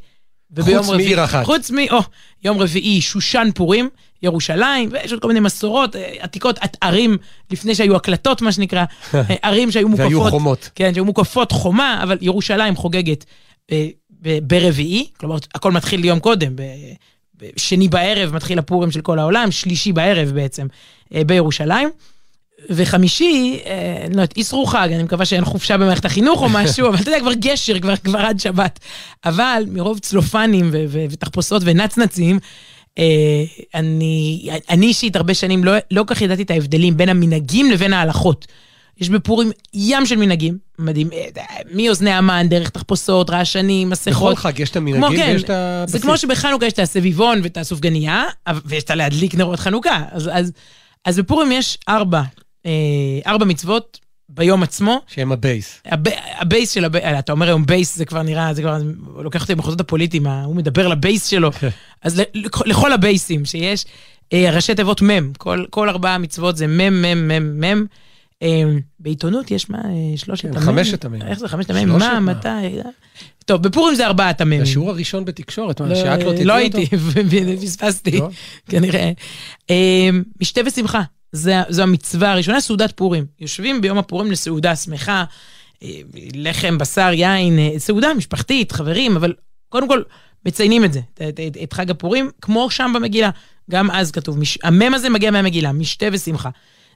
וביום 0.56 0.84
חוץ 0.84 0.96
מעיר 0.96 1.24
אחת. 1.24 1.46
חוץ 1.46 1.72
מ... 1.72 1.76
או, 1.92 2.00
יום 2.44 2.60
רביעי, 2.60 3.02
שושן 3.02 3.50
פורים, 3.56 3.90
ירושלים, 4.24 4.90
ויש 4.92 5.12
עוד 5.12 5.22
כל 5.22 5.28
מיני 5.28 5.40
מסורות 5.40 5.96
אה, 5.96 6.14
עתיקות, 6.20 6.60
ערים, 6.82 7.18
לפני 7.52 7.76
שהיו 7.76 7.96
הקלטות, 7.96 8.42
מה 8.42 8.52
שנקרא, 8.52 8.86
אה, 9.14 9.22
ערים 9.42 9.72
שהיו 9.72 9.90
מוקפות. 9.90 10.06
והיו 10.06 10.30
חומות. 10.30 10.70
כן, 10.76 10.94
שהיו 10.94 11.06
מוקפות 11.06 11.52
חומה, 11.52 12.00
אבל 12.04 12.18
ירושלים 12.22 12.76
חוגגת 12.76 13.26
אה, 13.72 13.88
ברביעי, 14.44 15.08
כלומר, 15.18 15.38
הכל 15.56 15.72
מתחיל 15.72 16.06
יום 16.06 16.20
קודם, 16.20 16.54
בשני 17.36 17.88
בערב 17.88 18.36
מתחיל 18.36 18.60
הפורים 18.60 18.92
של 18.92 19.02
כל 19.02 19.20
העולם, 19.20 19.52
שלישי 19.52 19.92
בערב 19.92 20.30
בעצם, 20.30 20.68
בירושלים. 21.12 21.90
וחמישי, 22.70 23.60
אה, 23.66 23.98
אני 24.06 24.16
לא 24.16 24.22
יודעת, 24.22 24.38
איסרו 24.38 24.66
חג, 24.66 24.90
אני 24.94 25.04
מקווה 25.04 25.26
שאין 25.26 25.46
חופשה 25.46 25.78
במערכת 25.78 26.06
החינוך 26.06 26.42
או 26.42 26.50
משהו, 26.50 26.88
אבל 26.90 27.02
אתה 27.02 27.10
יודע, 27.10 27.20
כבר 27.20 27.34
גשר, 27.34 27.80
כבר, 27.80 27.96
כבר 27.96 28.20
עד 28.20 28.40
שבת. 28.40 28.80
אבל 29.26 29.64
מרוב 29.68 30.00
צלופנים 30.00 30.70
ו- 30.74 30.86
ו- 30.88 31.06
ותחפושות 31.10 31.62
ונצנצים, 31.66 32.40
אה, 33.00 33.04
אני, 33.76 34.50
אני 34.70 34.86
אישית 34.86 35.16
הרבה 35.16 35.34
שנים 35.34 35.64
לא, 35.64 35.72
לא 35.92 36.04
כך 36.08 36.22
ידעתי 36.22 36.42
את 36.42 36.52
ההבדלים 36.52 36.98
בין 36.98 37.10
המנהגים 37.10 37.72
לבין 37.72 37.94
ההלכות. 37.94 38.48
יש 38.98 39.10
בפורים 39.10 39.52
ים 39.74 40.06
של 40.06 40.16
מנהגים, 40.16 40.58
מדהים, 40.80 41.10
אה, 41.14 41.46
מאוזני 41.72 42.12
המן, 42.12 42.50
דרך 42.50 42.70
תחפושות, 42.70 43.30
רעשנים, 43.30 43.90
מסכות. 43.90 44.32
בכל 44.32 44.42
חג 44.42 44.60
יש 44.60 44.70
את 44.70 44.78
כמו 44.78 44.90
המנהגים 44.90 45.18
כן, 45.18 45.32
ויש 45.34 45.44
את 45.44 45.50
הבסיס. 45.50 45.92
זה 45.92 46.00
כמו 46.00 46.18
שבחנוכה 46.18 46.66
יש 46.66 46.74
את 46.74 46.80
הסביבון 46.80 47.40
ואת 47.44 47.58
הסופגניה, 47.58 48.26
ויש 48.66 48.84
את 48.84 48.90
הלהדליק 48.90 49.36
נרות 49.36 49.60
חנוכה. 49.60 50.04
אז, 50.12 50.30
אז, 50.34 50.52
אז 51.06 51.20
בפורים 51.20 51.52
יש 51.52 51.78
ארבע, 51.90 52.18
אה, 52.20 52.24
ארבע 53.28 53.46
מצוות 53.46 54.00
ביום 54.30 54.64
עצמו. 54.64 55.02
שהם 55.08 55.32
ה 55.32 55.40
base. 55.40 55.82
הב, 55.86 56.04
ה 56.40 56.46
base 56.46 56.72
של 56.72 56.86
ה 56.86 56.89
base, 56.89 57.06
אתה 57.20 57.32
אומר 57.32 57.48
היום 57.48 57.66
base, 57.66 57.96
זה 57.96 58.06
כבר 58.06 58.22
נראה, 58.22 58.54
זה 58.54 58.62
כבר 58.62 58.78
לוקח 59.18 59.42
אותי 59.42 59.56
במחוזות 59.56 59.82
הפוליטיים, 59.82 60.28
הוא 60.28 60.56
מדבר 60.56 60.88
ל 60.88 60.96
base 60.96 61.26
שלו. 61.28 61.50
אז 62.02 62.20
ל- 62.20 62.24
לכ- 62.34 62.66
לכל 62.68 62.94
הבייסים 62.94 63.46
שיש, 63.46 63.86
אה, 64.34 64.50
ראשי 64.56 64.76
תיבות 64.76 65.02
מ', 65.02 65.34
כל, 65.38 65.66
כל 65.70 65.90
ארבעה 65.90 66.18
מצוות 66.18 66.58
זה 66.58 66.68
מ', 66.68 67.02
מ', 67.02 67.28
מ', 67.28 67.62
מ'. 67.62 67.86
אה, 68.44 68.64
בעיתונות 69.00 69.52
יש 69.52 69.70
מה, 69.70 69.78
אה, 69.78 70.18
שלושת 70.18 70.42
כן, 70.42 70.50
המ"מים? 70.50 70.66
חמשת 70.66 71.06
המ"מים. 71.06 71.22
איך 71.22 71.40
זה 71.40 71.48
חמשת 71.48 71.70
המ"מים? 71.70 71.88
שלושת, 71.88 72.06
מה? 72.06 72.20
מתי? 72.20 72.80
טוב, 73.46 73.64
בפורים 73.64 73.96
זה 73.96 74.06
ארבעת 74.06 74.42
המ"מים. 74.42 74.60
זה 74.60 74.64
השיעור 74.64 74.90
הראשון 74.90 75.26
בתקשורת, 75.26 75.82
מה, 75.82 75.96
שאת 75.96 76.24
לא 76.24 76.32
תדעי 76.32 76.46
לא 76.46 76.62
אותו? 76.62 76.78
הייתי, 76.78 76.98
פספסתי, 77.66 78.20
לא? 78.20 78.30
כנראה. 78.70 79.12
אה, 79.70 80.10
משתה 80.42 80.62
ושמחה, 80.66 81.02
זו 81.70 81.84
המצווה 81.84 82.32
הראשונה, 82.32 82.62
סעודת 82.62 82.92
פורים. 82.92 83.26
יושבים 83.40 83.82
ביום 83.82 83.98
הפורים 83.98 84.32
לסעודה 84.32 84.76
שמחה, 84.76 85.24
אה, 85.84 85.90
לחם, 86.34 86.78
בשר, 86.78 87.10
יין, 87.14 87.60
אה, 87.60 87.80
סעודה 87.80 88.14
משפחתית, 88.14 88.72
חברים, 88.72 89.16
אבל 89.16 89.34
קודם 89.70 89.88
כל 89.88 90.02
מציינים 90.46 90.86
את 90.86 90.94
זה, 90.94 91.00
את, 91.64 91.74
חג 91.74 91.92
הפורים, 91.92 92.30
כמו 92.42 92.72
שם 92.72 92.92
במגילה. 92.96 93.30
גם 93.72 93.92
אז 93.92 94.12
כתוב, 94.12 94.38
המם 94.64 94.94
הזה 94.94 95.10
מגיע 95.10 95.32
מהמגילה, 95.32 95.72
משתה 95.72 96.06
ושמחה. 96.12 96.50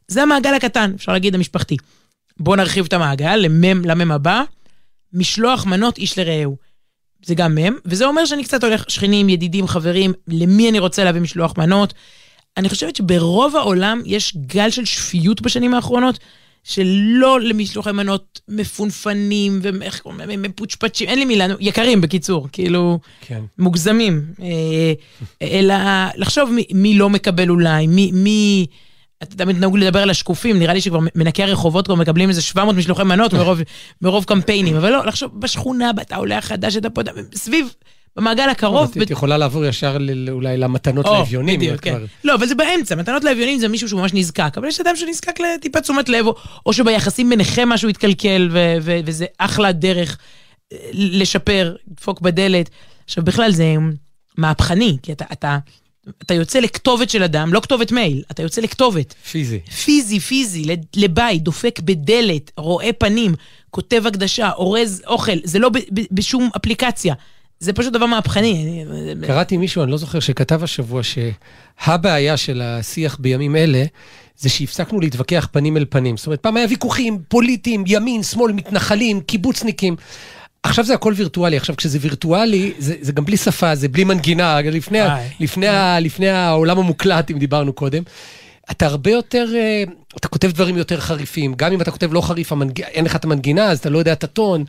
זה 0.08 0.24
המעגל 0.24 0.54
הקטן, 0.54 0.92
אפשר 0.96 1.12
להגיד 1.12 1.36
המשפחתי. 1.36 1.78
בואו 2.40 2.56
נרחיב 2.56 2.86
את 2.86 2.94
המעגל 2.94 3.36
למם, 3.36 3.86
למם 3.86 4.12
הבא, 4.12 4.44
משלוח 5.14 5.66
מנות 5.66 5.98
איש 5.98 6.20
לרעהו. 6.20 6.58
זה 7.26 7.36
גם 7.36 7.56
מם, 7.56 7.74
וזה 7.86 8.06
אומר 8.06 8.26
שאני 8.26 8.44
קצת 8.44 8.64
הולך 8.64 8.90
שכנים, 8.90 9.30
ידידים, 9.30 9.68
חברים, 9.68 10.14
למי 10.28 10.70
אני 10.70 10.80
רוצה 10.80 11.04
להביא 11.04 11.22
משלוח 11.22 11.58
מנות. 11.58 11.94
אני 12.58 12.70
חושבת 12.70 12.96
שברוב 12.96 13.56
העולם 13.56 14.02
יש 14.06 14.38
גל 14.38 14.70
של 14.70 14.86
שפיות 14.86 15.42
בשנים 15.42 15.74
האחרונות, 15.74 16.20
שלא 16.64 17.42
למשלוחי 17.42 17.92
מנות 17.92 18.42
מפונפנים 18.48 19.60
ואיך 19.62 20.00
קוראים 20.00 20.20
להם, 20.20 20.42
מפוצ'פצ'ים, 20.42 21.10
אין 21.10 21.20
לי 21.20 21.26
מילה, 21.26 21.48
יקרים 21.60 22.02
בקיצור, 22.02 22.48
כאילו, 22.52 23.00
כן. 23.22 23.42
מוגזמים. 23.58 24.26
אה, 24.42 24.94
אלא 25.42 25.76
לחשוב 26.16 26.52
מי, 26.52 26.66
מי 26.74 26.98
לא 26.98 27.10
מקבל 27.10 27.50
אולי, 27.50 27.88
מי, 27.88 28.12
מי... 28.14 28.66
אתה 29.24 29.36
תמיד 29.36 29.58
נהוג 29.60 29.78
לדבר 29.78 30.00
על 30.00 30.10
השקופים, 30.10 30.60
נראה 30.60 30.74
לי 30.74 30.82
שכבר 30.82 31.00
מנקי 31.16 31.44
הרחובות 31.44 31.86
כבר 31.86 31.96
מקבלים 31.96 32.30
איזה 32.30 32.42
700 32.42 32.76
משלוחי 32.76 33.04
מנות 33.04 33.34
מרוב, 33.34 33.60
מרוב 34.02 34.24
קמפיינים, 34.24 34.76
אבל 34.76 34.92
לא, 34.92 35.06
לחשוב 35.06 35.42
בשכונה, 35.42 35.92
אתה 36.02 36.16
עולה 36.16 36.38
החדש, 36.38 36.78
אתה 36.78 36.90
פה, 36.90 37.02
סביב, 37.36 37.74
במעגל 38.18 38.50
הקרוב... 38.50 38.92
את 39.02 39.12
יכולה 39.12 39.38
לעבור 39.38 39.66
ישר 39.66 39.98
אולי 40.32 40.58
למתנות 40.58 41.06
לאביונים. 41.06 41.60
בדיוק, 41.60 41.82
כן. 41.82 42.02
לא, 42.24 42.36
אבל 42.36 42.48
זה 42.48 42.56
באמצע, 42.56 42.96
מתנות 42.96 43.24
לאביונים 43.24 43.60
זה 43.60 43.68
מישהו 43.68 43.90
שהוא 43.90 44.02
ממש 44.02 44.14
נזקק, 44.14 44.54
אבל 44.58 44.68
יש 44.68 44.80
אדם 44.80 44.96
שנזקק 44.96 45.40
לטיפת 45.40 45.82
תשומת 45.82 46.10
לב, 46.10 46.26
או, 46.66 46.74
שביחסים 46.74 47.30
ביניכם 47.30 47.70
משהו 47.70 47.90
התקלקל, 47.90 48.50
וזה 48.82 49.26
אחלה 49.38 49.72
דרך 49.72 50.18
אה, 50.74 50.78
לשפר, 50.94 51.76
לדפוק 51.88 52.22
בדלת. 52.22 52.70
עכשיו, 53.06 53.24
בכלל 53.24 53.52
זה 53.52 53.76
מהפכני, 54.38 54.98
כי 55.04 55.12
אתה, 55.12 55.58
אתה, 56.22 56.34
יוצא 56.34 56.60
לכתובת 56.60 57.10
של 57.10 57.24
אדם, 57.24 57.54
לא 57.54 57.60
כתובת 57.60 57.92
מייל, 57.92 58.24
אתה 58.32 58.42
יוצא 58.42 58.62
לכתובת. 58.62 59.14
פיזי. 59.32 59.60
פיזי, 59.60 60.20
פיזי, 60.20 60.76
לבית, 60.96 61.44
דופק 61.44 61.80
בדלת, 61.80 62.52
רואה 62.58 62.94
פנים, 62.94 63.36
כותב 63.72 64.04
הקדשה, 64.08 64.52
אורז 64.52 65.02
אוכל, 65.08 65.38
זה 65.44 65.60
לא 65.60 65.70
ב- 65.70 65.78
ב- 65.78 66.06
בשום 66.12 66.50
אפליקציה. 66.58 67.14
זה 67.60 67.74
פשוט 67.74 67.94
דבר 67.94 68.06
מהפכני. 68.06 68.84
קראתי 69.28 69.58
מישהו, 69.58 69.84
אני 69.84 69.92
לא 69.92 69.98
זוכר, 69.98 70.20
שכתב 70.20 70.64
השבוע 70.64 71.02
שהבעיה 71.04 72.38
של 72.38 72.62
השיח 72.62 73.18
בימים 73.20 73.56
אלה, 73.56 73.84
זה 74.38 74.50
שהפסקנו 74.50 75.00
להתווכח 75.00 75.48
פנים 75.52 75.78
אל 75.78 75.86
פנים. 75.90 76.18
זאת 76.18 76.26
אומרת, 76.26 76.40
פעם 76.40 76.58
היה 76.58 76.68
ויכוחים 76.70 77.20
פוליטיים, 77.28 77.84
ימין, 77.88 78.24
שמאל, 78.24 78.52
מתנחלים, 78.52 79.22
קיבוצניקים. 79.22 79.96
עכשיו 80.64 80.86
זה 80.86 80.94
הכל 80.94 81.14
וירטואלי. 81.16 81.58
עכשיו, 81.58 81.76
כשזה 81.76 81.98
וירטואלי, 82.02 82.74
זה, 82.80 82.96
זה 83.02 83.12
גם 83.12 83.26
בלי 83.26 83.38
שפה, 83.38 83.76
זה 83.76 83.88
בלי 83.88 84.04
מנגינה, 84.04 84.62
לפני. 84.62 85.00
לפני, 85.40 85.68
לפני 86.02 86.30
העולם 86.30 86.80
המוקלט, 86.80 87.32
אם 87.32 87.40
דיברנו 87.40 87.74
קודם. 87.74 88.04
אתה 88.72 88.86
הרבה 88.86 89.12
יותר, 89.12 89.48
אה, 89.56 89.84
אתה 90.18 90.28
כותב 90.28 90.52
דברים 90.52 90.78
יותר 90.78 91.00
חריפים. 91.00 91.54
גם 91.58 91.74
אם 91.74 91.82
אתה 91.82 91.92
כותב 91.92 92.14
לא 92.14 92.22
חריף, 92.22 92.52
המנג... 92.52 92.82
אין 92.82 93.06
לך 93.06 93.16
את 93.16 93.24
המנגינה, 93.26 93.66
אז 93.66 93.80
אתה 93.80 93.90
לא 93.90 94.00
יודע 94.00 94.14
את 94.14 94.24
הטון. 94.24 94.64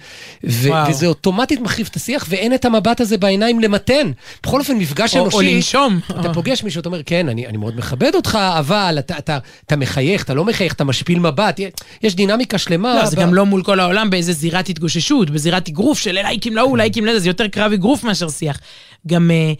ו... 0.44 0.68
וזה 0.88 1.06
אוטומטית 1.06 1.60
מחריף 1.60 1.88
את 1.88 1.96
השיח, 1.96 2.26
ואין 2.28 2.54
את 2.54 2.64
המבט 2.64 3.00
הזה 3.00 3.18
בעיניים 3.18 3.60
למתן. 3.60 4.10
בכל 4.42 4.60
אופן, 4.60 4.76
מפגש 4.76 5.16
או- 5.16 5.22
אנושי... 5.22 5.36
או 5.36 5.42
לנשום. 5.42 6.00
אתה 6.20 6.34
פוגש 6.34 6.62
מישהו, 6.62 6.80
אתה 6.80 6.88
אומר, 6.88 7.02
כן, 7.06 7.28
אני, 7.28 7.46
אני 7.46 7.56
מאוד 7.56 7.76
מכבד 7.76 8.14
אותך, 8.14 8.38
אבל 8.58 8.96
אתה, 8.98 9.18
אתה, 9.18 9.38
אתה 9.66 9.76
מחייך, 9.76 10.22
אתה 10.24 10.34
לא 10.34 10.44
מחייך, 10.44 10.72
אתה 10.72 10.84
משפיל 10.84 11.18
מבט. 11.18 11.60
יש 12.02 12.14
דינמיקה 12.14 12.58
שלמה. 12.58 12.94
לא, 12.94 13.06
זה 13.06 13.16
ב- 13.16 13.20
גם 13.20 13.34
לא 13.34 13.46
מול 13.46 13.62
כל 13.62 13.80
העולם 13.80 14.10
באיזה 14.10 14.32
זירת 14.32 14.68
התגוששות, 14.68 15.30
בזירת 15.30 15.68
אגרוף 15.68 15.98
של 15.98 16.12
לייקים 16.12 16.56
להוא, 16.56 16.78
לייקים 16.78 17.06
לזה, 17.06 17.18
זה 17.18 17.28
יותר 17.28 17.48
קרב 17.48 17.72
אגרוף 17.72 18.04
מאשר 18.04 18.28
שיח. 18.28 18.58
גם, 19.06 19.30
אה, 19.30 19.52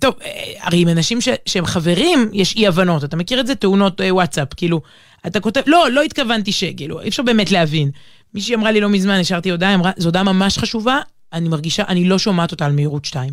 טוב, 0.00 0.14
אה, 0.24 0.52
הרי 0.60 0.80
עם 0.80 0.88
אנשים 0.88 1.20
ש, 1.20 1.28
שהם 1.46 1.66
חברים, 1.66 2.30
יש 2.32 2.56
אי-הבנות. 2.56 3.04
אתה 3.04 3.16
מכיר 3.16 3.40
את 3.40 3.46
זה? 3.46 3.54
תאונות 3.54 4.00
אה, 4.00 4.14
וואטסאפ, 4.14 4.48
כאילו, 4.56 4.80
אתה 5.26 5.40
כותב, 5.40 5.60
לא, 5.66 5.90
לא 5.90 6.02
התכוונתי 6.02 6.52
ש, 6.52 6.64
כאילו, 6.64 7.00
אי 7.00 7.08
אפשר 7.08 7.22
באמת 7.22 7.50
להבין. 7.50 7.90
מישהי 8.34 8.54
אמרה 8.54 8.70
לי 8.70 8.80
לא 8.80 8.88
מזמן, 8.88 9.20
השארתי 9.20 9.50
הודעה, 9.50 9.74
אמרה, 9.74 9.90
זו 9.96 10.08
הודעה 10.08 10.22
ממש 10.22 10.58
חשובה, 10.58 11.00
אני 11.32 11.48
מרגישה, 11.48 11.82
אני 11.88 12.04
לא 12.04 12.18
שומעת 12.18 12.52
אותה 12.52 12.66
על 12.66 12.72
מהירות 12.72 13.04
2. 13.04 13.32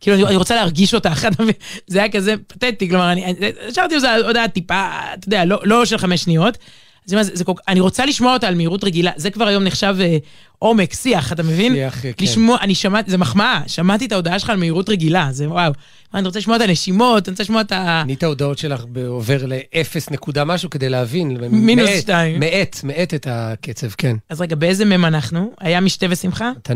כאילו, 0.00 0.16
אני, 0.16 0.24
אני 0.26 0.36
רוצה 0.36 0.54
להרגיש 0.54 0.94
אותה, 0.94 1.12
מבין? 1.38 1.54
זה 1.86 1.98
היה 1.98 2.08
כזה 2.08 2.34
פתטי, 2.46 2.88
כלומר, 2.88 3.12
אני, 3.12 3.24
השארתי 3.68 3.94
הודעה 4.26 4.48
טיפה, 4.48 4.88
אתה 5.14 5.28
יודע, 5.28 5.44
לא, 5.44 5.60
לא 5.64 5.84
של 5.84 5.98
חמש 5.98 6.22
שניות. 6.22 6.58
זה, 7.04 7.22
זה, 7.22 7.44
כל- 7.44 7.52
אני 7.68 7.80
רוצה 7.80 8.06
לשמוע 8.06 8.32
אותה 8.34 8.48
על 8.48 8.54
מהירות 8.54 8.84
רגילה, 8.84 9.10
זה 9.16 9.30
כבר 9.30 9.46
היום 9.46 9.64
נחשב 9.64 9.96
אה, 10.00 10.16
עומק, 10.58 10.94
שיח, 10.94 11.32
אתה 11.32 11.42
מבין? 11.42 11.74
שיח, 11.74 12.04
אה, 12.04 12.12
כן. 12.12 12.24
לשמוע, 12.24 12.58
אני 12.60 12.74
שמעתי, 12.74 13.10
זה 13.10 13.18
מחמאה, 13.18 13.60
שמעתי 13.66 14.06
את 14.06 14.12
ההודעה 14.12 14.38
שלך 14.38 14.50
על 14.50 14.56
מהירות 14.56 14.88
רגילה, 14.88 15.28
זה 15.30 15.48
וואו. 15.50 15.72
אני 16.14 16.26
רוצה 16.26 16.38
לשמוע 16.38 16.56
את 16.56 16.60
הנשימות, 16.60 17.28
אני 17.28 17.32
רוצה 17.32 17.42
לשמוע 17.42 17.60
את 17.60 17.72
ה... 17.72 18.00
אני 18.00 18.14
את 18.14 18.22
ההודעות 18.22 18.58
שלך 18.58 18.84
עובר 19.06 19.38
לאפס 19.46 20.10
נקודה 20.10 20.44
משהו 20.44 20.70
כדי 20.70 20.88
להבין. 20.88 21.36
מינוס 21.50 21.88
מאט, 21.90 22.00
שתיים. 22.00 22.40
מאט, 22.40 22.80
מאט 22.84 23.14
את 23.14 23.26
הקצב, 23.30 23.90
כן. 23.98 24.16
אז 24.30 24.40
רגע, 24.40 24.56
באיזה 24.56 24.84
מם 24.84 25.04
אנחנו? 25.04 25.52
היה 25.60 25.80
משתה 25.80 26.06
ושמחה? 26.10 26.52
אתה... 26.62 26.72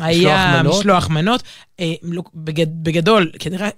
היה 0.00 0.60
מנות? 0.62 0.78
משלוח 0.78 1.10
מנות. 1.10 1.42
אה, 1.80 1.92
לא, 2.02 2.22
בגד, 2.34 2.66
בגדול, 2.82 3.30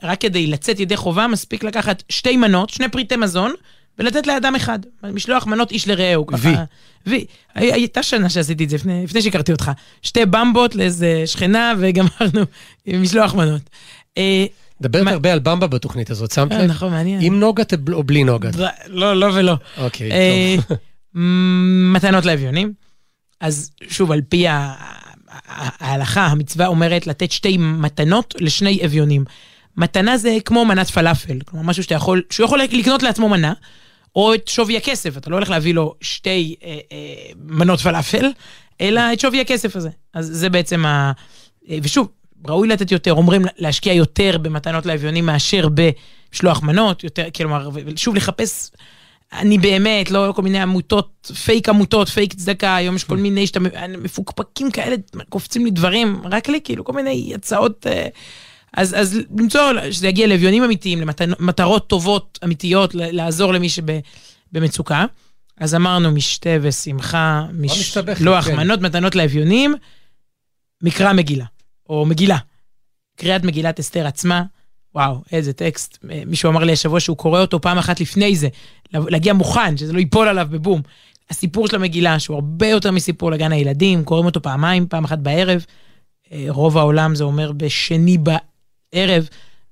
רק 0.03 0.20
כדי 0.20 0.47
לצאת 0.47 0.81
ידי 0.81 0.97
חובה, 0.97 1.26
מספיק 1.26 1.64
לקחת 1.64 2.03
שתי 2.09 2.37
מנות, 2.37 2.70
שני 2.70 2.89
פריטי 2.89 3.16
מזון, 3.16 3.53
ולתת 3.99 4.27
לאדם 4.27 4.55
אחד. 4.55 4.79
משלוח 5.03 5.47
מנות 5.47 5.71
איש 5.71 5.89
לרעהו. 5.89 6.27
וי. 6.39 6.55
וי. 7.07 7.25
הי- 7.55 7.73
הייתה 7.73 8.03
שנה 8.03 8.29
שעשיתי 8.31 8.65
את 8.65 8.71
זה, 8.71 8.77
לפני, 8.77 9.05
לפני 9.05 9.23
שהכרתי 9.23 9.53
אותך. 9.53 9.71
שתי 10.03 10.27
במבות 10.27 10.75
לאיזה 10.75 11.23
שכנה, 11.27 11.73
וגמרנו 11.79 12.41
עם 12.87 13.03
משלוח 13.03 13.35
מנות. 13.35 13.63
אה, 14.19 14.45
מדברת 14.81 15.03
מה- 15.05 15.11
הרבה 15.11 15.33
על 15.33 15.39
במבה 15.39 15.67
בתוכנית 15.67 16.11
הזאת, 16.11 16.31
שמת 16.33 16.53
אה, 16.53 16.59
לב? 16.63 16.71
נכון, 16.71 16.91
מעניין. 16.91 17.23
עם 17.23 17.41
נוגת 17.41 17.73
או 17.93 18.03
בלי 18.03 18.25
נוגת? 18.25 18.57
לא, 18.87 19.21
לא 19.21 19.27
ולא. 19.35 19.55
אוקיי, 19.79 20.11
אה, 20.13 20.55
טוב. 20.69 20.77
מתנות 21.95 22.25
לאביונים. 22.25 22.73
אז 23.41 23.71
שוב, 23.89 24.13
על 24.13 24.21
פי 24.29 24.45
ההלכה, 25.49 26.27
המצווה 26.27 26.67
אומרת 26.67 27.07
לתת 27.07 27.33
שתי 27.33 27.57
מתנות 27.59 28.35
לשני 28.41 28.81
אביונים. 28.85 29.25
מתנה 29.77 30.17
זה 30.19 30.37
כמו 30.45 30.65
מנת 30.65 30.87
פלאפל, 30.91 31.39
כלומר 31.47 31.67
משהו 31.67 31.83
שאתה 31.83 31.95
יכול, 31.95 32.23
שהוא 32.31 32.45
יכול 32.47 32.61
לקנות 32.73 33.03
לעצמו 33.03 33.29
מנה, 33.29 33.53
או 34.17 34.35
את 34.35 34.49
שווי 34.49 34.77
הכסף, 34.77 35.17
אתה 35.17 35.31
לא 35.31 35.37
הולך 35.37 35.51
להביא 35.51 35.75
לו 35.75 35.95
שתי 36.01 36.57
אה, 36.65 36.79
אה, 36.93 36.97
מנות 37.37 37.81
פלאפל, 37.81 38.31
אלא 38.81 39.01
את 39.13 39.21
שווי 39.21 39.41
הכסף 39.41 39.77
הזה. 39.77 39.91
אז 40.15 40.27
זה 40.27 40.51
בעצם 40.51 40.87
ה... 40.87 41.13
אה, 41.71 41.79
ושוב, 41.83 42.09
ראוי 42.49 42.69
לתת 42.69 42.93
יותר, 42.93 43.13
אומרים 43.13 43.43
להשקיע 43.59 43.93
יותר 43.93 44.39
במתנות 44.43 44.87
לאביונים 44.87 45.27
מאשר 45.27 45.69
במשלוח 45.69 46.63
מנות, 46.63 47.05
יותר, 47.05 47.25
כלומר, 47.35 47.71
ושוב 47.73 48.15
לחפש 48.15 48.71
אני 49.33 49.59
באמת, 49.59 50.11
לא 50.11 50.33
כל 50.37 50.43
מיני 50.43 50.61
עמותות, 50.61 51.31
פייק 51.45 51.69
עמותות, 51.69 52.09
פייק 52.09 52.35
צדקה, 52.35 52.77
היום 52.77 52.97
יש 52.97 53.05
כל 53.05 53.17
מיני 53.17 53.47
שאתה 53.47 53.61
מפוקפקים 53.99 54.71
כאלה, 54.71 54.97
קופצים 55.29 55.65
לי 55.65 55.71
דברים, 55.71 56.21
רק 56.25 56.49
לי 56.49 56.61
כאילו 56.65 56.85
כל 56.85 56.93
מיני 56.93 57.33
הצעות. 57.35 57.87
אה, 57.87 58.07
אז, 58.79 58.95
אז 58.99 59.18
למצוא, 59.39 59.61
שזה 59.91 60.09
יגיע 60.09 60.26
לאביונים 60.26 60.64
אמיתיים, 60.64 61.01
למטרות 61.39 61.89
טובות 61.89 62.39
אמיתיות, 62.45 62.95
לעזור 62.95 63.53
למי 63.53 63.68
שבמצוקה. 63.68 65.05
אז 65.61 65.74
אמרנו 65.74 66.11
משתה 66.11 66.51
ושמחה, 66.62 67.47
מש... 67.53 67.97
לוח 68.20 68.45
כן. 68.45 68.57
מנות, 68.57 68.81
מתנות 68.81 69.14
לאביונים, 69.14 69.74
מקרא 70.83 71.12
מגילה, 71.12 71.45
או 71.89 72.07
מגילה. 72.07 72.39
קריאת 73.16 73.45
מגילת 73.45 73.81
אסתר 73.81 74.07
עצמה, 74.07 74.43
וואו, 74.95 75.22
איזה 75.33 75.53
טקסט. 75.53 75.99
אה, 76.11 76.22
מישהו 76.26 76.51
אמר 76.51 76.64
לי 76.64 76.72
השבוע 76.72 77.01
שהוא 77.01 77.16
קורא 77.16 77.41
אותו 77.41 77.61
פעם 77.61 77.79
אחת 77.79 78.01
לפני 78.01 78.37
זה, 78.37 78.49
להגיע 78.93 79.33
מוכן, 79.33 79.76
שזה 79.76 79.93
לא 79.93 79.99
ייפול 79.99 80.29
עליו 80.29 80.47
בבום. 80.51 80.83
הסיפור 81.31 81.68
של 81.68 81.76
המגילה, 81.76 82.18
שהוא 82.18 82.35
הרבה 82.35 82.66
יותר 82.66 82.91
מסיפור 82.91 83.31
לגן 83.31 83.53
הילדים, 83.53 84.05
קוראים 84.05 84.26
אותו 84.26 84.43
פעמיים, 84.43 84.87
פעם 84.89 85.05
אחת 85.05 85.18
בערב. 85.18 85.64
אה, 86.33 86.47
רוב 86.49 86.79
העולם 86.79 87.14
זה 87.14 87.24
אומר 87.24 87.53
בשני 87.53 88.18
בערב, 88.95 89.28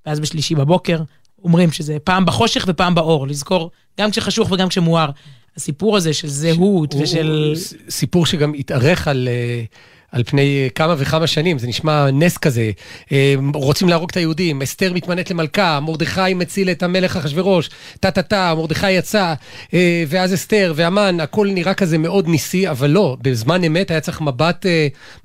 ואז 0.07 0.21
בשלישי 0.21 0.55
בבוקר. 0.55 0.99
אומרים 1.45 1.73
שזה 1.73 1.97
פעם 2.05 2.25
בחושך 2.27 2.65
ופעם 2.69 2.95
באור, 2.95 3.27
לזכור 3.27 3.71
גם 4.01 4.11
כשחשוך 4.11 4.51
וגם 4.53 4.69
כשמואר. 4.69 5.11
הסיפור 5.57 5.97
הזה 5.97 6.13
של 6.15 6.29
זהות 6.29 6.93
הוא- 6.93 7.03
ושל... 7.03 7.55
הוא 7.57 7.57
סיפור 7.91 8.27
שגם 8.27 8.53
התארך 8.59 9.09
על... 9.09 9.29
אה, 9.31 9.65
על 10.13 10.25
פני 10.25 10.63
אה, 10.65 10.69
כמה 10.75 10.95
וכמה 10.99 11.27
שנים, 11.27 11.59
זה 11.59 11.67
נשמע 11.67 12.11
נס 12.11 12.39
כזה. 12.39 12.71
אה, 13.13 13.35
רוצים 13.55 13.89
להרוג 13.89 14.11
את 14.11 14.17
היהודים, 14.17 14.63
אסתר 14.63 14.93
מתמנית 14.93 15.31
למלכה, 15.31 15.81
מרדכי 15.81 16.35
מציל 16.35 16.71
את 16.71 16.83
המלך 16.83 17.17
אחשורוש, 17.17 17.71
טה-טה-טה, 18.01 18.55
מרדכי 18.57 18.91
יצא, 18.91 19.35
אה, 19.75 20.05
ואז 20.09 20.35
אסתר 20.35 20.73
והמן, 20.77 21.21
הכל 21.21 21.49
נראה 21.51 21.75
כזה 21.75 21.99
מאוד 21.99 22.29
ניסי, 22.29 22.71
אבל 22.71 22.91
לא, 22.91 23.17
בזמן 23.23 23.65
אמת 23.65 23.91
היה 23.91 24.01
צריך 24.01 24.21
מבט, 24.21 24.67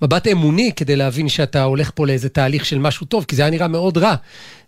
מבט 0.02 0.28
אמוני 0.28 0.72
כדי 0.76 0.96
להבין 0.96 1.30
שאתה 1.30 1.64
הולך 1.64 1.92
פה 1.96 2.08
לאיזה 2.08 2.30
תהליך 2.30 2.66
של 2.66 2.80
משהו 2.80 3.06
טוב, 3.06 3.26
כי 3.28 3.36
זה 3.36 3.42
היה 3.42 3.52
נראה 3.52 3.68
מאוד 3.68 3.98
רע. 3.98 4.16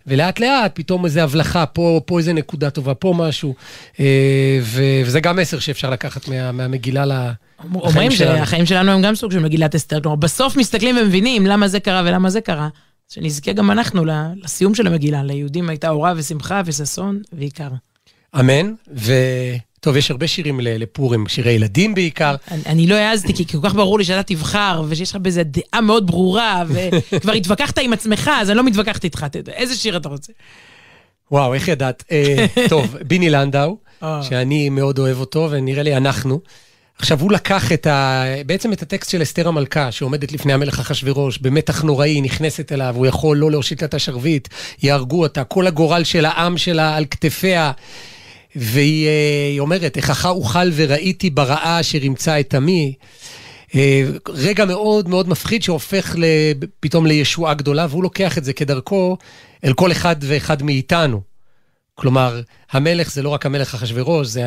ולאט 0.07 0.39
לאט 0.39 0.71
פתאום 0.73 1.05
איזה 1.05 1.23
הבלחה, 1.23 1.65
פה, 1.65 2.01
פה 2.05 2.19
איזה 2.19 2.33
נקודה 2.33 2.69
טובה, 2.69 2.93
פה 2.93 3.13
משהו. 3.17 3.55
אה, 3.99 4.59
ו- 4.61 5.01
וזה 5.05 5.19
גם 5.19 5.35
מסר 5.35 5.59
שאפשר 5.59 5.89
לקחת 5.89 6.27
מה, 6.27 6.51
מהמגילה 6.51 7.05
ל... 7.05 7.31
אומרים 7.75 8.11
שלנו. 8.11 8.37
שהחיים 8.37 8.65
שלנו 8.65 8.91
הם 8.91 9.01
גם 9.01 9.15
סוג 9.15 9.31
של 9.31 9.39
מגילת 9.39 9.75
אסתר. 9.75 10.01
כלומר, 10.01 10.15
בסוף 10.15 10.57
מסתכלים 10.57 10.97
ומבינים 10.97 11.45
למה 11.45 11.67
זה 11.67 11.79
קרה 11.79 12.01
ולמה 12.05 12.29
זה 12.29 12.41
קרה. 12.41 12.69
שנזכה 13.09 13.53
גם 13.53 13.71
אנחנו 13.71 14.05
לסיום 14.43 14.75
של 14.75 14.87
המגילה. 14.87 15.23
ליהודים 15.23 15.69
הייתה 15.69 15.89
אורה 15.89 16.13
ושמחה 16.15 16.61
וששון 16.65 17.21
ועיקר. 17.33 17.69
אמן, 18.39 18.73
וטוב, 19.83 19.97
יש 19.97 20.11
הרבה 20.11 20.27
שירים 20.27 20.59
לפורים, 20.63 21.27
שירי 21.27 21.51
ילדים 21.51 21.95
בעיקר. 21.95 22.35
אני, 22.51 22.61
אני 22.65 22.87
לא 22.87 22.95
העזתי, 22.95 23.33
כי 23.33 23.45
כל 23.45 23.57
כך 23.63 23.75
ברור 23.75 23.97
לי 23.99 24.05
שאתה 24.05 24.23
תבחר, 24.23 24.83
ושיש 24.87 25.11
לך 25.11 25.15
בזה 25.15 25.43
דעה 25.43 25.81
מאוד 25.81 26.07
ברורה, 26.07 26.63
וכבר 26.67 27.33
התווכחת 27.39 27.77
עם 27.77 27.93
עצמך, 27.93 28.31
אז 28.41 28.49
אני 28.49 28.57
לא 28.57 28.63
מתווכחת 28.63 29.03
איתך. 29.03 29.25
יודע, 29.35 29.51
איזה 29.51 29.75
שיר 29.75 29.97
אתה 29.97 30.09
רוצה? 30.09 30.33
וואו, 31.31 31.53
איך 31.53 31.67
ידעת? 31.67 32.03
אה, 32.11 32.45
טוב, 32.69 32.97
ביני 33.07 33.29
לנדאו, 33.29 33.77
אה. 34.03 34.23
שאני 34.23 34.69
מאוד 34.69 34.99
אוהב 34.99 35.19
אותו, 35.19 35.47
ונראה 35.51 35.83
לי 35.83 35.97
אנחנו. 35.97 36.39
עכשיו, 36.97 37.19
הוא 37.19 37.31
לקח 37.31 37.71
את 37.71 37.87
ה... 37.87 38.23
בעצם 38.45 38.73
את 38.73 38.81
הטקסט 38.81 39.09
של 39.09 39.21
אסתר 39.21 39.47
המלכה, 39.47 39.91
שעומדת 39.91 40.31
לפני 40.31 40.53
המלך 40.53 40.79
אחשורוש, 40.79 41.37
במתח 41.37 41.81
נוראי, 41.81 42.21
נכנסת 42.21 42.71
אליו, 42.71 42.93
הוא 42.97 43.05
יכול 43.05 43.37
לא 43.37 43.51
להושיט 43.51 43.81
לה 43.81 43.87
את 43.87 43.93
השרביט, 43.93 44.47
יהרגו 44.83 45.23
אותה, 45.23 45.43
כל 45.43 45.67
הגורל 45.67 46.03
של 46.03 46.25
העם 46.25 46.57
שלה 46.57 46.95
על 46.95 47.05
כתפיה. 47.05 47.71
והיא 48.55 49.07
אה, 49.07 49.59
אומרת, 49.59 49.97
איככה 49.97 50.29
אוכל 50.29 50.69
וראיתי 50.75 51.29
ברעה 51.29 51.79
אשר 51.79 52.03
ימצא 52.03 52.39
את 52.39 52.53
עמי. 52.53 52.93
אה, 53.75 54.03
רגע 54.29 54.65
מאוד 54.65 55.09
מאוד 55.09 55.29
מפחיד 55.29 55.63
שהופך 55.63 56.15
פתאום 56.79 57.05
לישועה 57.05 57.53
גדולה, 57.53 57.87
והוא 57.89 58.03
לוקח 58.03 58.37
את 58.37 58.43
זה 58.43 58.53
כדרכו 58.53 59.17
אל 59.65 59.73
כל 59.73 59.91
אחד 59.91 60.15
ואחד 60.21 60.63
מאיתנו. 60.63 61.21
כלומר, 61.95 62.41
המלך 62.71 63.11
זה 63.11 63.21
לא 63.21 63.29
רק 63.29 63.45
המלך 63.45 63.73
אחשורוש, 63.73 64.27
זה 64.27 64.43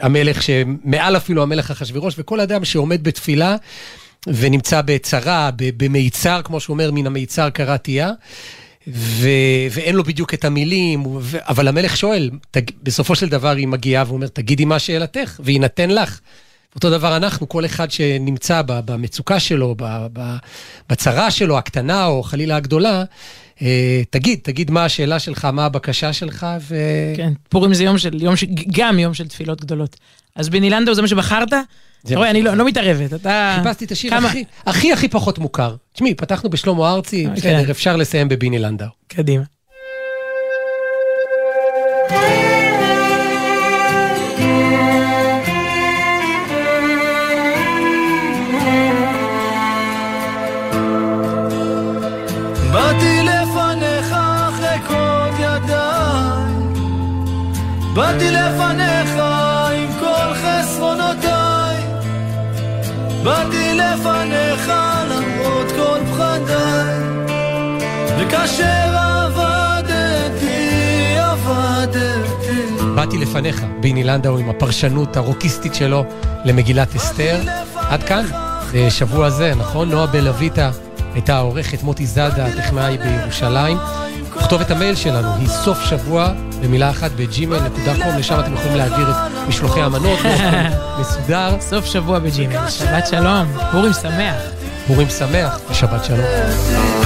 המלך 0.00 0.42
שמעל 0.42 1.16
אפילו 1.16 1.42
המלך 1.42 1.70
אחשורוש, 1.70 2.14
וכל 2.18 2.40
אדם 2.40 2.64
שעומד 2.64 3.04
בתפילה 3.04 3.56
ונמצא 4.26 4.82
בצרה, 4.84 5.50
במיצר, 5.56 6.40
כמו 6.44 6.60
שהוא 6.60 6.74
אומר, 6.74 6.90
מן 6.90 7.06
המיצר 7.06 7.50
קראתייה, 7.50 8.12
ו- 8.92 9.28
ואין 9.70 9.94
לו 9.96 10.04
בדיוק 10.04 10.34
את 10.34 10.44
המילים, 10.44 11.06
ו- 11.06 11.38
אבל 11.48 11.68
המלך 11.68 11.96
שואל, 11.96 12.30
תג- 12.50 12.70
בסופו 12.82 13.14
של 13.14 13.28
דבר 13.28 13.56
היא 13.56 13.68
מגיעה 13.68 14.04
ואומר, 14.08 14.26
תגידי 14.28 14.64
מה 14.64 14.78
שאלתך, 14.78 15.40
ויינתן 15.44 15.90
לך. 15.90 16.20
אותו 16.74 16.90
דבר 16.90 17.16
אנחנו, 17.16 17.48
כל 17.48 17.64
אחד 17.64 17.90
שנמצא 17.90 18.62
במצוקה 18.66 19.40
שלו, 19.40 19.74
בצרה 20.90 21.30
שלו, 21.30 21.58
הקטנה 21.58 22.06
או 22.06 22.22
חלילה 22.22 22.56
הגדולה, 22.56 23.04
אה, 23.62 24.02
תגיד, 24.10 24.38
תגיד 24.42 24.70
מה 24.70 24.84
השאלה 24.84 25.18
שלך, 25.18 25.44
מה 25.44 25.64
הבקשה 25.64 26.12
שלך, 26.12 26.46
ו... 26.60 26.76
כן, 27.16 27.32
פורים 27.48 27.74
זה 27.74 27.84
יום 27.84 27.98
של, 27.98 28.22
יום 28.22 28.36
ש... 28.36 28.44
גם 28.72 28.98
יום 28.98 29.14
של 29.14 29.28
תפילות 29.28 29.60
גדולות. 29.60 29.96
אז 30.34 30.48
בני 30.48 30.70
לנדאו 30.70 30.94
זה 30.94 31.02
מה 31.02 31.08
שבחרת? 31.08 31.52
אתה 32.06 32.16
רואה, 32.16 32.30
אני 32.30 32.42
לא, 32.42 32.54
לא 32.54 32.64
מתערבת, 32.64 33.14
אתה... 33.14 33.58
חיפשתי 33.62 33.84
את 33.84 33.90
השיר 33.90 34.14
הכי, 34.66 34.92
הכי 34.92 35.08
פחות 35.08 35.38
מוכר. 35.38 35.74
תשמעי, 35.92 36.14
פתחנו 36.14 36.50
בשלמה 36.50 36.92
ארצי, 36.92 37.24
כן. 37.26 37.34
בסדר, 37.34 37.70
אפשר 37.70 37.96
לסיים 37.96 38.28
בביני 38.28 38.58
לנדאו. 38.58 38.88
קדימה. 39.08 39.44
וכאשר 68.48 68.96
עבדתי, 68.96 70.38
עבדתי 71.18 72.94
באתי 72.94 73.18
לפניך, 73.18 73.64
ביני 73.80 74.04
לנדאו 74.04 74.38
עם 74.38 74.50
הפרשנות 74.50 75.16
הרוקיסטית 75.16 75.74
שלו 75.74 76.04
למגילת 76.44 76.96
אסתר. 76.96 77.36
עד 77.74 78.02
כאן, 78.02 78.24
בשבוע 78.74 79.30
זה, 79.30 79.52
נכון? 79.54 79.90
נועה 79.90 80.06
בלויטה 80.06 80.70
הייתה 81.14 81.36
העורכת, 81.36 81.82
מוטי 81.82 82.06
זאדה, 82.06 82.46
הטכנאי 82.46 82.98
בירושלים. 82.98 83.78
כתובת 84.38 84.70
המייל 84.70 84.94
שלנו 84.94 85.34
היא 85.38 85.48
סוף 85.48 85.80
שבוע, 85.84 86.32
במילה 86.62 86.90
אחת, 86.90 87.10
בג'ימל.קום, 87.16 88.16
לשם 88.18 88.40
אתם 88.40 88.54
יכולים 88.54 88.76
להעביר 88.76 89.10
את 89.10 89.48
משלוחי 89.48 89.80
המנות, 89.80 90.18
מסודר. 91.00 91.56
סוף 91.60 91.84
שבוע 91.84 92.18
בג'ימל. 92.18 92.68
שבת 92.68 93.06
שלום, 93.06 93.46
פורים 93.72 93.92
שמח. 93.92 94.42
פורים 94.86 95.08
שמח 95.08 95.58
ושבת 95.70 96.04
שלום. 96.04 96.97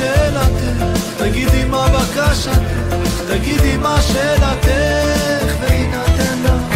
שאלתך, 0.00 0.98
תגידי 1.18 1.64
מה 1.64 1.88
בקשתך, 1.88 2.52
תגידי 3.28 3.76
מה 3.76 4.00
שאלתך, 4.02 5.54
ויינתן 5.60 6.38
לך. 6.44 6.74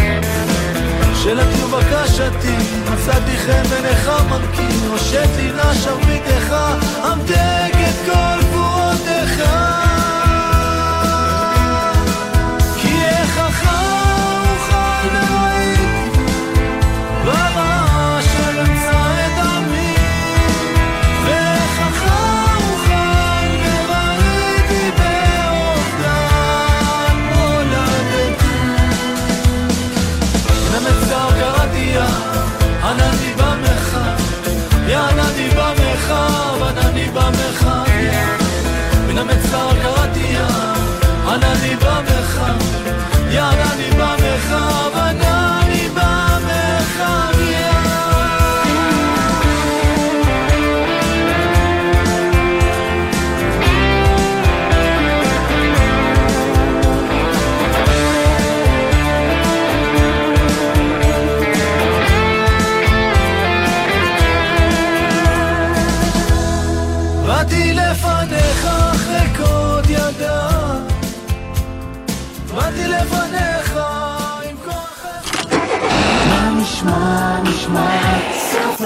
שאלתי 1.22 1.64
ובקשתי, 1.64 2.56
מצאתי 2.92 3.36
חן 3.38 3.62
בעיניך 3.70 4.10
מרכין, 4.30 4.88
הושט 4.88 5.28
לי 5.36 5.52
נא 5.52 5.74
שרביטך, 5.74 6.54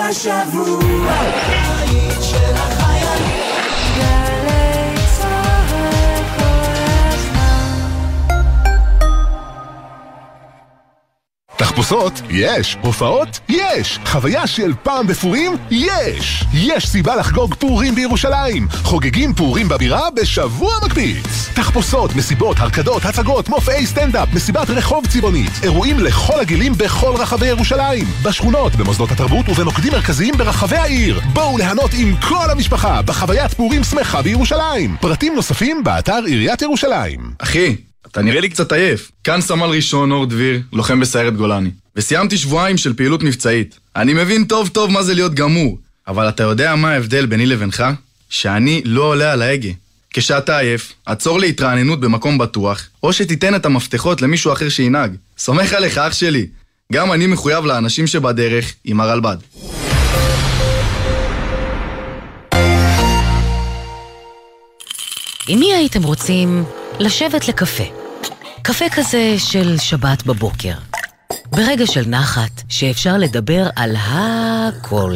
השבוע 0.08 1.28
תחפושות? 11.88 12.22
יש. 12.30 12.76
הופעות? 12.82 13.40
יש. 13.48 13.98
חוויה 14.04 14.46
של 14.46 14.72
פעם 14.82 15.06
בפורים? 15.06 15.56
יש. 15.70 16.44
יש 16.54 16.88
סיבה 16.88 17.16
לחגוג 17.16 17.54
פורים 17.54 17.94
בירושלים. 17.94 18.68
חוגגים 18.70 19.34
פורים 19.34 19.68
בבירה 19.68 20.10
בשבוע 20.16 20.72
מקפיץ. 20.84 21.48
תחפושות, 21.54 22.16
מסיבות, 22.16 22.56
הרקדות, 22.58 23.04
הצגות, 23.04 23.48
מופעי 23.48 23.86
סטנדאפ, 23.86 24.28
מסיבת 24.34 24.70
רחוב 24.70 25.06
צבעונית. 25.06 25.50
אירועים 25.62 25.98
לכל 25.98 26.40
הגילים 26.40 26.72
בכל 26.72 27.14
רחבי 27.18 27.46
ירושלים. 27.46 28.04
בשכונות, 28.22 28.74
במוסדות 28.76 29.10
התרבות 29.10 29.48
ובמוקדים 29.48 29.92
מרכזיים 29.92 30.34
ברחבי 30.38 30.76
העיר. 30.76 31.20
בואו 31.32 31.58
ליהנות 31.58 31.90
עם 31.98 32.14
כל 32.28 32.50
המשפחה 32.50 33.02
בחוויית 33.02 33.54
פורים 33.54 33.84
שמחה 33.84 34.22
בירושלים. 34.22 34.96
פרטים 35.00 35.34
נוספים 35.34 35.84
באתר 35.84 36.20
עיריית 36.26 36.62
ירושלים. 36.62 37.32
אחי, 37.38 37.76
אתה 38.12 38.22
נראה 38.22 38.40
לי 38.40 38.48
קצת 38.48 38.72
עייף. 38.72 39.10
כאן 39.24 39.40
סמל 39.40 39.66
ראשון 39.66 40.12
אור 40.12 40.26
דביר, 40.26 40.60
לוחם 40.72 41.00
בסיירת 41.00 41.36
גולני. 41.36 41.70
וסיימתי 41.96 42.36
שבועיים 42.36 42.76
של 42.76 42.94
פעילות 42.94 43.22
מבצעית. 43.22 43.78
אני 43.96 44.14
מבין 44.14 44.44
טוב 44.44 44.68
טוב 44.68 44.90
מה 44.90 45.02
זה 45.02 45.14
להיות 45.14 45.34
גמור, 45.34 45.78
אבל 46.08 46.28
אתה 46.28 46.42
יודע 46.42 46.74
מה 46.74 46.90
ההבדל 46.92 47.26
ביני 47.26 47.46
לבינך? 47.46 47.84
שאני 48.30 48.82
לא 48.84 49.02
עולה 49.02 49.32
על 49.32 49.42
ההגה. 49.42 49.70
כשאתה 50.10 50.58
עייף, 50.58 50.92
עצור 51.06 51.38
להתרעננות 51.38 52.00
במקום 52.00 52.38
בטוח, 52.38 52.82
או 53.02 53.12
שתיתן 53.12 53.54
את 53.54 53.66
המפתחות 53.66 54.22
למישהו 54.22 54.52
אחר 54.52 54.68
שינהג. 54.68 55.14
סומך 55.38 55.72
עליך, 55.72 55.98
אח 55.98 56.12
שלי. 56.12 56.46
גם 56.92 57.12
אני 57.12 57.26
מחויב 57.26 57.64
לאנשים 57.64 58.06
שבדרך 58.06 58.74
עם 58.84 59.00
הרלב"ד. 59.00 59.36
עם 65.48 65.58
מי 65.58 65.74
הייתם 65.74 66.02
רוצים 66.02 66.64
לשבת 66.98 67.48
לקפה? 67.48 67.97
קפה 68.68 68.84
כזה 68.94 69.34
של 69.38 69.78
שבת 69.78 70.26
בבוקר. 70.26 70.72
ברגע 71.50 71.86
של 71.86 72.08
נחת, 72.08 72.62
שאפשר 72.68 73.16
לדבר 73.16 73.68
על 73.76 73.96
הכל. 73.98 75.14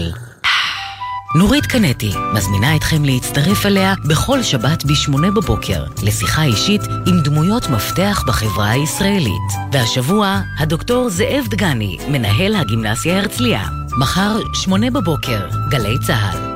נורית 1.39 1.67
קנטי 1.67 2.13
מזמינה 2.35 2.77
אתכם 2.77 3.05
להצטרף 3.05 3.67
אליה 3.67 3.95
בכל 4.09 4.43
שבת 4.43 4.85
ב-8 4.85 5.31
בבוקר 5.37 5.85
לשיחה 6.03 6.43
אישית 6.43 6.81
עם 7.07 7.21
דמויות 7.25 7.69
מפתח 7.71 8.25
בחברה 8.27 8.71
הישראלית. 8.71 9.53
והשבוע, 9.73 10.41
הדוקטור 10.59 11.09
זאב 11.09 11.45
דגני, 11.51 11.99
מנהל 12.09 12.57
הגימנסיה 12.57 13.19
הרצליה. 13.19 13.65
מחר, 13.99 14.39
8 14.55 14.91
בבוקר, 14.91 15.49
גלי 15.71 15.99
צה"ל. 16.07 16.53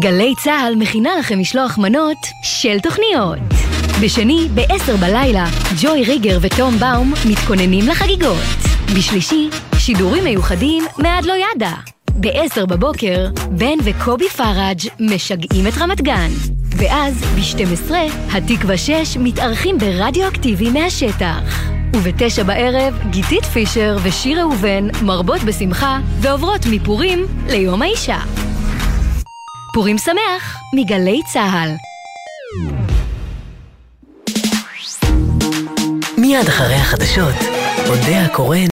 גלי 0.00 0.34
צה"ל 0.44 0.74
מכינה 0.76 1.10
לכם 1.18 1.40
משלוח 1.40 1.78
מנות 1.78 2.18
של 2.44 2.80
תוכניות. 2.80 3.71
בשני, 4.02 4.48
ב-10 4.54 4.96
בלילה, 5.00 5.44
ג'וי 5.82 6.04
ריגר 6.04 6.38
וטום 6.42 6.78
באום 6.78 7.12
מתכוננים 7.30 7.88
לחגיגות. 7.88 8.36
בשלישי, 8.96 9.48
שידורים 9.78 10.24
מיוחדים 10.24 10.84
מעד 10.98 11.24
לא 11.24 11.32
ידע. 11.32 11.72
ב-10 12.20 12.66
בבוקר, 12.66 13.28
בן 13.50 13.78
וקובי 13.84 14.28
פראג' 14.28 14.80
משגעים 15.00 15.66
את 15.66 15.72
רמת 15.78 16.00
גן. 16.00 16.28
ואז, 16.76 17.22
ב-12, 17.22 17.92
התקווה 18.32 18.78
6 18.78 19.16
מתארחים 19.16 19.78
ברדיו 19.78 20.28
אקטיבי 20.28 20.70
מהשטח. 20.70 21.68
ובתשע 21.96 22.42
בערב, 22.42 22.98
גיתית 23.10 23.44
פישר 23.44 23.96
ושיר 24.02 24.40
ראובן 24.40 24.88
מרבות 25.02 25.40
בשמחה 25.42 25.98
ועוברות 26.20 26.66
מפורים 26.70 27.26
ליום 27.48 27.82
האישה. 27.82 28.18
פורים 29.74 29.98
שמח 29.98 30.56
מגלי 30.74 31.20
צה"ל. 31.32 31.70
מיד 36.32 36.48
אחרי 36.48 36.74
החדשות, 36.74 37.34
אודה 37.88 38.24
הקורן 38.24 38.70